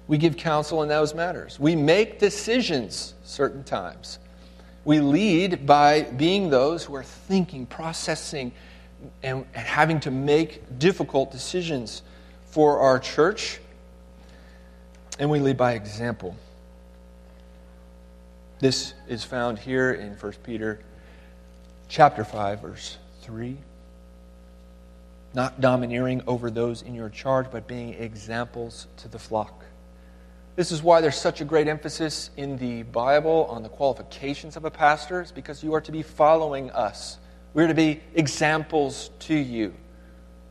We 0.08 0.18
give 0.18 0.36
counsel 0.36 0.82
in 0.82 0.88
those 0.88 1.14
matters. 1.14 1.60
We 1.60 1.76
make 1.76 2.18
decisions 2.18 3.14
certain 3.22 3.62
times. 3.62 4.18
We 4.84 4.98
lead 4.98 5.66
by 5.66 6.02
being 6.02 6.50
those 6.50 6.82
who 6.82 6.96
are 6.96 7.04
thinking, 7.04 7.66
processing, 7.66 8.50
and 9.22 9.44
having 9.52 10.00
to 10.00 10.10
make 10.10 10.78
difficult 10.78 11.30
decisions 11.30 12.02
for 12.46 12.80
our 12.80 12.98
church. 12.98 13.60
And 15.18 15.30
we 15.30 15.40
lead 15.40 15.56
by 15.56 15.72
example. 15.72 16.36
This 18.58 18.94
is 19.08 19.24
found 19.24 19.58
here 19.58 19.92
in 19.92 20.12
1 20.12 20.32
Peter 20.42 20.80
chapter 21.88 22.24
5 22.24 22.60
verse 22.60 22.98
3. 23.22 23.56
Not 25.32 25.60
domineering 25.60 26.22
over 26.26 26.50
those 26.50 26.82
in 26.82 26.94
your 26.94 27.08
charge, 27.08 27.46
but 27.50 27.68
being 27.68 27.94
examples 27.94 28.88
to 28.98 29.08
the 29.08 29.18
flock. 29.18 29.64
This 30.56 30.72
is 30.72 30.82
why 30.82 31.00
there's 31.00 31.16
such 31.16 31.40
a 31.40 31.44
great 31.44 31.68
emphasis 31.68 32.30
in 32.36 32.58
the 32.58 32.82
Bible 32.82 33.46
on 33.48 33.62
the 33.62 33.68
qualifications 33.68 34.56
of 34.56 34.64
a 34.64 34.70
pastor, 34.70 35.22
is 35.22 35.30
because 35.30 35.62
you 35.62 35.72
are 35.74 35.80
to 35.80 35.92
be 35.92 36.02
following 36.02 36.70
us. 36.72 37.18
We're 37.52 37.66
to 37.66 37.74
be 37.74 38.00
examples 38.14 39.10
to 39.20 39.34
you. 39.34 39.74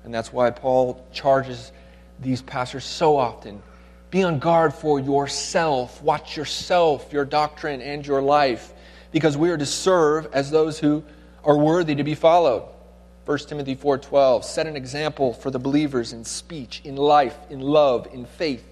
And 0.04 0.14
that's 0.14 0.34
why 0.34 0.50
Paul 0.52 1.06
charges 1.12 1.72
these 2.20 2.42
pastors 2.42 2.84
so 2.84 3.18
often 3.18 3.62
be 4.12 4.24
on 4.24 4.40
guard 4.40 4.74
for 4.74 5.00
yourself. 5.00 6.02
Watch 6.02 6.36
yourself, 6.36 7.14
your 7.14 7.26
doctrine, 7.26 7.82
and 7.82 8.06
your 8.06 8.22
life, 8.22 8.74
because 9.12 9.38
we 9.38 9.50
are 9.52 9.58
to 9.58 9.66
serve 9.66 10.28
as 10.34 10.50
those 10.50 10.80
who 10.80 11.04
are 11.44 11.58
worthy 11.58 11.96
to 11.96 12.04
be 12.04 12.16
followed. 12.16 12.64
1 13.26 13.38
Timothy 13.48 13.76
4:12 13.76 14.44
set 14.44 14.66
an 14.66 14.76
example 14.76 15.34
for 15.34 15.52
the 15.52 15.60
believers 15.60 16.14
in 16.14 16.26
speech, 16.26 16.82
in 16.84 16.96
life, 16.96 17.38
in 17.50 17.60
love, 17.60 18.08
in 18.12 18.26
faith, 18.26 18.68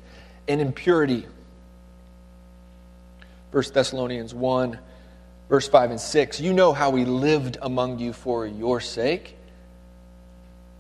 and 0.47 0.59
in 0.59 0.73
purity. 0.73 1.28
1 3.51 3.63
Thessalonians 3.73 4.34
1 4.34 4.80
verse 5.50 5.68
5 5.68 5.91
and 5.91 6.02
6 6.02 6.39
you 6.39 6.54
know 6.54 6.74
how 6.74 6.89
we 6.89 7.06
lived 7.06 7.58
among 7.62 8.00
you 8.00 8.14
for 8.14 8.45
your 8.45 8.80
sake 8.80 9.38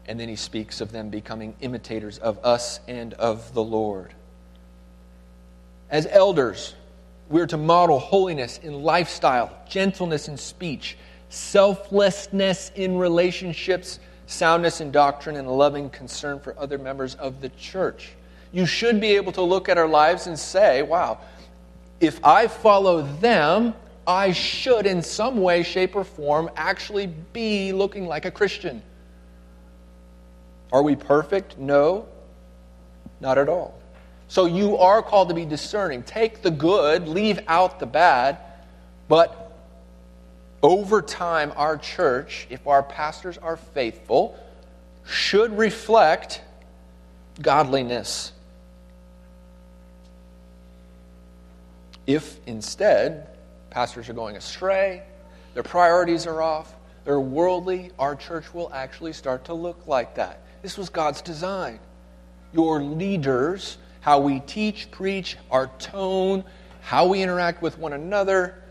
and 0.07 0.19
then 0.19 0.29
he 0.29 0.35
speaks 0.35 0.79
of 0.81 0.91
them 0.91 1.09
becoming 1.09 1.53
imitators 1.61 2.17
of 2.19 2.43
us 2.43 2.79
and 2.87 3.13
of 3.15 3.53
the 3.53 3.63
Lord. 3.63 4.13
As 5.89 6.07
elders, 6.07 6.75
we 7.29 7.41
are 7.41 7.47
to 7.47 7.57
model 7.57 7.99
holiness 7.99 8.57
in 8.59 8.83
lifestyle, 8.83 9.51
gentleness 9.67 10.29
in 10.29 10.37
speech, 10.37 10.97
selflessness 11.29 12.71
in 12.75 12.97
relationships, 12.97 13.99
soundness 14.27 14.79
in 14.79 14.91
doctrine, 14.91 15.35
and 15.35 15.49
loving 15.49 15.89
concern 15.89 16.39
for 16.39 16.57
other 16.57 16.77
members 16.77 17.15
of 17.15 17.41
the 17.41 17.49
church. 17.49 18.13
You 18.53 18.65
should 18.65 19.01
be 19.01 19.15
able 19.17 19.33
to 19.33 19.41
look 19.41 19.67
at 19.67 19.77
our 19.77 19.87
lives 19.89 20.27
and 20.27 20.39
say, 20.39 20.83
wow, 20.83 21.19
if 21.99 22.23
I 22.23 22.47
follow 22.47 23.01
them, 23.01 23.73
I 24.07 24.31
should, 24.31 24.85
in 24.87 25.01
some 25.01 25.41
way, 25.41 25.63
shape, 25.63 25.93
or 25.95 26.05
form, 26.05 26.49
actually 26.55 27.07
be 27.33 27.73
looking 27.73 28.07
like 28.07 28.23
a 28.23 28.31
Christian. 28.31 28.81
Are 30.71 30.81
we 30.81 30.95
perfect? 30.95 31.57
No, 31.57 32.07
not 33.19 33.37
at 33.37 33.49
all. 33.49 33.77
So 34.29 34.45
you 34.45 34.77
are 34.77 35.01
called 35.01 35.27
to 35.27 35.35
be 35.35 35.45
discerning. 35.45 36.03
Take 36.03 36.41
the 36.41 36.51
good, 36.51 37.07
leave 37.07 37.39
out 37.47 37.79
the 37.79 37.85
bad, 37.85 38.37
but 39.09 39.51
over 40.63 41.01
time, 41.01 41.51
our 41.55 41.77
church, 41.77 42.47
if 42.49 42.65
our 42.65 42.83
pastors 42.83 43.37
are 43.37 43.57
faithful, 43.57 44.39
should 45.05 45.57
reflect 45.57 46.41
godliness. 47.41 48.31
If 52.05 52.39
instead 52.47 53.27
pastors 53.77 54.09
are 54.09 54.13
going 54.13 54.35
astray, 54.35 55.03
their 55.53 55.61
priorities 55.61 56.25
are 56.25 56.41
off, 56.41 56.73
they're 57.05 57.19
worldly, 57.19 57.91
our 57.99 58.15
church 58.15 58.51
will 58.51 58.73
actually 58.73 59.13
start 59.13 59.45
to 59.45 59.53
look 59.53 59.85
like 59.85 60.15
that. 60.15 60.39
This 60.63 60.79
was 60.79 60.89
God's 60.89 61.21
design. 61.21 61.79
Your 62.53 62.81
leaders, 62.81 63.77
how 64.01 64.17
we 64.19 64.39
teach, 64.39 64.89
preach, 64.89 65.37
our 65.51 65.67
tone, 65.77 66.43
how 66.81 67.05
we 67.05 67.21
interact 67.21 67.61
with 67.61 67.77
one 67.77 67.93
another, 67.93 68.63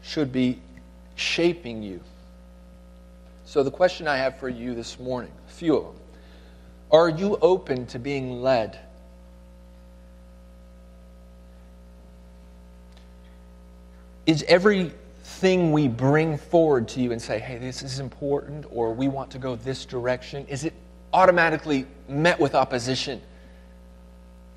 should 0.00 0.32
be 0.32 0.62
shaping 1.16 1.82
you. 1.82 2.00
So, 3.44 3.62
the 3.62 3.70
question 3.70 4.08
I 4.08 4.16
have 4.16 4.38
for 4.38 4.48
you 4.48 4.74
this 4.74 4.98
morning, 4.98 5.32
a 5.46 5.52
few 5.52 5.76
of 5.76 5.84
them, 5.84 6.02
are 6.90 7.10
you 7.10 7.36
open 7.42 7.84
to 7.88 7.98
being 7.98 8.40
led? 8.40 8.78
Is 14.26 14.44
everything 14.48 15.72
we 15.72 15.88
bring 15.88 16.38
forward 16.38 16.88
to 16.88 17.00
you 17.00 17.12
and 17.12 17.20
say, 17.20 17.38
hey, 17.38 17.58
this 17.58 17.82
is 17.82 17.98
important, 17.98 18.66
or 18.70 18.92
we 18.92 19.08
want 19.08 19.30
to 19.32 19.38
go 19.38 19.56
this 19.56 19.84
direction, 19.84 20.46
is 20.46 20.64
it 20.64 20.72
automatically 21.12 21.86
met 22.08 22.40
with 22.40 22.54
opposition? 22.54 23.20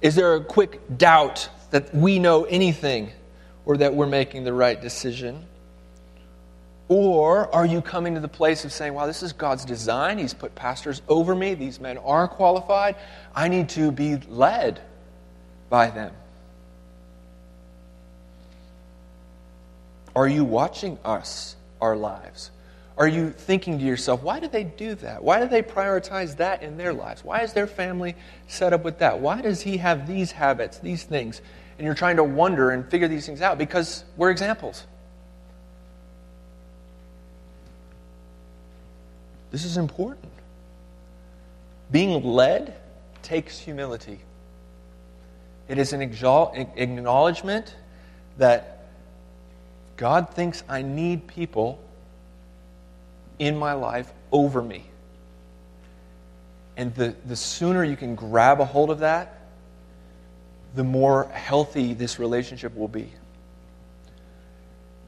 Is 0.01 0.15
there 0.15 0.35
a 0.35 0.43
quick 0.43 0.79
doubt 0.97 1.49
that 1.71 1.93
we 1.93 2.19
know 2.19 2.45
anything? 2.45 3.11
or 3.67 3.75
that 3.75 3.93
we're 3.93 4.07
making 4.07 4.45
the 4.45 4.53
right 4.53 4.81
decision? 4.81 5.45
Or 6.87 7.53
are 7.53 7.65
you 7.65 7.81
coming 7.81 8.15
to 8.15 8.21
the 8.21 8.29
place 8.29 8.63
of 8.63 8.71
saying, 8.71 8.93
wow, 8.93 9.05
this 9.05 9.21
is 9.21 9.33
God's 9.33 9.65
design. 9.65 10.17
He's 10.17 10.33
put 10.33 10.55
pastors 10.55 11.01
over 11.09 11.35
me. 11.35 11.53
These 11.53 11.81
men 11.81 11.97
are 11.97 12.29
qualified. 12.29 12.95
I 13.35 13.49
need 13.49 13.67
to 13.69 13.91
be 13.91 14.15
led 14.15 14.79
by 15.69 15.89
them. 15.89 16.13
Are 20.17 20.27
you 20.27 20.43
watching 20.43 20.97
us, 21.05 21.55
our 21.79 21.95
lives? 21.95 22.51
Are 22.97 23.07
you 23.07 23.29
thinking 23.29 23.77
to 23.77 23.85
yourself, 23.85 24.23
why 24.23 24.39
do 24.39 24.47
they 24.47 24.63
do 24.63 24.95
that? 24.95 25.23
Why 25.23 25.39
do 25.39 25.47
they 25.47 25.61
prioritize 25.61 26.37
that 26.37 26.63
in 26.63 26.75
their 26.77 26.91
lives? 26.91 27.23
Why 27.23 27.41
is 27.41 27.53
their 27.53 27.67
family 27.67 28.15
set 28.47 28.73
up 28.73 28.83
with 28.83 28.97
that? 28.99 29.19
Why 29.19 29.41
does 29.41 29.61
he 29.61 29.77
have 29.77 30.07
these 30.07 30.31
habits, 30.31 30.79
these 30.79 31.03
things? 31.03 31.41
and 31.77 31.85
you're 31.85 31.95
trying 31.95 32.15
to 32.17 32.23
wonder 32.23 32.71
and 32.71 32.89
figure 32.89 33.07
these 33.07 33.25
things 33.25 33.41
out 33.41 33.57
because 33.57 34.03
we're 34.15 34.31
examples. 34.31 34.85
This 39.51 39.63
is 39.63 39.77
important. 39.77 40.31
Being 41.91 42.23
led 42.23 42.75
takes 43.21 43.59
humility. 43.59 44.19
It 45.67 45.77
is 45.77 45.93
an 45.93 46.01
acknowledgement 46.01 47.75
that 48.37 48.76
God 49.97 50.29
thinks 50.29 50.63
I 50.69 50.83
need 50.83 51.27
people 51.27 51.83
in 53.39 53.57
my 53.57 53.73
life 53.73 54.11
over 54.31 54.61
me. 54.61 54.85
And 56.77 56.93
the, 56.93 57.15
the 57.25 57.35
sooner 57.35 57.83
you 57.83 57.97
can 57.97 58.13
grab 58.13 58.61
a 58.61 58.65
hold 58.65 58.91
of 58.91 58.99
that, 58.99 59.41
the 60.75 60.83
more 60.83 61.25
healthy 61.29 61.95
this 61.95 62.19
relationship 62.19 62.75
will 62.75 62.87
be. 62.87 63.11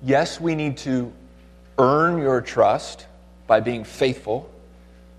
Yes, 0.01 0.41
we 0.41 0.55
need 0.55 0.77
to 0.79 1.13
earn 1.77 2.17
your 2.17 2.41
trust 2.41 3.05
by 3.45 3.59
being 3.59 3.83
faithful, 3.83 4.49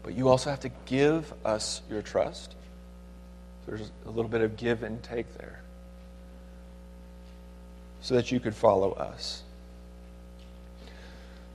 but 0.03 0.15
you 0.15 0.29
also 0.29 0.51
have 0.51 0.61
to 0.61 0.71
give 0.87 1.33
us 1.45 1.83
your 1.89 2.03
trust. 2.03 2.57
There's 3.67 3.93
a 4.07 4.11
little 4.11 4.31
bit 4.31 4.41
of 4.41 4.57
give 4.57 4.83
and 4.83 5.01
take 5.03 5.33
there 5.39 5.63
so 8.01 8.15
that 8.15 8.33
you 8.33 8.41
could 8.41 8.55
follow 8.55 8.93
us. 8.93 9.43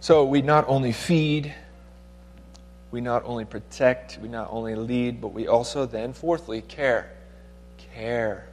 So 0.05 0.23
we 0.23 0.43
not 0.43 0.65
only 0.67 0.91
feed, 0.91 1.51
we 2.91 3.01
not 3.01 3.23
only 3.25 3.43
protect, 3.43 4.19
we 4.21 4.27
not 4.27 4.49
only 4.51 4.75
lead, 4.75 5.19
but 5.19 5.29
we 5.29 5.47
also 5.47 5.87
then, 5.87 6.13
fourthly, 6.13 6.61
care. 6.61 7.11
Care 7.95 8.47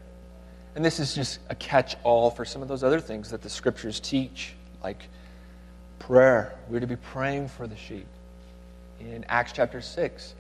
And 0.75 0.83
this 0.83 0.99
is 0.99 1.15
just 1.15 1.41
a 1.51 1.55
catch 1.55 1.95
all 2.05 2.31
for 2.31 2.47
some 2.47 2.63
of 2.63 2.69
those 2.69 2.83
other 2.83 3.01
things 3.01 3.29
that 3.33 3.43
the 3.43 3.51
scriptures 3.51 4.01
teach, 4.01 4.55
like 4.83 5.07
prayer. 5.99 6.55
We're 6.71 6.81
to 6.81 6.87
be 6.87 6.97
praying 6.97 7.49
for 7.49 7.67
the 7.67 7.77
sheep. 7.77 8.07
In 8.99 9.23
Acts 9.29 9.53
chapter 9.53 9.83
6, 9.83 10.35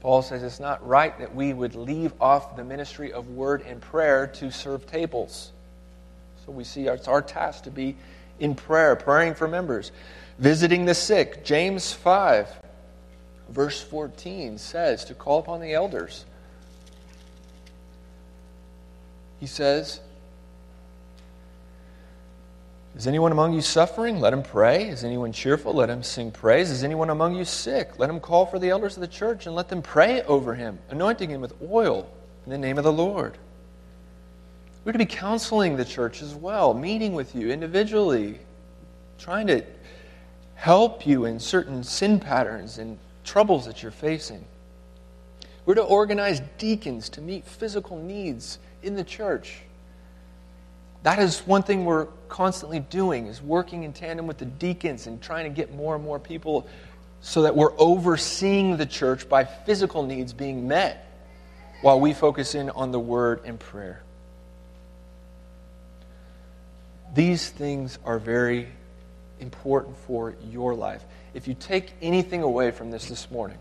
Paul 0.00 0.22
says 0.22 0.42
it's 0.42 0.58
not 0.58 0.88
right 0.88 1.18
that 1.18 1.34
we 1.34 1.52
would 1.52 1.74
leave 1.74 2.14
off 2.18 2.56
the 2.56 2.64
ministry 2.64 3.12
of 3.12 3.28
word 3.28 3.60
and 3.60 3.78
prayer 3.78 4.26
to 4.28 4.50
serve 4.50 4.86
tables. 4.86 5.52
So 6.46 6.52
we 6.52 6.64
see 6.64 6.86
it's 6.86 7.08
our 7.08 7.20
task 7.20 7.64
to 7.64 7.70
be 7.70 7.94
in 8.38 8.54
prayer, 8.54 8.96
praying 8.96 9.34
for 9.34 9.48
members, 9.48 9.92
visiting 10.38 10.84
the 10.84 10.94
sick. 10.94 11.44
James 11.44 11.92
5, 11.92 12.48
verse 13.48 13.82
14 13.82 14.58
says 14.58 15.04
to 15.06 15.14
call 15.14 15.38
upon 15.38 15.60
the 15.60 15.72
elders. 15.72 16.24
He 19.40 19.46
says, 19.46 20.00
Is 22.96 23.06
anyone 23.06 23.32
among 23.32 23.52
you 23.52 23.60
suffering? 23.60 24.20
Let 24.20 24.32
him 24.32 24.42
pray. 24.42 24.88
Is 24.88 25.04
anyone 25.04 25.32
cheerful? 25.32 25.74
Let 25.74 25.90
him 25.90 26.02
sing 26.02 26.30
praise. 26.30 26.70
Is 26.70 26.82
anyone 26.82 27.10
among 27.10 27.34
you 27.34 27.44
sick? 27.44 27.98
Let 27.98 28.08
him 28.08 28.20
call 28.20 28.46
for 28.46 28.58
the 28.58 28.70
elders 28.70 28.96
of 28.96 29.02
the 29.02 29.08
church 29.08 29.46
and 29.46 29.54
let 29.54 29.68
them 29.68 29.82
pray 29.82 30.22
over 30.22 30.54
him, 30.54 30.78
anointing 30.88 31.28
him 31.28 31.42
with 31.42 31.52
oil 31.62 32.10
in 32.46 32.50
the 32.50 32.58
name 32.58 32.78
of 32.78 32.84
the 32.84 32.92
Lord. 32.92 33.36
We're 34.84 34.92
to 34.92 34.98
be 34.98 35.04
counseling 35.04 35.76
the 35.76 35.84
church 35.84 36.22
as 36.22 36.34
well, 36.34 36.72
meeting 36.72 37.12
with 37.12 37.34
you 37.34 37.50
individually, 37.50 38.38
trying 39.18 39.48
to 39.48 39.62
help 40.56 41.06
you 41.06 41.26
in 41.26 41.38
certain 41.38 41.84
sin 41.84 42.18
patterns 42.18 42.78
and 42.78 42.98
troubles 43.24 43.66
that 43.66 43.82
you're 43.82 43.92
facing. 43.92 44.44
We're 45.64 45.74
to 45.74 45.82
organize 45.82 46.40
deacons 46.58 47.08
to 47.10 47.20
meet 47.20 47.44
physical 47.44 47.98
needs 47.98 48.58
in 48.82 48.94
the 48.94 49.04
church. 49.04 49.58
That 51.02 51.18
is 51.18 51.40
one 51.40 51.62
thing 51.62 51.84
we're 51.84 52.06
constantly 52.28 52.80
doing 52.80 53.26
is 53.26 53.40
working 53.40 53.84
in 53.84 53.92
tandem 53.92 54.26
with 54.26 54.38
the 54.38 54.44
deacons 54.44 55.06
and 55.06 55.22
trying 55.22 55.44
to 55.44 55.50
get 55.50 55.74
more 55.74 55.94
and 55.94 56.02
more 56.02 56.18
people 56.18 56.66
so 57.20 57.42
that 57.42 57.54
we're 57.54 57.78
overseeing 57.78 58.76
the 58.76 58.86
church 58.86 59.28
by 59.28 59.44
physical 59.44 60.02
needs 60.04 60.32
being 60.32 60.66
met 60.66 61.06
while 61.82 62.00
we 62.00 62.12
focus 62.12 62.54
in 62.54 62.70
on 62.70 62.92
the 62.92 62.98
word 62.98 63.40
and 63.44 63.60
prayer. 63.60 64.02
These 67.14 67.50
things 67.50 67.98
are 68.04 68.18
very 68.18 68.68
important 69.40 69.96
for 70.06 70.34
your 70.50 70.74
life. 70.74 71.04
If 71.34 71.46
you 71.46 71.54
take 71.54 71.92
anything 72.00 72.42
away 72.42 72.70
from 72.70 72.90
this 72.90 73.08
this 73.08 73.30
morning, 73.30 73.58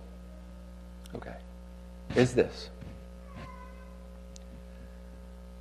okay, 1.15 1.36
is 2.15 2.34
this. 2.34 2.69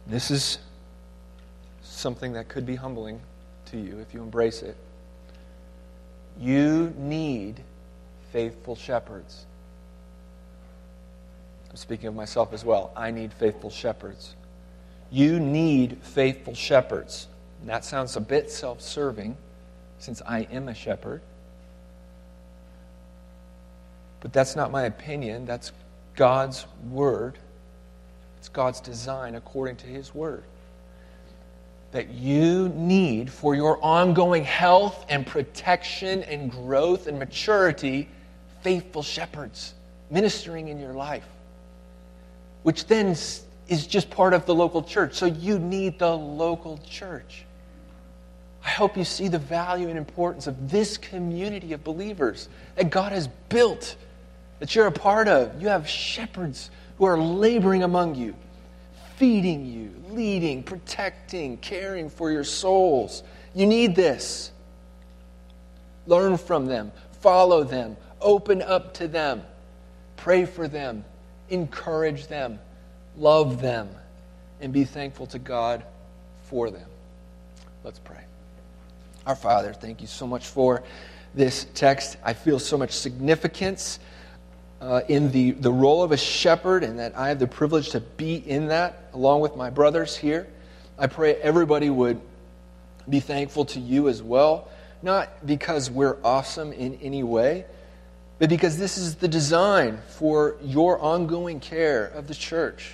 This 0.07 0.31
is 0.31 0.59
something 1.83 2.35
that 2.35 2.49
could 2.49 2.67
be 2.67 2.77
humbling 2.77 3.21
to 3.67 3.79
you 3.79 3.99
if 3.99 4.13
you 4.13 4.23
embrace 4.23 4.63
it. 4.63 4.77
You 6.39 6.93
need 6.99 7.61
faithful 8.33 8.77
shepherds. 8.77 9.47
I'm 11.71 11.77
speaking 11.77 12.07
of 12.09 12.15
myself 12.15 12.53
as 12.53 12.65
well. 12.65 12.93
I 12.97 13.11
need 13.11 13.33
faithful 13.33 13.71
shepherds. 13.71 14.35
You 15.11 15.41
need 15.41 15.99
faithful 16.03 16.55
shepherds. 16.55 17.29
And 17.61 17.69
that 17.71 17.85
sounds 17.85 18.17
a 18.17 18.21
bit 18.21 18.51
self 18.51 18.81
serving 18.81 19.37
since 19.99 20.23
I 20.27 20.41
am 20.51 20.69
a 20.69 20.75
shepherd. 20.75 21.21
But 24.21 24.33
that's 24.33 24.57
not 24.57 24.71
my 24.71 24.85
opinion, 24.85 25.45
that's 25.45 25.73
God's 26.17 26.67
word. 26.91 27.39
It's 28.39 28.49
God's 28.49 28.81
design 28.81 29.35
according 29.35 29.77
to 29.77 29.87
His 29.87 30.15
word. 30.15 30.45
That 31.93 32.11
you 32.11 32.71
need 32.71 33.31
for 33.31 33.55
your 33.55 33.83
ongoing 33.83 34.45
health 34.45 35.05
and 35.09 35.27
protection 35.27 36.23
and 36.25 36.51
growth 36.51 37.07
and 37.07 37.19
maturity 37.19 38.09
faithful 38.63 39.03
shepherds 39.03 39.75
ministering 40.11 40.69
in 40.69 40.79
your 40.79 40.95
life, 40.95 41.27
which 42.63 42.87
then 42.87 43.09
is 43.09 43.87
just 43.87 44.11
part 44.11 44.33
of 44.33 44.47
the 44.47 44.55
local 44.55 44.83
church. 44.83 45.15
So 45.15 45.27
you 45.27 45.59
need 45.59 45.99
the 45.99 46.17
local 46.17 46.79
church. 46.79 47.45
I 48.65 48.71
hope 48.71 48.97
you 48.97 49.05
see 49.05 49.29
the 49.29 49.39
value 49.39 49.89
and 49.89 49.99
importance 49.99 50.47
of 50.47 50.71
this 50.71 50.97
community 50.97 51.75
of 51.75 51.85
believers 51.85 52.49
that 52.77 52.91
God 52.91 53.13
has 53.13 53.29
built, 53.49 53.95
that 54.59 54.75
you're 54.75 54.87
a 54.87 54.93
part 54.93 55.29
of. 55.29 55.61
You 55.61 55.69
have 55.69 55.87
shepherds 55.87 56.71
who 56.97 57.05
are 57.05 57.19
laboring 57.19 57.83
among 57.83 58.15
you, 58.15 58.35
feeding 59.17 59.67
you, 59.67 59.93
leading, 60.15 60.63
protecting, 60.63 61.59
caring 61.59 62.09
for 62.09 62.31
your 62.31 62.45
souls. 62.45 63.23
You 63.55 63.67
need 63.67 63.95
this. 63.95 64.51
Learn 66.07 66.39
from 66.39 66.67
them, 66.67 66.91
follow 67.21 67.65
them, 67.65 67.97
open 68.21 68.63
up 68.63 68.95
to 68.95 69.09
them, 69.09 69.43
pray 70.17 70.47
for 70.47 70.69
them, 70.69 71.05
encourage 71.51 72.29
them, 72.29 72.59
love 73.17 73.61
them, 73.61 73.89
and 74.61 74.73
be 74.73 74.85
thankful 74.85 75.27
to 75.29 75.39
God 75.39 75.85
for 76.45 76.71
them. 76.71 76.89
Let's 77.83 77.99
pray. 77.99 78.25
Our 79.27 79.35
Father, 79.35 79.73
thank 79.73 80.03
you 80.03 80.07
so 80.07 80.27
much 80.27 80.47
for 80.47 80.83
this 81.35 81.67
text. 81.73 82.19
I 82.23 82.35
feel 82.35 82.59
so 82.59 82.77
much 82.77 82.91
significance 82.91 83.99
uh, 84.83 85.01
in 85.09 85.31
the, 85.31 85.53
the 85.53 85.73
role 85.73 86.03
of 86.03 86.13
a 86.13 86.17
shepherd 86.19 86.85
and 86.85 86.99
that 86.99 87.17
I 87.17 87.29
have 87.29 87.39
the 87.39 87.47
privilege 87.47 87.89
to 87.91 88.01
be 88.01 88.35
in 88.35 88.67
that 88.67 89.09
along 89.15 89.41
with 89.41 89.57
my 89.57 89.71
brothers 89.71 90.15
here. 90.15 90.47
I 90.99 91.07
pray 91.07 91.37
everybody 91.37 91.89
would 91.89 92.21
be 93.09 93.19
thankful 93.19 93.65
to 93.67 93.81
you 93.81 94.11
as 94.11 94.23
well, 94.23 94.69
not 95.03 95.47
because 95.47 95.91
we're 95.91 96.19
awesome 96.23 96.75
in 96.75 96.99
any 97.01 97.23
way, 97.23 97.65
but 98.39 98.51
because 98.51 98.77
this 98.77 98.99
is 98.99 99.15
the 99.15 99.29
design 99.29 100.01
for 100.07 100.57
your 100.63 101.01
ongoing 101.01 101.61
care 101.61 102.09
of 102.09 102.27
the 102.27 102.35
church. 102.35 102.93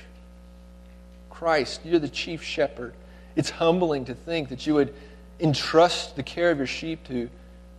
Christ, 1.29 1.81
you're 1.85 1.99
the 1.99 2.09
chief 2.09 2.41
shepherd. 2.41 2.95
It's 3.35 3.51
humbling 3.51 4.05
to 4.05 4.15
think 4.15 4.49
that 4.51 4.65
you 4.65 4.75
would 4.75 4.95
entrust 5.41 6.17
the 6.17 6.23
care 6.23 6.51
of 6.51 6.59
your 6.59 6.67
sheep 6.67 7.07
to 7.09 7.29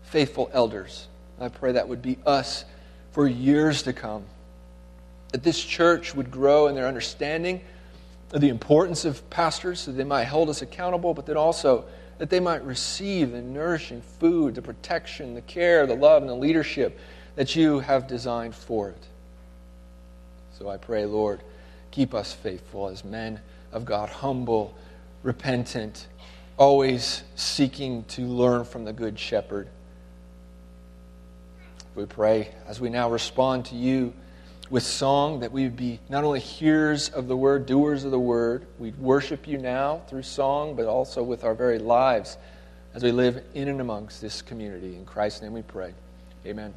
faithful 0.04 0.50
elders. 0.54 1.08
I 1.40 1.50
pray 1.50 1.72
that 1.72 1.88
would 1.88 2.02
be 2.02 2.18
us 2.26 2.66
for 3.12 3.28
years 3.28 3.84
to 3.84 3.94
come. 3.94 4.24
That 5.32 5.44
this 5.44 5.64
church 5.64 6.14
would 6.14 6.30
grow 6.30 6.68
in 6.68 6.76
their 6.76 6.88
understanding 6.88 7.62
of 8.34 8.42
the 8.42 8.50
importance 8.50 9.06
of 9.06 9.28
pastors 9.30 9.82
so 9.82 9.92
they 9.92 10.04
might 10.04 10.26
hold 10.26 10.50
us 10.50 10.62
accountable, 10.62 11.14
but 11.14 11.26
then 11.26 11.38
also 11.38 11.86
that 12.18 12.30
they 12.30 12.40
might 12.40 12.64
receive 12.64 13.32
the 13.32 13.42
nourishing 13.42 14.02
food, 14.20 14.56
the 14.56 14.62
protection, 14.62 15.34
the 15.34 15.42
care, 15.42 15.88
the 15.88 15.96
love, 15.96 16.22
and 16.22 16.30
the 16.30 16.36
leadership 16.36 17.00
that 17.36 17.56
you 17.56 17.80
have 17.80 18.08
designed 18.08 18.54
for 18.54 18.90
it. 18.90 19.08
So 20.58 20.70
I 20.70 20.78
pray, 20.78 21.06
Lord, 21.06 21.42
keep 21.90 22.14
us 22.14 22.32
faithful 22.32 22.90
as 22.90 23.04
men 23.04 23.40
of 23.72 23.86
God, 23.86 24.10
humble, 24.10 24.76
repentant, 25.24 26.08
always 26.62 27.24
seeking 27.36 28.04
to 28.04 28.22
learn 28.22 28.64
from 28.64 28.86
the 28.86 28.94
Good 28.94 29.18
Shepherd. 29.18 29.68
We 31.96 32.06
pray 32.06 32.50
as 32.68 32.80
we 32.80 32.88
now 32.88 33.10
respond 33.10 33.66
to 33.66 33.76
you 33.76 34.14
with 34.70 34.84
song 34.84 35.40
that 35.40 35.52
we 35.52 35.64
would 35.64 35.76
be 35.76 36.00
not 36.08 36.24
only 36.24 36.40
hearers 36.40 37.10
of 37.10 37.28
the 37.28 37.36
word, 37.36 37.66
doers 37.66 38.04
of 38.04 38.12
the 38.12 38.20
word. 38.20 38.68
We 38.78 38.92
worship 38.92 39.48
you 39.48 39.58
now 39.58 40.04
through 40.08 40.22
song, 40.22 40.76
but 40.76 40.86
also 40.86 41.24
with 41.24 41.44
our 41.44 41.56
very 41.56 41.80
lives 41.80 42.38
as 42.94 43.02
we 43.02 43.12
live 43.12 43.44
in 43.56 43.68
and 43.68 43.82
amongst 43.82 44.22
this 44.22 44.44
community. 44.44 44.96
In 44.96 45.04
Christ's 45.04 45.42
name 45.42 45.54
we 45.54 45.64
pray. 45.64 45.96
Amen. 46.46 46.76